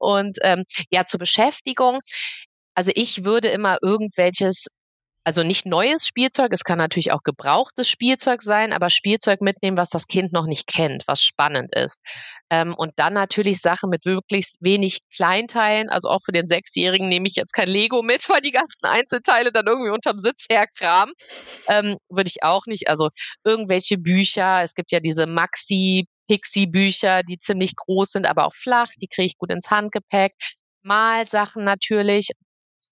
Und 0.00 0.38
ähm, 0.42 0.64
ja, 0.90 1.06
zur 1.06 1.18
Beschäftigung. 1.18 1.98
Also 2.74 2.92
ich 2.94 3.24
würde 3.24 3.48
immer 3.48 3.78
irgendwelches 3.82 4.66
also 5.24 5.42
nicht 5.42 5.66
neues 5.66 6.06
Spielzeug, 6.06 6.50
es 6.52 6.64
kann 6.64 6.78
natürlich 6.78 7.12
auch 7.12 7.22
gebrauchtes 7.22 7.88
Spielzeug 7.88 8.42
sein, 8.42 8.72
aber 8.72 8.88
Spielzeug 8.88 9.42
mitnehmen, 9.42 9.76
was 9.76 9.90
das 9.90 10.06
Kind 10.06 10.32
noch 10.32 10.46
nicht 10.46 10.66
kennt, 10.66 11.04
was 11.06 11.22
spannend 11.22 11.74
ist. 11.74 12.00
Ähm, 12.50 12.74
und 12.76 12.92
dann 12.96 13.12
natürlich 13.12 13.60
Sachen 13.60 13.90
mit 13.90 14.06
wirklich 14.06 14.54
wenig 14.60 15.00
Kleinteilen, 15.14 15.90
also 15.90 16.08
auch 16.08 16.20
für 16.24 16.32
den 16.32 16.48
Sechsjährigen 16.48 17.08
nehme 17.08 17.26
ich 17.26 17.36
jetzt 17.36 17.52
kein 17.52 17.68
Lego 17.68 18.02
mit, 18.02 18.28
weil 18.30 18.40
die 18.40 18.50
ganzen 18.50 18.86
Einzelteile 18.86 19.52
dann 19.52 19.66
irgendwie 19.66 19.90
unterm 19.90 20.18
Sitz 20.18 20.46
herkramen. 20.50 21.14
Ähm, 21.68 21.98
Würde 22.08 22.28
ich 22.28 22.42
auch 22.42 22.66
nicht. 22.66 22.88
Also 22.88 23.10
irgendwelche 23.44 23.98
Bücher, 23.98 24.62
es 24.62 24.74
gibt 24.74 24.90
ja 24.92 25.00
diese 25.00 25.26
Maxi 25.26 26.06
Pixie-Bücher, 26.28 27.24
die 27.24 27.38
ziemlich 27.38 27.74
groß 27.74 28.12
sind, 28.12 28.26
aber 28.26 28.46
auch 28.46 28.54
flach, 28.54 28.86
die 29.02 29.08
kriege 29.08 29.26
ich 29.26 29.36
gut 29.36 29.50
ins 29.50 29.70
Handgepäck. 29.70 30.32
Malsachen 30.82 31.64
natürlich, 31.64 32.30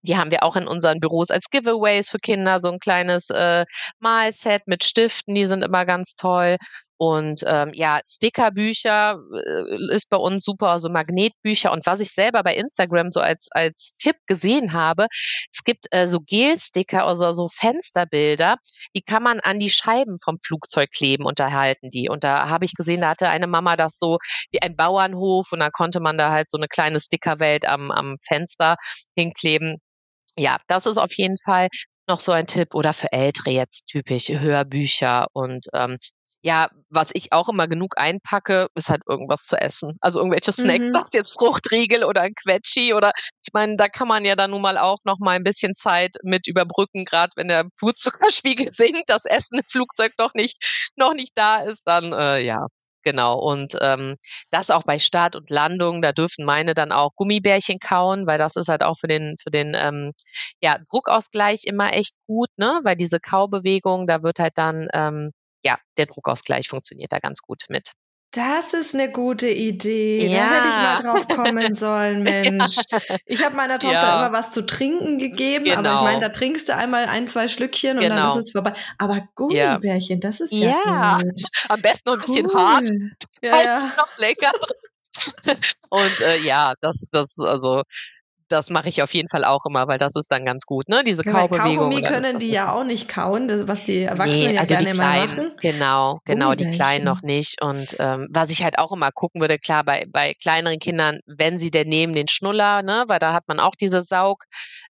die 0.02 0.16
haben 0.16 0.30
wir 0.30 0.42
auch 0.42 0.56
in 0.56 0.68
unseren 0.68 1.00
Büros 1.00 1.30
als 1.30 1.50
Giveaways 1.50 2.10
für 2.10 2.18
Kinder, 2.18 2.58
so 2.58 2.70
ein 2.70 2.78
kleines 2.78 3.30
äh, 3.30 3.64
Malset 3.98 4.66
mit 4.66 4.84
Stiften, 4.84 5.34
die 5.34 5.46
sind 5.46 5.62
immer 5.62 5.84
ganz 5.84 6.14
toll. 6.14 6.56
Und 7.00 7.44
ähm, 7.46 7.70
ja, 7.74 8.00
Stickerbücher 8.06 9.20
äh, 9.32 9.94
ist 9.94 10.10
bei 10.10 10.16
uns 10.16 10.44
super, 10.44 10.70
also 10.70 10.88
Magnetbücher. 10.88 11.70
Und 11.70 11.86
was 11.86 12.00
ich 12.00 12.10
selber 12.10 12.42
bei 12.42 12.56
Instagram 12.56 13.12
so 13.12 13.20
als, 13.20 13.48
als 13.52 13.92
Tipp 13.98 14.16
gesehen 14.26 14.72
habe, 14.72 15.06
es 15.52 15.62
gibt 15.62 15.86
äh, 15.92 16.08
so 16.08 16.18
Gel-Sticker, 16.20 17.04
also 17.04 17.30
so 17.30 17.48
Fensterbilder, 17.48 18.56
die 18.96 19.02
kann 19.02 19.22
man 19.22 19.38
an 19.38 19.60
die 19.60 19.70
Scheiben 19.70 20.16
vom 20.18 20.36
Flugzeug 20.38 20.90
kleben 20.90 21.24
und 21.24 21.38
da 21.38 21.52
halten 21.52 21.88
die. 21.90 22.08
Und 22.08 22.24
da 22.24 22.48
habe 22.48 22.64
ich 22.64 22.74
gesehen, 22.74 23.02
da 23.02 23.10
hatte 23.10 23.28
eine 23.28 23.46
Mama 23.46 23.76
das 23.76 23.96
so 23.96 24.18
wie 24.50 24.60
ein 24.60 24.74
Bauernhof 24.74 25.52
und 25.52 25.60
da 25.60 25.70
konnte 25.70 26.00
man 26.00 26.18
da 26.18 26.32
halt 26.32 26.50
so 26.50 26.58
eine 26.58 26.66
kleine 26.66 26.98
Stickerwelt 26.98 27.64
am, 27.64 27.92
am 27.92 28.16
Fenster 28.18 28.74
hinkleben 29.14 29.80
ja, 30.38 30.58
das 30.68 30.86
ist 30.86 30.98
auf 30.98 31.12
jeden 31.16 31.36
Fall 31.44 31.68
noch 32.08 32.20
so 32.20 32.32
ein 32.32 32.46
Tipp 32.46 32.74
oder 32.74 32.92
für 32.92 33.12
Ältere 33.12 33.50
jetzt 33.50 33.86
typisch 33.86 34.28
Hörbücher 34.28 35.26
und 35.32 35.66
ähm, 35.74 35.96
ja, 36.42 36.68
was 36.88 37.10
ich 37.14 37.32
auch 37.32 37.48
immer 37.48 37.66
genug 37.66 37.98
einpacke, 37.98 38.68
ist 38.76 38.90
halt 38.90 39.02
irgendwas 39.08 39.44
zu 39.44 39.60
essen. 39.60 39.94
Also 40.00 40.20
irgendwelche 40.20 40.52
Snacks, 40.52 40.88
mhm. 40.88 40.92
das 40.92 41.10
jetzt 41.12 41.32
Fruchtriegel 41.32 42.04
oder 42.04 42.22
ein 42.22 42.34
Quetschi 42.34 42.94
oder 42.94 43.12
ich 43.44 43.52
meine, 43.52 43.76
da 43.76 43.88
kann 43.88 44.08
man 44.08 44.24
ja 44.24 44.36
dann 44.36 44.52
nun 44.52 44.62
mal 44.62 44.78
auch 44.78 44.98
noch 45.04 45.18
mal 45.18 45.32
ein 45.32 45.42
bisschen 45.42 45.74
Zeit 45.74 46.12
mit 46.22 46.46
überbrücken, 46.46 47.04
gerade 47.04 47.32
wenn 47.36 47.48
der 47.48 47.64
Blutzuckerspiegel 47.80 48.68
sinkt, 48.72 49.08
das 49.08 49.24
Essen 49.24 49.58
im 49.58 49.64
Flugzeug 49.64 50.12
noch 50.18 50.34
nicht 50.34 50.92
noch 50.96 51.14
nicht 51.14 51.32
da 51.36 51.58
ist, 51.62 51.82
dann 51.84 52.12
äh, 52.12 52.40
ja, 52.40 52.66
Genau, 53.08 53.38
und 53.38 53.74
ähm, 53.80 54.16
das 54.50 54.70
auch 54.70 54.82
bei 54.82 54.98
Start 54.98 55.34
und 55.34 55.48
Landung, 55.48 56.02
da 56.02 56.12
dürfen 56.12 56.44
meine 56.44 56.74
dann 56.74 56.92
auch 56.92 57.14
Gummibärchen 57.16 57.78
kauen, 57.78 58.26
weil 58.26 58.36
das 58.36 58.56
ist 58.56 58.68
halt 58.68 58.82
auch 58.82 58.96
für 58.98 59.06
den, 59.08 59.36
für 59.42 59.50
den 59.50 59.72
ähm, 59.74 60.12
ja, 60.60 60.76
Druckausgleich 60.90 61.64
immer 61.64 61.94
echt 61.94 62.16
gut, 62.26 62.50
ne? 62.58 62.80
Weil 62.84 62.96
diese 62.96 63.18
Kaubewegung, 63.18 64.06
da 64.06 64.22
wird 64.22 64.40
halt 64.40 64.58
dann, 64.58 64.88
ähm, 64.92 65.30
ja, 65.64 65.78
der 65.96 66.04
Druckausgleich 66.04 66.68
funktioniert 66.68 67.10
da 67.12 67.18
ganz 67.18 67.40
gut 67.40 67.62
mit. 67.70 67.92
Das 68.32 68.74
ist 68.74 68.94
eine 68.94 69.10
gute 69.10 69.48
Idee. 69.48 70.26
Ja. 70.28 70.38
Da 70.38 70.54
hätte 70.56 70.68
ich 70.68 70.74
mal 70.74 71.02
drauf 71.02 71.28
kommen 71.28 71.74
sollen, 71.74 72.22
Mensch. 72.24 72.76
Ich 73.24 73.42
habe 73.42 73.56
meiner 73.56 73.78
Tochter 73.78 74.02
ja. 74.02 74.26
immer 74.26 74.36
was 74.36 74.52
zu 74.52 74.66
trinken 74.66 75.16
gegeben, 75.16 75.64
genau. 75.64 75.78
aber 75.78 75.88
ich 75.88 76.00
meine, 76.02 76.18
genau. 76.18 76.32
da 76.32 76.38
trinkst 76.38 76.68
du 76.68 76.76
einmal 76.76 77.06
ein, 77.06 77.26
zwei 77.26 77.48
Schlückchen 77.48 77.96
und 77.96 78.02
genau. 78.02 78.16
dann 78.16 78.28
ist 78.28 78.36
es 78.36 78.52
vorbei. 78.52 78.74
Aber 78.98 79.26
Gummibärchen, 79.34 80.20
ja. 80.20 80.28
das 80.28 80.40
ist 80.40 80.52
ja, 80.52 80.76
ja. 80.84 81.18
Gut. 81.22 81.42
Am 81.68 81.80
besten 81.80 82.10
noch 82.10 82.16
ein 82.16 82.20
bisschen 82.20 82.46
cool. 82.50 82.60
hart, 82.60 82.90
ja, 83.40 83.62
ja. 83.62 83.92
noch 83.96 84.18
lecker. 84.18 84.52
und 85.88 86.20
äh, 86.20 86.38
ja, 86.40 86.74
das, 86.80 87.08
das, 87.10 87.38
also 87.38 87.82
das 88.48 88.70
mache 88.70 88.88
ich 88.88 89.02
auf 89.02 89.12
jeden 89.14 89.28
Fall 89.28 89.44
auch 89.44 89.66
immer, 89.66 89.88
weil 89.88 89.98
das 89.98 90.16
ist 90.16 90.30
dann 90.30 90.44
ganz 90.44 90.64
gut, 90.64 90.88
ne? 90.88 91.02
Diese 91.04 91.22
Kaubewegung. 91.22 91.90
Kaugummi 91.90 92.02
können 92.02 92.38
die 92.38 92.50
ja 92.50 92.72
auch 92.72 92.84
nicht 92.84 93.08
kauen, 93.08 93.68
was 93.68 93.84
die 93.84 94.02
Erwachsenen 94.02 94.52
nee, 94.52 94.58
also 94.58 94.74
ja 94.74 94.80
gerne 94.80 94.92
die 94.92 94.98
kleinen, 94.98 95.36
machen. 95.36 95.52
Genau, 95.60 96.18
genau, 96.24 96.54
die 96.54 96.70
Kleinen 96.70 97.04
noch 97.04 97.22
nicht. 97.22 97.62
Und 97.62 97.96
ähm, 97.98 98.26
was 98.30 98.50
ich 98.50 98.62
halt 98.62 98.78
auch 98.78 98.92
immer 98.92 99.12
gucken 99.12 99.40
würde, 99.40 99.58
klar, 99.58 99.84
bei, 99.84 100.06
bei 100.10 100.34
kleineren 100.34 100.78
Kindern, 100.78 101.20
wenn 101.26 101.58
sie 101.58 101.70
denn 101.70 101.88
nehmen 101.88 102.14
den 102.14 102.28
Schnuller, 102.28 102.82
ne, 102.82 103.04
weil 103.08 103.18
da 103.18 103.32
hat 103.32 103.48
man 103.48 103.60
auch 103.60 103.74
diese 103.74 104.02
Saug, 104.02 104.44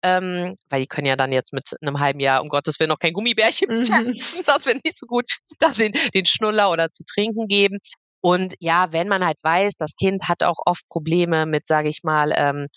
ähm, 0.03 0.55
weil 0.69 0.81
die 0.81 0.87
können 0.87 1.07
ja 1.07 1.15
dann 1.15 1.31
jetzt 1.31 1.53
mit 1.53 1.69
einem 1.81 1.99
halben 1.99 2.19
Jahr, 2.19 2.41
um 2.41 2.49
Gottes 2.49 2.79
Willen, 2.79 2.89
noch 2.89 2.99
kein 2.99 3.13
Gummibärchen 3.13 3.69
mhm. 3.69 4.15
das 4.45 4.65
wäre 4.65 4.79
nicht 4.83 4.97
so 4.97 5.05
gut, 5.05 5.25
da 5.59 5.69
den, 5.69 5.93
den 6.13 6.25
Schnuller 6.25 6.71
oder 6.71 6.89
zu 6.89 7.03
trinken 7.05 7.47
geben. 7.47 7.77
Und 8.21 8.53
ja, 8.59 8.91
wenn 8.91 9.07
man 9.07 9.25
halt 9.25 9.37
weiß, 9.41 9.77
das 9.77 9.95
Kind 9.95 10.29
hat 10.29 10.43
auch 10.43 10.59
oft 10.65 10.87
Probleme 10.89 11.45
mit, 11.47 11.65
sage 11.65 11.89
ich 11.89 12.01
mal, 12.03 12.31
ähm, 12.35 12.67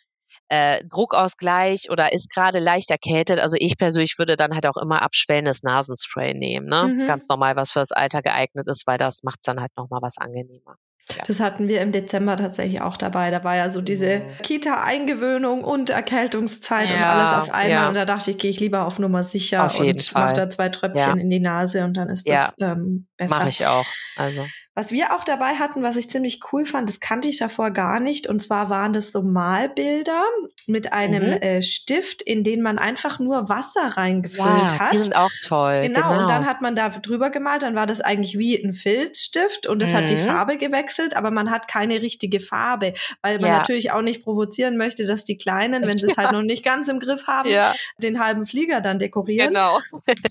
äh, 0.48 0.84
Druckausgleich 0.84 1.90
oder 1.90 2.12
ist 2.12 2.30
gerade 2.32 2.58
leicht 2.58 2.90
erkältet. 2.90 3.38
Also 3.38 3.56
ich 3.58 3.76
persönlich 3.78 4.18
würde 4.18 4.36
dann 4.36 4.54
halt 4.54 4.66
auch 4.66 4.76
immer 4.76 5.02
abschwellendes 5.02 5.62
Nasenspray 5.62 6.34
nehmen. 6.34 6.66
Ne? 6.66 6.84
Mhm. 6.84 7.06
Ganz 7.06 7.28
normal, 7.28 7.56
was 7.56 7.72
fürs 7.72 7.92
Alter 7.92 8.22
geeignet 8.22 8.68
ist, 8.68 8.86
weil 8.86 8.98
das 8.98 9.22
macht 9.22 9.40
es 9.40 9.46
dann 9.46 9.60
halt 9.60 9.72
nochmal 9.76 10.02
was 10.02 10.18
angenehmer. 10.18 10.76
Ja. 11.10 11.22
Das 11.26 11.40
hatten 11.40 11.68
wir 11.68 11.82
im 11.82 11.92
Dezember 11.92 12.36
tatsächlich 12.36 12.80
auch 12.80 12.96
dabei. 12.96 13.30
Da 13.30 13.44
war 13.44 13.56
ja 13.56 13.68
so 13.68 13.82
diese 13.82 14.20
mhm. 14.20 14.42
Kita-Eingewöhnung 14.42 15.62
und 15.62 15.90
Erkältungszeit 15.90 16.88
ja, 16.88 16.96
und 16.96 17.02
alles 17.02 17.32
auf 17.32 17.54
einmal. 17.54 17.70
Ja. 17.70 17.88
Und 17.88 17.94
da 17.94 18.04
dachte 18.06 18.30
ich, 18.30 18.38
gehe 18.38 18.50
ich 18.50 18.60
lieber 18.60 18.86
auf 18.86 18.98
Nummer 18.98 19.22
sicher 19.22 19.66
auf 19.66 19.78
und 19.78 20.14
mache 20.14 20.32
da 20.32 20.48
zwei 20.48 20.70
Tröpfchen 20.70 21.18
in 21.18 21.28
die 21.28 21.40
Nase 21.40 21.84
und 21.84 21.94
dann 21.94 22.08
ist 22.08 22.28
das 22.28 22.56
ähm, 22.58 23.06
besser. 23.18 23.36
Mache 23.36 23.48
ich 23.50 23.66
auch. 23.66 23.86
Also. 24.16 24.46
Was 24.76 24.90
wir 24.90 25.14
auch 25.14 25.22
dabei 25.22 25.54
hatten, 25.54 25.84
was 25.84 25.94
ich 25.94 26.10
ziemlich 26.10 26.40
cool 26.52 26.64
fand, 26.64 26.88
das 26.88 26.98
kannte 26.98 27.28
ich 27.28 27.38
davor 27.38 27.70
gar 27.70 28.00
nicht. 28.00 28.26
Und 28.26 28.40
zwar 28.40 28.70
waren 28.70 28.92
das 28.92 29.12
so 29.12 29.22
Malbilder 29.22 30.24
mit 30.66 30.92
einem 30.92 31.26
mhm. 31.26 31.42
äh, 31.42 31.62
Stift, 31.62 32.22
in 32.22 32.42
den 32.42 32.60
man 32.60 32.78
einfach 32.78 33.20
nur 33.20 33.48
Wasser 33.48 33.96
reingefüllt 33.96 34.72
ja, 34.72 34.78
hat. 34.78 34.92
Die 34.92 35.02
sind 35.02 35.14
auch 35.14 35.30
toll. 35.44 35.82
Genau, 35.82 36.08
genau, 36.08 36.22
Und 36.22 36.30
dann 36.30 36.44
hat 36.44 36.60
man 36.60 36.74
da 36.74 36.88
drüber 36.88 37.30
gemalt. 37.30 37.62
Dann 37.62 37.76
war 37.76 37.86
das 37.86 38.00
eigentlich 38.00 38.36
wie 38.36 38.56
ein 38.56 38.72
Filzstift 38.72 39.68
und 39.68 39.80
es 39.80 39.92
mhm. 39.92 39.96
hat 39.96 40.10
die 40.10 40.16
mhm. 40.16 40.20
Farbe 40.20 40.56
gewechselt, 40.56 41.14
aber 41.14 41.30
man 41.30 41.52
hat 41.52 41.68
keine 41.68 42.02
richtige 42.02 42.40
Farbe, 42.40 42.94
weil 43.22 43.38
man 43.38 43.50
ja. 43.50 43.58
natürlich 43.58 43.92
auch 43.92 44.02
nicht 44.02 44.24
provozieren 44.24 44.76
möchte, 44.76 45.06
dass 45.06 45.22
die 45.22 45.38
Kleinen, 45.38 45.86
wenn 45.86 45.98
sie 45.98 46.06
es 46.06 46.16
halt 46.16 46.32
noch 46.32 46.42
nicht 46.42 46.64
ganz 46.64 46.88
im 46.88 46.98
Griff 46.98 47.28
haben, 47.28 47.48
ja. 47.48 47.74
den 47.98 48.18
halben 48.18 48.44
Flieger 48.44 48.80
dann 48.80 48.98
dekorieren. 48.98 49.54
Genau. 49.54 49.78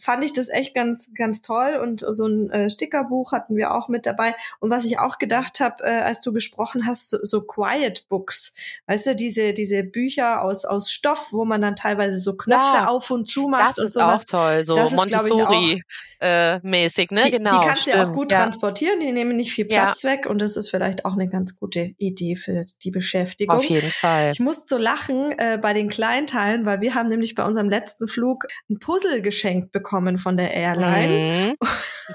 Fand 0.02 0.26
ich 0.26 0.34
das 0.34 0.50
echt 0.50 0.76
ganz, 0.76 1.14
ganz 1.16 1.42
toll. 1.42 1.80
Und 1.82 2.04
so 2.08 2.28
ein 2.28 2.50
äh, 2.50 2.70
Stickerbuch 2.70 3.32
hatten 3.32 3.56
wir 3.56 3.74
auch 3.74 3.88
mit 3.88 4.06
dabei. 4.06 4.33
Und 4.60 4.70
was 4.70 4.86
ich 4.86 5.00
auch 5.00 5.18
gedacht 5.18 5.60
habe, 5.60 5.84
äh, 5.84 6.02
als 6.02 6.22
du 6.22 6.34
gesprochen 6.34 6.86
hast, 6.88 7.10
so, 7.10 7.18
so 7.22 7.42
Quiet 7.42 8.08
Books, 8.10 8.54
weißt 8.88 9.08
du, 9.08 9.16
diese, 9.16 9.54
diese 9.54 9.84
Bücher 9.84 10.44
aus, 10.44 10.66
aus 10.66 10.92
Stoff, 10.92 11.28
wo 11.32 11.46
man 11.46 11.62
dann 11.62 11.76
teilweise 11.76 12.18
so 12.18 12.36
Knöpfe 12.36 12.62
ja, 12.62 12.88
auf 12.88 13.10
und 13.12 13.30
zu 13.30 13.48
macht. 13.48 13.78
Das 13.78 13.86
ist 13.86 13.94
sowas. 13.94 14.22
auch 14.22 14.26
toll, 14.26 14.64
so 14.64 14.76
Montessori-mäßig, 14.76 17.12
äh, 17.12 17.16
ne? 17.16 17.22
Die, 17.26 17.32
genau. 17.32 17.60
Die 17.60 17.68
kannst 17.68 17.88
du 17.88 17.92
ja 17.92 18.08
auch 18.08 18.14
gut 18.14 18.32
ja. 18.32 18.44
transportieren, 18.44 19.00
die 19.00 19.12
nehmen 19.12 19.36
nicht 19.36 19.54
viel 19.54 19.66
Platz 19.66 20.04
ja. 20.04 20.12
weg 20.12 20.26
und 20.26 20.40
das 20.40 20.56
ist 20.56 20.70
vielleicht 20.70 21.06
auch 21.06 21.14
eine 21.14 21.28
ganz 21.28 21.60
gute 21.60 21.94
Idee 21.98 22.36
für 22.36 22.66
die 22.84 22.92
Beschäftigung. 22.92 23.56
Auf 23.56 23.66
jeden 23.66 23.92
Fall. 23.92 24.32
Ich 24.34 24.40
musste 24.40 24.76
so 24.76 24.78
lachen 24.78 25.38
äh, 25.38 25.58
bei 25.62 25.74
den 25.74 25.90
Kleinteilen, 25.90 26.66
weil 26.66 26.82
wir 26.82 26.96
haben 26.96 27.10
nämlich 27.10 27.36
bei 27.36 27.44
unserem 27.44 27.70
letzten 27.70 28.08
Flug 28.08 28.46
ein 28.70 28.80
Puzzle 28.80 29.22
geschenkt 29.22 29.72
bekommen 29.72 30.18
von 30.18 30.38
der 30.38 30.54
Airline. 30.54 31.48
Mhm. 31.48 31.56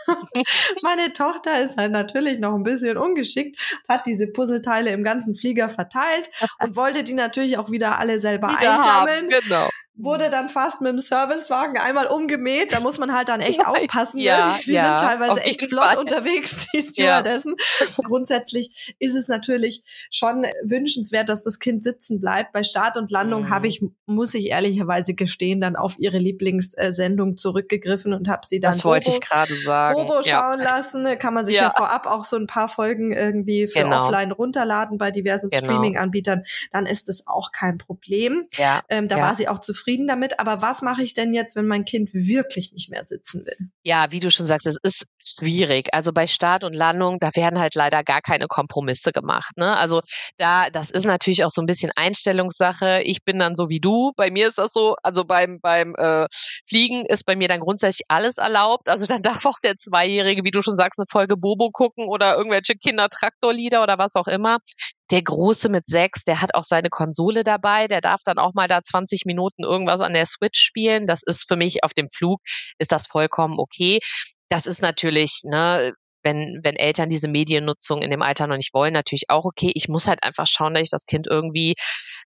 Meine 0.82 1.12
Tochter 1.12 1.62
ist 1.62 1.76
halt 1.76 1.92
natürlich 1.92 2.38
noch 2.38 2.54
ein 2.54 2.62
bisschen 2.62 2.96
ungeschickt, 2.96 3.60
hat 3.88 4.06
diese 4.06 4.26
Puzzleteile 4.26 4.90
im 4.90 5.04
ganzen 5.04 5.34
Flieger 5.34 5.68
verteilt 5.68 6.30
und 6.62 6.76
wollte 6.76 7.04
die 7.04 7.14
natürlich 7.14 7.58
auch 7.58 7.70
wieder 7.70 7.98
alle 7.98 8.18
selber 8.18 8.48
wieder 8.48 8.78
einsammeln. 8.78 9.32
Haben, 9.32 9.42
genau 9.42 9.68
wurde 9.98 10.30
dann 10.30 10.48
fast 10.48 10.80
mit 10.80 10.92
dem 10.92 11.00
Servicewagen 11.00 11.76
einmal 11.76 12.06
umgemäht. 12.06 12.72
Da 12.72 12.80
muss 12.80 12.98
man 12.98 13.12
halt 13.12 13.28
dann 13.28 13.40
echt 13.40 13.66
aufpassen. 13.66 14.18
Ja, 14.18 14.52
ne? 14.52 14.60
Die 14.64 14.72
ja, 14.72 14.98
sind 14.98 15.08
teilweise 15.08 15.40
echt 15.42 15.64
flott 15.66 15.84
Fall. 15.84 15.98
unterwegs, 15.98 16.68
die 16.72 16.80
Stewardessen. 16.80 17.56
Ja. 17.80 17.86
Grundsätzlich 18.04 18.94
ist 19.00 19.16
es 19.16 19.28
natürlich 19.28 19.82
schon 20.10 20.46
wünschenswert, 20.62 21.28
dass 21.28 21.42
das 21.42 21.58
Kind 21.58 21.82
sitzen 21.82 22.20
bleibt. 22.20 22.52
Bei 22.52 22.62
Start 22.62 22.96
und 22.96 23.10
Landung 23.10 23.42
mhm. 23.42 23.50
habe 23.50 23.66
ich, 23.66 23.84
muss 24.06 24.34
ich 24.34 24.46
ehrlicherweise 24.50 25.14
gestehen, 25.14 25.60
dann 25.60 25.74
auf 25.74 25.98
ihre 25.98 26.18
Lieblingssendung 26.18 27.36
zurückgegriffen 27.36 28.12
und 28.12 28.28
habe 28.28 28.42
sie 28.46 28.60
dann 28.60 28.70
das 28.70 28.84
wollte 28.84 29.10
ich 29.10 29.20
gerade 29.20 29.54
sagen. 29.54 29.96
Bobo 29.96 30.22
schauen 30.22 30.58
lassen. 30.58 31.18
Kann 31.18 31.34
man 31.34 31.44
sich 31.44 31.56
ja. 31.56 31.70
vorab 31.70 32.06
auch 32.06 32.24
so 32.24 32.36
ein 32.36 32.46
paar 32.46 32.68
Folgen 32.68 33.12
irgendwie 33.12 33.66
für 33.66 33.82
genau. 33.82 34.04
offline 34.04 34.30
runterladen 34.30 34.96
bei 34.96 35.10
diversen 35.10 35.50
genau. 35.50 35.64
Streaming-Anbietern. 35.64 36.44
Dann 36.70 36.86
ist 36.86 37.08
es 37.08 37.26
auch 37.26 37.50
kein 37.50 37.78
Problem. 37.78 38.46
Ja. 38.52 38.82
Ähm, 38.88 39.08
da 39.08 39.18
war 39.18 39.34
sie 39.34 39.48
auch 39.48 39.58
zufrieden 39.58 39.87
zufrieden 39.88 40.06
damit, 40.06 40.38
aber 40.38 40.60
was 40.60 40.82
mache 40.82 41.02
ich 41.02 41.14
denn 41.14 41.32
jetzt, 41.32 41.56
wenn 41.56 41.66
mein 41.66 41.84
Kind 41.84 42.12
wirklich 42.12 42.72
nicht 42.72 42.90
mehr 42.90 43.04
sitzen 43.04 43.46
will? 43.46 43.56
Ja, 43.82 44.06
wie 44.10 44.20
du 44.20 44.30
schon 44.30 44.46
sagst, 44.46 44.66
es 44.66 44.76
ist 44.82 45.06
schwierig. 45.24 45.88
Also 45.94 46.12
bei 46.12 46.26
Start 46.26 46.64
und 46.64 46.74
Landung, 46.74 47.18
da 47.20 47.30
werden 47.34 47.58
halt 47.58 47.74
leider 47.74 48.04
gar 48.04 48.20
keine 48.20 48.48
Kompromisse 48.48 49.12
gemacht. 49.12 49.56
Ne? 49.56 49.76
Also 49.76 50.02
da, 50.36 50.68
das 50.68 50.90
ist 50.90 51.06
natürlich 51.06 51.42
auch 51.44 51.50
so 51.50 51.62
ein 51.62 51.66
bisschen 51.66 51.90
Einstellungssache. 51.96 53.00
Ich 53.04 53.24
bin 53.24 53.38
dann 53.38 53.54
so 53.54 53.70
wie 53.70 53.80
du. 53.80 54.12
Bei 54.16 54.30
mir 54.30 54.48
ist 54.48 54.58
das 54.58 54.72
so, 54.74 54.96
also 55.02 55.24
beim, 55.24 55.58
beim 55.60 55.94
äh, 55.96 56.26
Fliegen 56.68 57.06
ist 57.06 57.24
bei 57.24 57.34
mir 57.34 57.48
dann 57.48 57.60
grundsätzlich 57.60 58.04
alles 58.08 58.36
erlaubt. 58.36 58.90
Also 58.90 59.06
dann 59.06 59.22
darf 59.22 59.46
auch 59.46 59.58
der 59.64 59.76
Zweijährige, 59.76 60.44
wie 60.44 60.50
du 60.50 60.60
schon 60.60 60.76
sagst, 60.76 60.98
eine 60.98 61.06
Folge 61.10 61.38
Bobo 61.38 61.70
gucken 61.70 62.08
oder 62.08 62.36
irgendwelche 62.36 62.74
Kindertraktorlieder 62.74 63.82
oder 63.82 63.96
was 63.96 64.16
auch 64.16 64.28
immer. 64.28 64.58
Der 65.10 65.22
Große 65.22 65.68
mit 65.68 65.86
sechs, 65.86 66.24
der 66.24 66.40
hat 66.40 66.54
auch 66.54 66.64
seine 66.64 66.90
Konsole 66.90 67.44
dabei, 67.44 67.88
der 67.88 68.00
darf 68.00 68.20
dann 68.24 68.38
auch 68.38 68.54
mal 68.54 68.68
da 68.68 68.82
20 68.82 69.24
Minuten 69.24 69.64
irgendwas 69.64 70.00
an 70.00 70.14
der 70.14 70.26
Switch 70.26 70.58
spielen. 70.60 71.06
Das 71.06 71.22
ist 71.24 71.48
für 71.48 71.56
mich 71.56 71.84
auf 71.84 71.94
dem 71.94 72.08
Flug, 72.08 72.40
ist 72.78 72.92
das 72.92 73.06
vollkommen 73.06 73.58
okay. 73.58 74.00
Das 74.48 74.66
ist 74.66 74.82
natürlich, 74.82 75.42
ne, 75.44 75.92
wenn, 76.22 76.60
wenn 76.62 76.76
Eltern 76.76 77.08
diese 77.08 77.28
Mediennutzung 77.28 78.02
in 78.02 78.10
dem 78.10 78.22
Alter 78.22 78.46
noch 78.46 78.56
nicht 78.56 78.74
wollen, 78.74 78.92
natürlich 78.92 79.24
auch 79.28 79.44
okay. 79.44 79.70
Ich 79.74 79.88
muss 79.88 80.06
halt 80.06 80.22
einfach 80.22 80.46
schauen, 80.46 80.74
dass 80.74 80.82
ich 80.82 80.90
das 80.90 81.06
Kind 81.06 81.26
irgendwie 81.28 81.74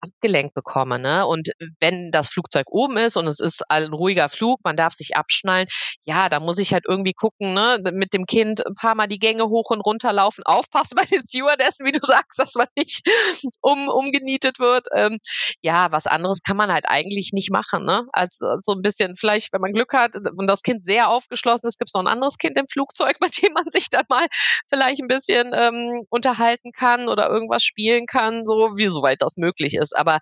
abgelenkt 0.00 0.54
bekomme. 0.54 0.98
Ne? 0.98 1.26
Und 1.26 1.50
wenn 1.80 2.10
das 2.10 2.28
Flugzeug 2.28 2.66
oben 2.70 2.96
ist 2.96 3.16
und 3.16 3.26
es 3.26 3.40
ist 3.40 3.62
ein 3.70 3.92
ruhiger 3.92 4.28
Flug, 4.28 4.60
man 4.64 4.76
darf 4.76 4.94
sich 4.94 5.16
abschnallen, 5.16 5.66
ja, 6.04 6.28
da 6.28 6.40
muss 6.40 6.58
ich 6.58 6.72
halt 6.72 6.84
irgendwie 6.88 7.12
gucken, 7.12 7.54
ne? 7.54 7.80
mit 7.92 8.12
dem 8.14 8.26
Kind 8.26 8.66
ein 8.66 8.74
paar 8.74 8.94
Mal 8.94 9.06
die 9.06 9.18
Gänge 9.18 9.48
hoch 9.48 9.70
und 9.70 9.80
runter 9.80 10.12
laufen, 10.12 10.42
aufpassen 10.44 10.96
bei 10.96 11.04
den 11.04 11.22
Stewardessen, 11.28 11.86
wie 11.86 11.92
du 11.92 12.00
sagst, 12.02 12.38
dass 12.38 12.54
man 12.54 12.66
nicht 12.76 13.02
um, 13.60 13.88
umgenietet 13.88 14.58
wird. 14.58 14.86
Ähm, 14.94 15.18
ja, 15.62 15.90
was 15.92 16.06
anderes 16.06 16.40
kann 16.42 16.56
man 16.56 16.72
halt 16.72 16.86
eigentlich 16.88 17.30
nicht 17.32 17.50
machen. 17.50 17.84
Ne? 17.84 18.06
Also 18.12 18.56
so 18.58 18.72
ein 18.72 18.82
bisschen, 18.82 19.16
vielleicht, 19.16 19.52
wenn 19.52 19.60
man 19.60 19.72
Glück 19.72 19.92
hat 19.92 20.16
und 20.36 20.46
das 20.46 20.62
Kind 20.62 20.84
sehr 20.84 21.08
aufgeschlossen 21.08 21.66
ist, 21.66 21.78
gibt 21.78 21.90
es 21.90 21.94
noch 21.94 22.02
ein 22.02 22.06
anderes 22.06 22.38
Kind 22.38 22.58
im 22.58 22.66
Flugzeug, 22.70 23.16
bei 23.20 23.28
dem 23.28 23.52
man 23.52 23.64
sich 23.64 23.88
dann 23.90 24.04
mal 24.08 24.26
vielleicht 24.68 25.00
ein 25.00 25.08
bisschen 25.08 25.52
ähm, 25.54 26.04
unterhalten 26.10 26.72
kann 26.72 27.08
oder 27.08 27.28
irgendwas 27.28 27.62
spielen 27.62 28.06
kann, 28.06 28.44
so 28.44 28.72
wie 28.76 28.88
soweit 28.88 29.22
das 29.22 29.36
möglich 29.36 29.74
ist 29.74 29.85
ist. 29.86 29.96
Aber 29.96 30.18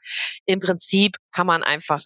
im 0.46 0.60
Prinzip 0.60 1.16
kann 1.32 1.46
man 1.46 1.62
einfach 1.62 2.00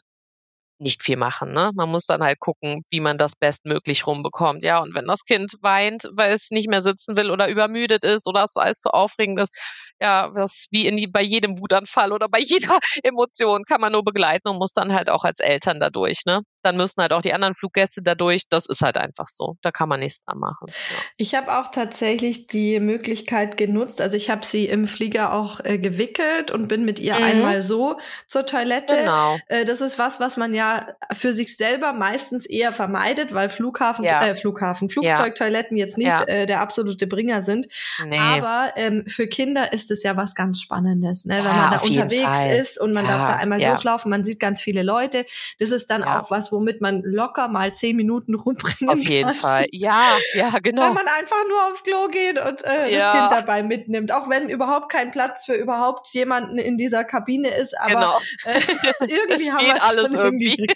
nicht 0.81 1.03
viel 1.03 1.17
machen. 1.17 1.53
Ne? 1.53 1.73
Man 1.75 1.91
muss 1.91 2.07
dann 2.07 2.23
halt 2.23 2.39
gucken, 2.41 2.83
wie 2.91 3.01
man 3.01 3.19
das 3.19 3.35
bestmöglich 3.37 4.07
rumbekommt. 4.07 4.65
Ja, 4.65 4.81
und 4.81 4.95
wenn 4.95 5.07
das 5.07 5.25
Kind 5.25 5.55
weint, 5.61 6.05
weil 6.13 6.33
es 6.33 6.51
nicht 6.51 6.69
mehr 6.69 6.83
sitzen 6.83 7.17
will 7.17 7.31
oder 7.31 7.49
übermüdet 7.49 8.05
ist 8.05 8.27
oder 8.29 8.45
es 8.45 8.57
alles 8.57 8.79
zu 8.79 8.91
aufregend 8.91 9.41
ist, 9.41 9.55
ja, 10.01 10.31
das 10.35 10.67
wie 10.71 10.87
in 10.87 10.97
die, 10.97 11.09
bei 11.09 11.23
jedem 11.23 11.59
Wutanfall 11.59 12.13
oder 12.13 12.29
bei 12.29 12.39
jeder 12.45 12.79
Emotion 13.03 13.65
kann 13.65 13.81
man 13.81 13.93
nur 13.93 14.05
begleiten 14.05 14.49
und 14.49 14.59
muss 14.59 14.73
dann 14.73 14.95
halt 14.95 15.11
auch 15.11 15.25
als 15.25 15.41
Eltern 15.41 15.81
dadurch, 15.81 16.23
ne? 16.27 16.43
Dann 16.63 16.77
müssen 16.77 17.01
halt 17.01 17.13
auch 17.13 17.23
die 17.23 17.33
anderen 17.33 17.55
Fluggäste 17.55 18.03
dadurch. 18.03 18.49
Das 18.49 18.67
ist 18.67 18.83
halt 18.83 18.99
einfach 18.99 19.27
so. 19.27 19.57
Da 19.63 19.71
kann 19.71 19.89
man 19.89 20.01
nichts 20.01 20.21
dran 20.21 20.39
machen. 20.39 20.67
Ja. 20.69 20.75
Ich 21.17 21.35
habe 21.35 21.59
auch 21.59 21.71
tatsächlich 21.71 22.47
die 22.47 22.81
Möglichkeit 22.81 23.57
genutzt. 23.57 24.01
Also 24.01 24.17
ich 24.17 24.31
habe 24.31 24.45
sie 24.45 24.67
im 24.67 24.87
Flieger 24.87 25.33
auch 25.33 25.61
äh, 25.65 25.79
gewickelt 25.79 26.51
und 26.51 26.69
bin 26.69 26.85
mit 26.85 26.99
ihr 27.01 27.15
mhm. 27.15 27.23
einmal 27.23 27.63
so 27.63 27.99
zur 28.27 28.47
Toilette. 28.47 28.97
Genau. 28.97 29.39
Äh, 29.49 29.65
das 29.65 29.81
ist 29.81 29.99
was, 29.99 30.21
was 30.21 30.37
man 30.37 30.55
ja 30.55 30.87
für 31.13 31.33
sich 31.33 31.57
selber 31.57 31.93
meistens 31.93 32.47
eher 32.47 32.73
vermeidet, 32.73 33.35
weil 33.35 33.49
Flughafen, 33.49 34.05
ja. 34.05 34.27
äh, 34.27 34.35
Flughafen, 34.35 34.91
Flugzeugtoiletten 34.91 35.77
ja. 35.77 35.85
jetzt 35.85 35.99
nicht 35.99 36.29
äh, 36.29 36.47
der 36.47 36.61
absolute 36.61 37.07
Bringer 37.07 37.43
sind. 37.43 37.69
Nee. 38.05 38.19
Aber 38.19 38.73
ähm, 38.77 39.05
für 39.07 39.27
Kinder 39.27 39.73
ist 39.73 39.91
es 39.91 40.03
ja 40.03 40.17
was 40.17 40.35
ganz 40.35 40.61
Spannendes, 40.61 41.25
ne? 41.25 41.37
wenn 41.37 41.45
man 41.45 41.71
da 41.71 41.79
unterwegs 41.79 42.45
ist 42.45 42.81
und 42.81 42.93
man 42.93 43.07
darf 43.07 43.27
da 43.27 43.37
einmal 43.37 43.59
durchlaufen, 43.59 44.11
man 44.11 44.25
sieht 44.25 44.41
ganz 44.41 44.61
viele 44.61 44.83
Leute. 44.83 45.25
Das 45.59 45.71
ist 45.71 45.91
dann 45.91 46.03
auch 46.03 46.31
was, 46.31 46.48
womit 46.53 46.81
man 46.81 47.03
locker 47.03 47.49
mal 47.49 47.75
zehn 47.75 47.97
Minuten 47.97 48.35
rumbringen 48.35 48.89
kann. 48.89 48.89
Auf 48.89 49.09
jeden 49.09 49.33
Fall, 49.33 49.67
ja, 49.73 50.17
ja, 50.35 50.51
genau. 50.63 50.89
Wenn 50.89 50.95
man 50.95 51.09
einfach 51.19 51.45
nur 51.49 51.65
aufs 51.71 51.83
Klo 51.83 52.09
geht 52.09 52.39
und 52.39 52.65
äh, 52.65 52.93
das 52.93 53.13
Kind 53.13 53.31
dabei 53.31 53.63
mitnimmt, 53.63 54.13
auch 54.13 54.29
wenn 54.29 54.49
überhaupt 54.49 54.91
kein 54.91 55.11
Platz 55.11 55.45
für 55.45 55.55
überhaupt 55.55 56.09
jemanden 56.15 56.59
in 56.59 56.77
dieser 56.77 57.05
Kabine 57.05 57.49
ist, 57.49 57.79
aber 57.79 57.95
genau. 57.95 58.19
äh, 58.45 58.61
irgendwie 59.09 59.53
haben 59.53 59.65
wir 59.65 59.85
alles 59.85 60.15
irgendwie. 60.15 60.67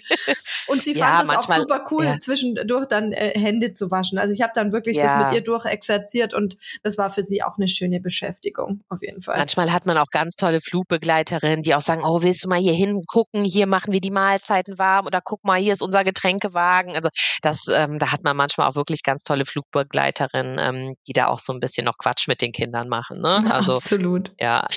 Und 0.67 0.83
sie 0.83 0.95
fand 0.95 1.23
es 1.23 1.29
auch 1.29 1.55
super 1.55 1.85
cool, 1.91 2.17
zwischendurch 2.19 2.87
dann 2.87 3.11
äh, 3.11 3.37
Hände 3.37 3.73
zu 3.73 3.91
waschen. 3.91 4.17
Also 4.17 4.33
ich 4.33 4.41
habe 4.41 4.53
dann 4.55 4.71
wirklich 4.71 4.97
das 4.99 5.25
mit 5.25 5.33
ihr 5.33 5.41
durchexerziert 5.41 6.33
und 6.33 6.57
das 6.83 6.97
war 6.97 7.09
für 7.09 7.23
sie 7.23 7.43
auch 7.43 7.57
eine 7.57 7.67
schöne 7.67 7.99
Beschäftigung 7.99 8.81
auf 8.89 9.01
jeden 9.01 9.21
Fall. 9.21 9.37
Manchmal 9.37 9.71
hat 9.71 9.85
man 9.85 9.97
auch 9.97 10.09
ganz 10.09 10.35
tolle 10.35 10.61
Flugbegleiterinnen, 10.61 11.63
die 11.63 11.75
auch 11.75 11.81
sagen, 11.81 12.03
oh, 12.03 12.23
willst 12.23 12.43
du 12.43 12.49
mal 12.49 12.59
hier 12.59 12.73
hingucken? 12.73 13.43
Hier 13.43 13.67
machen 13.67 13.93
wir 13.93 14.01
die 14.01 14.11
Mahlzeiten 14.11 14.77
warm 14.77 15.05
oder 15.05 15.21
guck 15.21 15.43
mal, 15.43 15.59
hier 15.63 15.73
ist 15.73 15.81
unser 15.81 16.03
Getränkewagen. 16.03 16.95
Also 16.95 17.09
das, 17.41 17.67
ähm, 17.73 17.99
da 17.99 18.11
hat 18.11 18.23
man 18.23 18.35
manchmal 18.37 18.69
auch 18.69 18.75
wirklich 18.75 19.03
ganz 19.03 19.23
tolle 19.23 19.45
Flugbegleiterinnen, 19.45 20.57
ähm, 20.59 20.95
die 21.07 21.13
da 21.13 21.27
auch 21.27 21.39
so 21.39 21.53
ein 21.53 21.59
bisschen 21.59 21.85
noch 21.85 21.97
Quatsch 21.97 22.27
mit 22.27 22.41
den 22.41 22.51
Kindern 22.51 22.89
machen. 22.89 23.21
Ne? 23.21 23.43
Also, 23.53 23.75
Absolut. 23.75 24.31
Ja. 24.39 24.67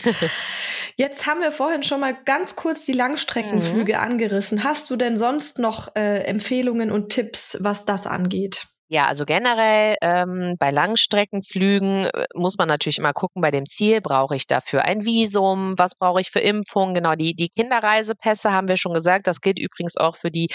Jetzt 0.96 1.26
haben 1.26 1.40
wir 1.40 1.50
vorhin 1.50 1.82
schon 1.82 1.98
mal 1.98 2.14
ganz 2.24 2.56
kurz 2.56 2.84
die 2.84 2.92
Langstreckenflüge 2.92 3.94
mhm. 3.94 3.98
angerissen. 3.98 4.64
Hast 4.64 4.90
du 4.90 4.96
denn 4.96 5.18
sonst 5.18 5.58
noch 5.58 5.94
äh, 5.96 6.24
Empfehlungen 6.24 6.90
und 6.90 7.08
Tipps, 7.08 7.56
was 7.60 7.86
das 7.86 8.06
angeht? 8.06 8.66
Ja, 8.88 9.06
also 9.08 9.24
generell 9.24 9.96
ähm, 10.00 10.54
bei 10.60 10.70
Langstreckenflügen 10.70 12.04
äh, 12.04 12.26
muss 12.34 12.56
man 12.56 12.68
natürlich 12.68 12.98
immer 12.98 13.12
gucken, 13.12 13.42
bei 13.42 13.50
dem 13.50 13.66
Ziel 13.66 14.00
brauche 14.00 14.36
ich 14.36 14.46
dafür 14.46 14.84
ein 14.84 15.04
Visum, 15.04 15.74
was 15.76 15.96
brauche 15.96 16.20
ich 16.20 16.30
für 16.30 16.38
Impfungen, 16.38 16.94
genau, 16.94 17.16
die, 17.16 17.34
die 17.34 17.48
Kinderreisepässe 17.48 18.52
haben 18.52 18.68
wir 18.68 18.76
schon 18.76 18.94
gesagt, 18.94 19.26
das 19.26 19.40
gilt 19.40 19.58
übrigens 19.58 19.96
auch 19.96 20.14
für 20.16 20.30
die 20.30 20.48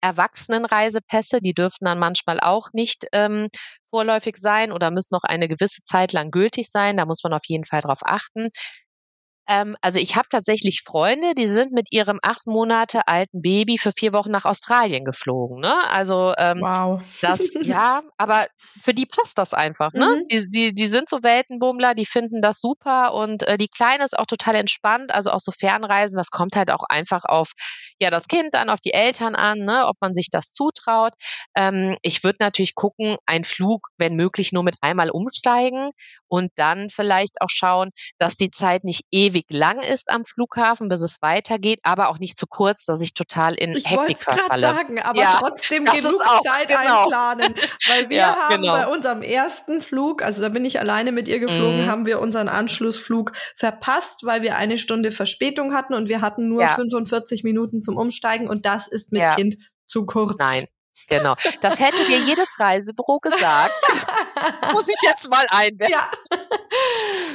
Erwachsenenreisepässe, 0.00 1.40
die 1.40 1.52
dürfen 1.54 1.84
dann 1.84 1.98
manchmal 1.98 2.40
auch 2.40 2.68
nicht 2.72 3.06
ähm, 3.12 3.48
vorläufig 3.90 4.36
sein 4.36 4.72
oder 4.72 4.90
müssen 4.90 5.14
noch 5.14 5.24
eine 5.24 5.48
gewisse 5.48 5.82
Zeit 5.82 6.12
lang 6.14 6.30
gültig 6.30 6.70
sein, 6.70 6.96
da 6.96 7.04
muss 7.06 7.22
man 7.22 7.34
auf 7.34 7.44
jeden 7.46 7.64
Fall 7.64 7.82
drauf 7.82 8.00
achten. 8.02 8.48
Ähm, 9.46 9.76
also 9.80 9.98
ich 9.98 10.16
habe 10.16 10.26
tatsächlich 10.28 10.82
Freunde, 10.84 11.34
die 11.34 11.46
sind 11.46 11.72
mit 11.72 11.88
ihrem 11.92 12.18
acht 12.22 12.46
Monate 12.46 13.06
alten 13.06 13.42
Baby 13.42 13.78
für 13.78 13.92
vier 13.92 14.12
Wochen 14.12 14.30
nach 14.30 14.44
Australien 14.44 15.04
geflogen. 15.04 15.60
Ne? 15.60 15.74
Also 15.90 16.32
ähm, 16.38 16.60
wow. 16.60 17.02
das, 17.20 17.54
ja, 17.62 18.02
aber 18.16 18.46
für 18.58 18.94
die 18.94 19.06
passt 19.06 19.38
das 19.38 19.54
einfach. 19.54 19.92
Ne? 19.92 20.06
Mhm. 20.06 20.26
Die, 20.30 20.50
die, 20.50 20.74
die 20.74 20.86
sind 20.86 21.08
so 21.08 21.22
Weltenbummler, 21.22 21.94
die 21.94 22.06
finden 22.06 22.40
das 22.40 22.60
super 22.60 23.14
und 23.14 23.42
äh, 23.42 23.58
die 23.58 23.68
Kleine 23.68 24.04
ist 24.04 24.18
auch 24.18 24.26
total 24.26 24.54
entspannt. 24.54 25.12
Also 25.12 25.30
auch 25.30 25.40
so 25.40 25.52
Fernreisen, 25.52 26.16
das 26.16 26.30
kommt 26.30 26.56
halt 26.56 26.70
auch 26.70 26.84
einfach 26.88 27.24
auf 27.24 27.52
ja 28.00 28.10
das 28.10 28.28
Kind 28.28 28.54
an, 28.54 28.70
auf 28.70 28.80
die 28.80 28.92
Eltern 28.92 29.34
an, 29.34 29.58
ne? 29.60 29.86
ob 29.86 29.96
man 30.00 30.14
sich 30.14 30.28
das 30.30 30.52
zutraut. 30.52 31.12
Ähm, 31.54 31.96
ich 32.02 32.24
würde 32.24 32.38
natürlich 32.40 32.74
gucken, 32.74 33.16
ein 33.26 33.44
Flug, 33.44 33.88
wenn 33.98 34.14
möglich, 34.16 34.52
nur 34.52 34.62
mit 34.62 34.76
einmal 34.80 35.10
umsteigen 35.10 35.90
und 36.28 36.50
dann 36.56 36.88
vielleicht 36.90 37.40
auch 37.40 37.50
schauen, 37.50 37.90
dass 38.18 38.36
die 38.36 38.50
Zeit 38.50 38.84
nicht 38.84 39.04
ewig 39.10 39.33
ewig 39.34 39.46
lang 39.50 39.80
ist 39.80 40.10
am 40.10 40.24
Flughafen, 40.24 40.88
bis 40.88 41.02
es 41.02 41.20
weitergeht, 41.20 41.80
aber 41.82 42.08
auch 42.08 42.18
nicht 42.18 42.38
zu 42.38 42.46
kurz, 42.46 42.84
dass 42.84 43.00
ich 43.00 43.14
total 43.14 43.54
in 43.54 43.72
ich 43.72 43.90
Hektik 43.90 44.20
verfalle. 44.20 44.60
sagen, 44.60 45.00
aber 45.00 45.20
ja, 45.20 45.38
trotzdem 45.40 45.84
genug 45.84 46.20
auch, 46.24 46.40
Zeit 46.42 46.68
genau. 46.68 47.04
einplanen, 47.04 47.54
weil 47.88 48.08
wir 48.08 48.16
ja, 48.16 48.36
haben 48.36 48.62
genau. 48.62 48.72
bei 48.72 48.86
unserem 48.86 49.22
ersten 49.22 49.82
Flug, 49.82 50.22
also 50.22 50.42
da 50.42 50.48
bin 50.48 50.64
ich 50.64 50.78
alleine 50.78 51.12
mit 51.12 51.28
ihr 51.28 51.40
geflogen, 51.40 51.84
mhm. 51.84 51.90
haben 51.90 52.06
wir 52.06 52.20
unseren 52.20 52.48
Anschlussflug 52.48 53.32
verpasst, 53.56 54.24
weil 54.24 54.42
wir 54.42 54.56
eine 54.56 54.78
Stunde 54.78 55.10
Verspätung 55.10 55.74
hatten 55.74 55.94
und 55.94 56.08
wir 56.08 56.20
hatten 56.20 56.48
nur 56.48 56.62
ja. 56.62 56.68
45 56.68 57.44
Minuten 57.44 57.80
zum 57.80 57.96
Umsteigen 57.96 58.48
und 58.48 58.64
das 58.64 58.88
ist 58.88 59.12
mit 59.12 59.22
Kind 59.36 59.56
zu 59.86 60.06
kurz. 60.06 60.36
Nein, 60.38 60.66
Genau. 61.08 61.34
Das 61.60 61.80
hätte 61.80 62.04
dir 62.06 62.18
jedes 62.18 62.48
Reisebüro 62.58 63.18
gesagt. 63.18 63.74
Muss 64.72 64.88
ich 64.88 64.96
jetzt 65.02 65.28
mal 65.28 65.44
einwenden. 65.50 65.90
Ja. 65.90 66.08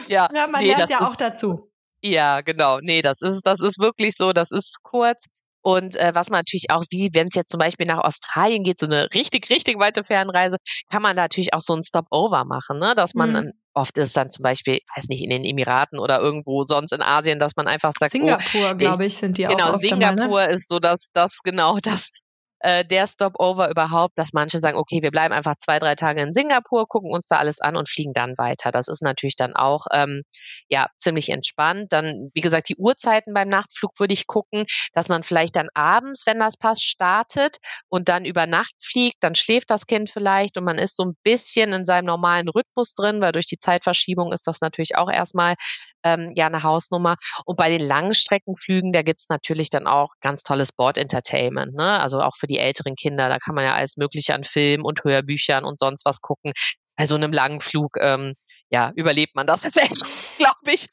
ja. 0.08 0.30
ja 0.34 0.48
man 0.48 0.62
nee, 0.62 0.74
lernt 0.74 0.90
ja 0.90 1.02
auch 1.02 1.16
dazu. 1.16 1.69
Ja, 2.02 2.42
genau. 2.42 2.80
Nee, 2.82 3.02
das 3.02 3.22
ist, 3.22 3.42
das 3.46 3.62
ist 3.62 3.80
wirklich 3.80 4.16
so, 4.16 4.34
das 4.34 4.52
ist 4.52 4.82
kurz. 4.84 5.26
Und 5.62 5.98
äh, 5.98 6.12
was 6.16 6.30
man 6.30 6.40
natürlich 6.40 6.68
auch, 6.70 6.86
wie 6.90 7.10
wenn 7.14 7.28
es 7.28 7.36
jetzt 7.36 7.52
zum 7.52 7.60
Beispiel 7.60 7.86
nach 7.86 8.04
Australien 8.04 8.64
geht, 8.64 8.80
so 8.80 8.86
eine 8.86 9.10
richtig, 9.14 9.50
richtig 9.50 9.78
weite 9.78 10.04
Fernreise, 10.04 10.58
kann 10.90 11.02
man 11.02 11.18
natürlich 11.18 11.54
auch 11.54 11.60
so 11.60 11.74
ein 11.74 11.84
Stopover 11.84 12.46
machen, 12.46 12.80
ne? 12.80 12.94
Dass 12.96 13.14
man 13.14 13.32
mhm. 13.32 13.52
oft 13.74 13.98
ist 13.98 14.16
dann 14.16 14.30
zum 14.30 14.44
Beispiel, 14.44 14.80
weiß 14.96 15.10
nicht, 15.10 15.22
in 15.22 15.30
den 15.30 15.44
Emiraten 15.44 16.00
oder 16.00 16.22
irgendwo 16.22 16.64
sonst 16.64 16.94
in 16.94 17.02
Asien, 17.02 17.40
dass 17.40 17.58
man 17.58 17.68
einfach 17.68 17.92
sagt, 17.92 18.16
oh, 18.16 18.20
Singapur, 18.20 18.72
oh, 18.72 18.76
glaube 18.78 19.06
ich, 19.06 19.18
sind 19.18 19.38
die 19.38 19.44
genau, 19.44 19.56
auch. 19.56 19.80
Genau, 19.82 20.00
Singapur 20.00 20.48
ist 20.48 20.70
so 20.70 20.80
das, 20.80 21.10
das 21.14 21.40
genau 21.44 21.78
das 21.84 22.12
äh, 22.60 22.86
der 22.86 23.08
Stopover 23.08 23.70
überhaupt, 23.70 24.18
dass 24.18 24.34
manche 24.34 24.60
sagen, 24.60 24.78
okay, 24.78 25.02
wir 25.02 25.12
bleiben 25.12 25.34
einfach 25.34 25.56
zwei, 25.58 25.80
drei 25.80 25.96
Tage 25.96 26.22
in 26.22 26.34
Singapur, 26.34 26.88
gucken 26.88 27.12
uns 27.12 27.28
da 27.28 27.38
alles 27.38 27.62
an 27.62 27.76
und 27.76 27.90
fliegen 27.90 28.14
dann 28.14 28.38
weiter. 28.38 28.72
Das 28.72 28.88
ist 28.88 29.02
natürlich 29.02 29.36
dann 29.36 29.56
auch 29.56 29.86
ähm, 29.92 30.24
ja 30.68 30.88
ziemlich 30.98 31.30
entspannt. 31.30 31.88
Dann, 31.92 32.30
wie 32.34 32.42
gesagt, 32.42 32.70
die 32.70 32.76
Uhrzeiten 32.76 33.34
beim 33.34 33.50
Nachtflug 33.50 34.00
würde 34.00 34.14
ich 34.14 34.28
gucken, 34.28 34.66
dass 34.94 35.10
man 35.10 35.24
vielleicht 35.24 35.56
dann 35.56 35.70
abends, 35.74 36.26
wenn 36.26 36.40
das 36.40 36.58
passt, 36.58 36.84
startet 36.84 37.58
und 37.88 38.10
dann 38.10 38.26
über 38.26 38.46
Nacht 38.46 38.76
fliegt. 38.84 39.18
Dann 39.22 39.36
schläft 39.36 39.70
das 39.70 39.88
Kind 39.88 40.10
vielleicht 40.10 40.58
und 40.58 40.64
man 40.66 40.78
ist 40.78 40.96
so 40.96 41.04
ein 41.04 41.16
bisschen 41.24 41.74
in 41.74 41.86
seinem 41.86 42.06
normalen 42.06 42.50
Rhythmus 42.50 42.94
drin, 42.94 43.22
weil 43.22 43.32
durch 43.32 43.46
die 43.46 43.58
Zeitverschiebung 43.58 44.34
ist 44.34 44.48
das 44.48 44.62
natürlich 44.62 44.96
auch 44.98 45.10
erstmal 45.10 45.56
ähm, 46.04 46.34
ja 46.36 46.48
eine 46.48 46.64
Hausnummer. 46.64 47.16
Und 47.46 47.58
bei 47.58 47.70
den 47.70 47.86
Langstreckenflügen, 47.86 48.92
da 48.92 49.02
gibt's 49.02 49.30
natürlich 49.30 49.70
dann 49.70 49.88
auch 49.88 50.10
ganz 50.22 50.44
tolles 50.44 50.72
Board-Entertainment, 50.72 51.74
ne? 51.74 52.00
Also 52.00 52.22
auch 52.22 52.36
für 52.38 52.48
die 52.50 52.60
älteren 52.60 52.96
Kinder, 52.96 53.30
da 53.30 53.38
kann 53.38 53.56
man 53.56 53.64
ja 53.64 53.74
alles 53.74 53.98
Mögliche 53.98 54.34
an 54.34 54.44
Filmen 54.44 54.84
und 54.84 55.04
Hörbüchern 55.04 55.64
und 55.64 55.80
sonst 55.80 56.06
was 56.06 56.22
gucken. 56.22 56.54
Bei 56.98 57.06
so 57.06 57.16
einem 57.16 57.32
langen 57.32 57.62
Flug, 57.62 57.96
ähm, 58.02 58.34
ja, 58.70 58.92
überlebt 58.96 59.36
man 59.36 59.48
das 59.48 59.64
jetzt 59.64 59.78
echt, 59.78 60.04
glaube 60.38 60.72
ich. 60.72 60.88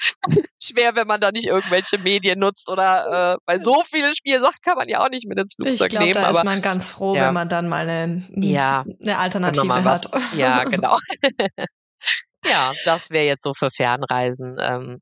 Schwer, 0.63 0.97
wenn 0.97 1.07
man 1.07 1.21
da 1.21 1.33
nicht 1.33 1.47
irgendwelche 1.47 1.99
Medien 1.99 2.39
nutzt 2.39 2.71
oder 2.71 3.35
äh, 3.35 3.37
weil 3.47 3.63
so 3.63 3.83
viele 3.85 4.15
Spielsachen 4.15 4.59
kann 4.63 4.77
man 4.77 4.89
ja 4.89 5.05
auch 5.05 5.11
nicht 5.11 5.27
mit 5.29 5.39
ins 5.39 5.55
Flugzeug 5.55 5.89
ich 5.89 5.91
glaub, 5.91 6.03
nehmen. 6.03 6.15
Da 6.15 6.29
aber 6.29 6.39
ist 6.39 6.45
man 6.45 6.63
ganz 6.63 6.91
froh, 6.91 7.15
ja. 7.15 7.27
wenn 7.27 7.35
man 7.35 7.49
dann 7.49 7.69
mal 7.69 7.89
eine, 7.89 8.23
ja, 8.37 8.85
eine 9.03 9.19
Alternative 9.19 9.85
hat. 9.85 10.09
Ja, 10.35 10.65
genau. 10.65 10.97
ja, 12.47 12.73
das 12.85 13.11
wäre 13.11 13.27
jetzt 13.27 13.43
so 13.43 13.53
für 13.53 13.71
Fernreisen 13.71 14.57
ähm, 14.61 15.01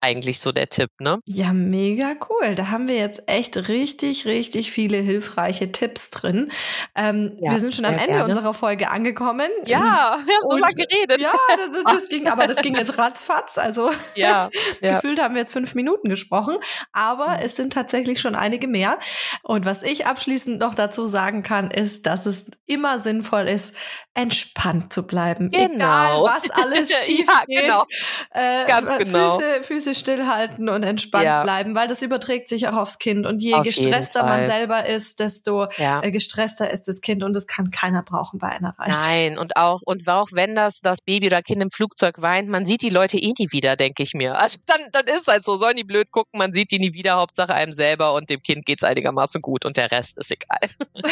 eigentlich 0.00 0.40
so 0.40 0.52
der 0.52 0.68
Tipp, 0.68 0.90
ne? 0.98 1.20
Ja, 1.26 1.52
mega 1.52 2.14
cool. 2.28 2.54
Da 2.54 2.68
haben 2.68 2.88
wir 2.88 2.96
jetzt 2.96 3.22
echt 3.26 3.68
richtig, 3.68 4.24
richtig 4.24 4.70
viele 4.70 4.96
hilfreiche 4.96 5.72
Tipps 5.72 6.10
drin. 6.10 6.50
Ähm, 6.94 7.36
ja, 7.40 7.52
wir 7.52 7.60
sind 7.60 7.74
schon 7.74 7.84
am 7.84 7.94
Ende 7.94 8.06
gerne. 8.06 8.24
unserer 8.24 8.54
Folge 8.54 8.90
angekommen. 8.90 9.50
Ja, 9.66 10.18
wir 10.24 10.34
haben 10.34 10.46
so 10.46 10.56
lange 10.56 10.74
geredet. 10.74 11.22
Ja, 11.22 11.32
das, 11.56 11.84
das, 11.84 12.08
ging, 12.08 12.28
aber 12.28 12.46
das 12.46 12.62
ging 12.62 12.74
jetzt 12.76 12.96
ratzfatz. 12.98 13.58
Also 13.58 13.90
ja, 14.14 14.48
ja. 14.80 14.94
gefühlt 14.94 15.20
haben 15.20 15.34
wir 15.34 15.40
jetzt 15.40 15.52
fünf 15.52 15.74
Minuten 15.74 16.08
gesprochen, 16.08 16.56
aber 16.92 17.28
mhm. 17.28 17.42
es 17.42 17.56
sind 17.56 17.72
tatsächlich 17.72 18.20
schon 18.20 18.34
einige 18.34 18.68
mehr. 18.68 18.98
Und 19.42 19.66
was 19.66 19.82
ich 19.82 20.06
abschließend 20.06 20.60
noch 20.60 20.74
dazu 20.74 21.06
sagen 21.06 21.42
kann, 21.42 21.70
ist, 21.70 22.06
dass 22.06 22.26
es 22.26 22.50
immer 22.66 22.98
sinnvoll 23.00 23.48
ist, 23.48 23.74
entspannt 24.14 24.92
zu 24.92 25.06
bleiben. 25.06 25.48
Genau. 25.48 25.66
Egal, 25.74 26.22
was 26.22 26.50
alles 26.50 27.04
schief 27.04 27.26
ja, 27.26 27.44
geht. 27.46 27.62
Genau. 27.62 27.84
Äh, 28.30 28.66
Ganz 28.66 28.98
genau. 28.98 29.38
Füße, 29.38 29.62
Füße 29.62 29.89
stillhalten 29.94 30.68
und 30.68 30.82
entspannt 30.82 31.24
ja. 31.24 31.42
bleiben, 31.42 31.74
weil 31.74 31.88
das 31.88 32.02
überträgt 32.02 32.48
sich 32.48 32.68
auch 32.68 32.76
aufs 32.76 32.98
Kind. 32.98 33.26
Und 33.26 33.42
je 33.42 33.54
Auf 33.54 33.64
gestresster 33.64 34.22
man 34.22 34.44
selber 34.44 34.86
ist, 34.86 35.20
desto 35.20 35.66
ja. 35.76 36.02
äh, 36.02 36.10
gestresster 36.10 36.70
ist 36.70 36.88
das 36.88 37.00
Kind 37.00 37.22
und 37.22 37.34
das 37.34 37.46
kann 37.46 37.70
keiner 37.70 38.02
brauchen 38.02 38.38
bei 38.38 38.48
einer 38.48 38.78
Reise. 38.78 38.98
Nein, 38.98 39.38
und 39.38 39.56
auch, 39.56 39.80
und 39.84 40.08
auch 40.08 40.28
wenn 40.32 40.54
das, 40.54 40.80
das 40.80 41.00
Baby 41.00 41.26
oder 41.26 41.42
Kind 41.42 41.62
im 41.62 41.70
Flugzeug 41.70 42.20
weint, 42.22 42.48
man 42.48 42.66
sieht 42.66 42.82
die 42.82 42.90
Leute 42.90 43.18
eh 43.18 43.32
nie 43.38 43.52
wieder, 43.52 43.76
denke 43.76 44.02
ich 44.02 44.14
mir. 44.14 44.38
Also 44.38 44.58
dann, 44.66 44.80
dann 44.92 45.04
ist 45.06 45.26
halt 45.26 45.44
so, 45.44 45.56
sollen 45.56 45.76
die 45.76 45.84
blöd 45.84 46.10
gucken, 46.10 46.38
man 46.38 46.52
sieht 46.52 46.70
die 46.72 46.78
nie 46.78 46.94
wieder, 46.94 47.16
Hauptsache 47.16 47.54
einem 47.54 47.72
selber 47.72 48.14
und 48.14 48.30
dem 48.30 48.42
Kind 48.42 48.66
geht 48.66 48.80
es 48.80 48.84
einigermaßen 48.84 49.42
gut 49.42 49.64
und 49.64 49.76
der 49.76 49.90
Rest 49.90 50.18
ist 50.18 50.32
egal. 50.32 50.58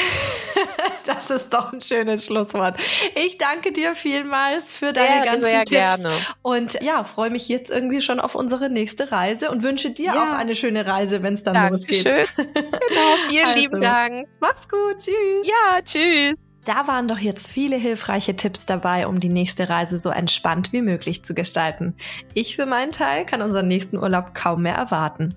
das 1.07 1.31
ist 1.31 1.53
doch 1.53 1.73
ein 1.73 1.81
schönes 1.81 2.27
Schlusswort. 2.27 2.77
Ich 3.15 3.39
danke 3.39 3.73
dir 3.73 3.95
vielmals 3.95 4.73
für 4.73 4.93
deine 4.93 5.25
ja, 5.25 5.33
ganzen 5.33 5.51
Tipps. 5.51 5.71
Gerne. 5.71 6.11
Und 6.43 6.81
ja, 6.83 7.05
freue 7.05 7.31
mich 7.31 7.49
jetzt 7.49 7.71
irgendwie 7.71 8.01
schon 8.01 8.21
auf 8.21 8.35
unsere 8.35 8.68
nächste 8.69 9.11
Reise 9.11 9.51
und 9.51 9.63
wünsche 9.63 9.91
dir 9.91 10.15
ja. 10.15 10.25
auch 10.25 10.33
eine 10.37 10.55
schöne 10.55 10.87
Reise, 10.87 11.23
wenn 11.23 11.35
es 11.35 11.43
dann 11.43 11.55
Dankeschön. 11.55 12.05
losgeht. 12.05 12.37
genau, 12.37 13.17
vielen 13.29 13.47
also, 13.47 13.59
lieben 13.59 13.81
Dank. 13.81 14.29
Mach's 14.41 14.69
gut. 14.69 14.99
Tschüss. 14.99 15.47
Ja, 15.47 15.81
tschüss. 15.83 16.53
Da 16.69 16.87
waren 16.87 17.09
doch 17.09 17.19
jetzt 17.19 17.51
viele 17.51 17.77
hilfreiche 17.77 18.37
Tipps 18.37 18.67
dabei, 18.67 19.07
um 19.07 19.21
die 19.21 19.31
nächste 19.31 19.71
Reise 19.71 19.97
so 19.97 20.11
entspannt 20.11 20.71
wie 20.71 20.83
möglich 20.83 21.25
zu 21.25 21.33
gestalten. 21.33 21.95
Ich 22.35 22.57
für 22.57 22.67
meinen 22.67 22.93
Teil 22.93 23.25
kann 23.25 23.41
unseren 23.41 23.69
nächsten 23.69 23.97
Urlaub 23.97 24.35
kaum 24.35 24.65
mehr 24.65 24.75
erwarten. 24.75 25.35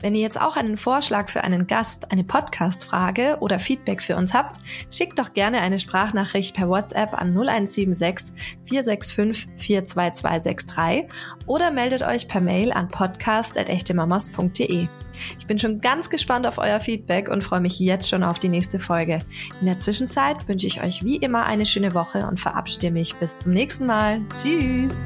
Wenn 0.00 0.14
ihr 0.14 0.20
jetzt 0.20 0.40
auch 0.40 0.56
einen 0.56 0.76
Vorschlag 0.76 1.30
für 1.30 1.42
einen 1.42 1.66
Gast, 1.66 2.12
eine 2.12 2.22
Podcast-Frage 2.22 3.38
oder 3.40 3.58
Feedback 3.58 4.00
für 4.00 4.14
uns 4.14 4.34
habt, 4.34 4.60
schickt 4.88 5.18
doch 5.18 5.32
gerne 5.32 5.62
eine 5.62 5.80
Sprachnachricht 5.80 6.54
per 6.54 6.68
WhatsApp 6.68 7.20
an 7.20 7.30
0176 7.30 8.36
465 8.62 9.56
42263 9.56 11.08
oder 11.46 11.72
meldet 11.72 12.02
euch 12.02 12.28
per 12.28 12.40
Mail 12.68 12.72
an 12.72 12.88
podcast.echtemamas.de. 12.88 14.88
Ich 15.38 15.46
bin 15.46 15.58
schon 15.58 15.80
ganz 15.80 16.10
gespannt 16.10 16.46
auf 16.46 16.58
euer 16.58 16.80
Feedback 16.80 17.28
und 17.28 17.42
freue 17.42 17.60
mich 17.60 17.78
jetzt 17.78 18.08
schon 18.08 18.22
auf 18.22 18.38
die 18.38 18.48
nächste 18.48 18.78
Folge. 18.78 19.20
In 19.60 19.66
der 19.66 19.78
Zwischenzeit 19.78 20.48
wünsche 20.48 20.66
ich 20.66 20.82
euch 20.82 21.04
wie 21.04 21.16
immer 21.16 21.44
eine 21.44 21.66
schöne 21.66 21.94
Woche 21.94 22.26
und 22.26 22.38
verabschiede 22.38 22.90
mich 22.90 23.16
bis 23.16 23.38
zum 23.38 23.52
nächsten 23.52 23.86
Mal. 23.86 24.20
Tschüss! 24.40 25.00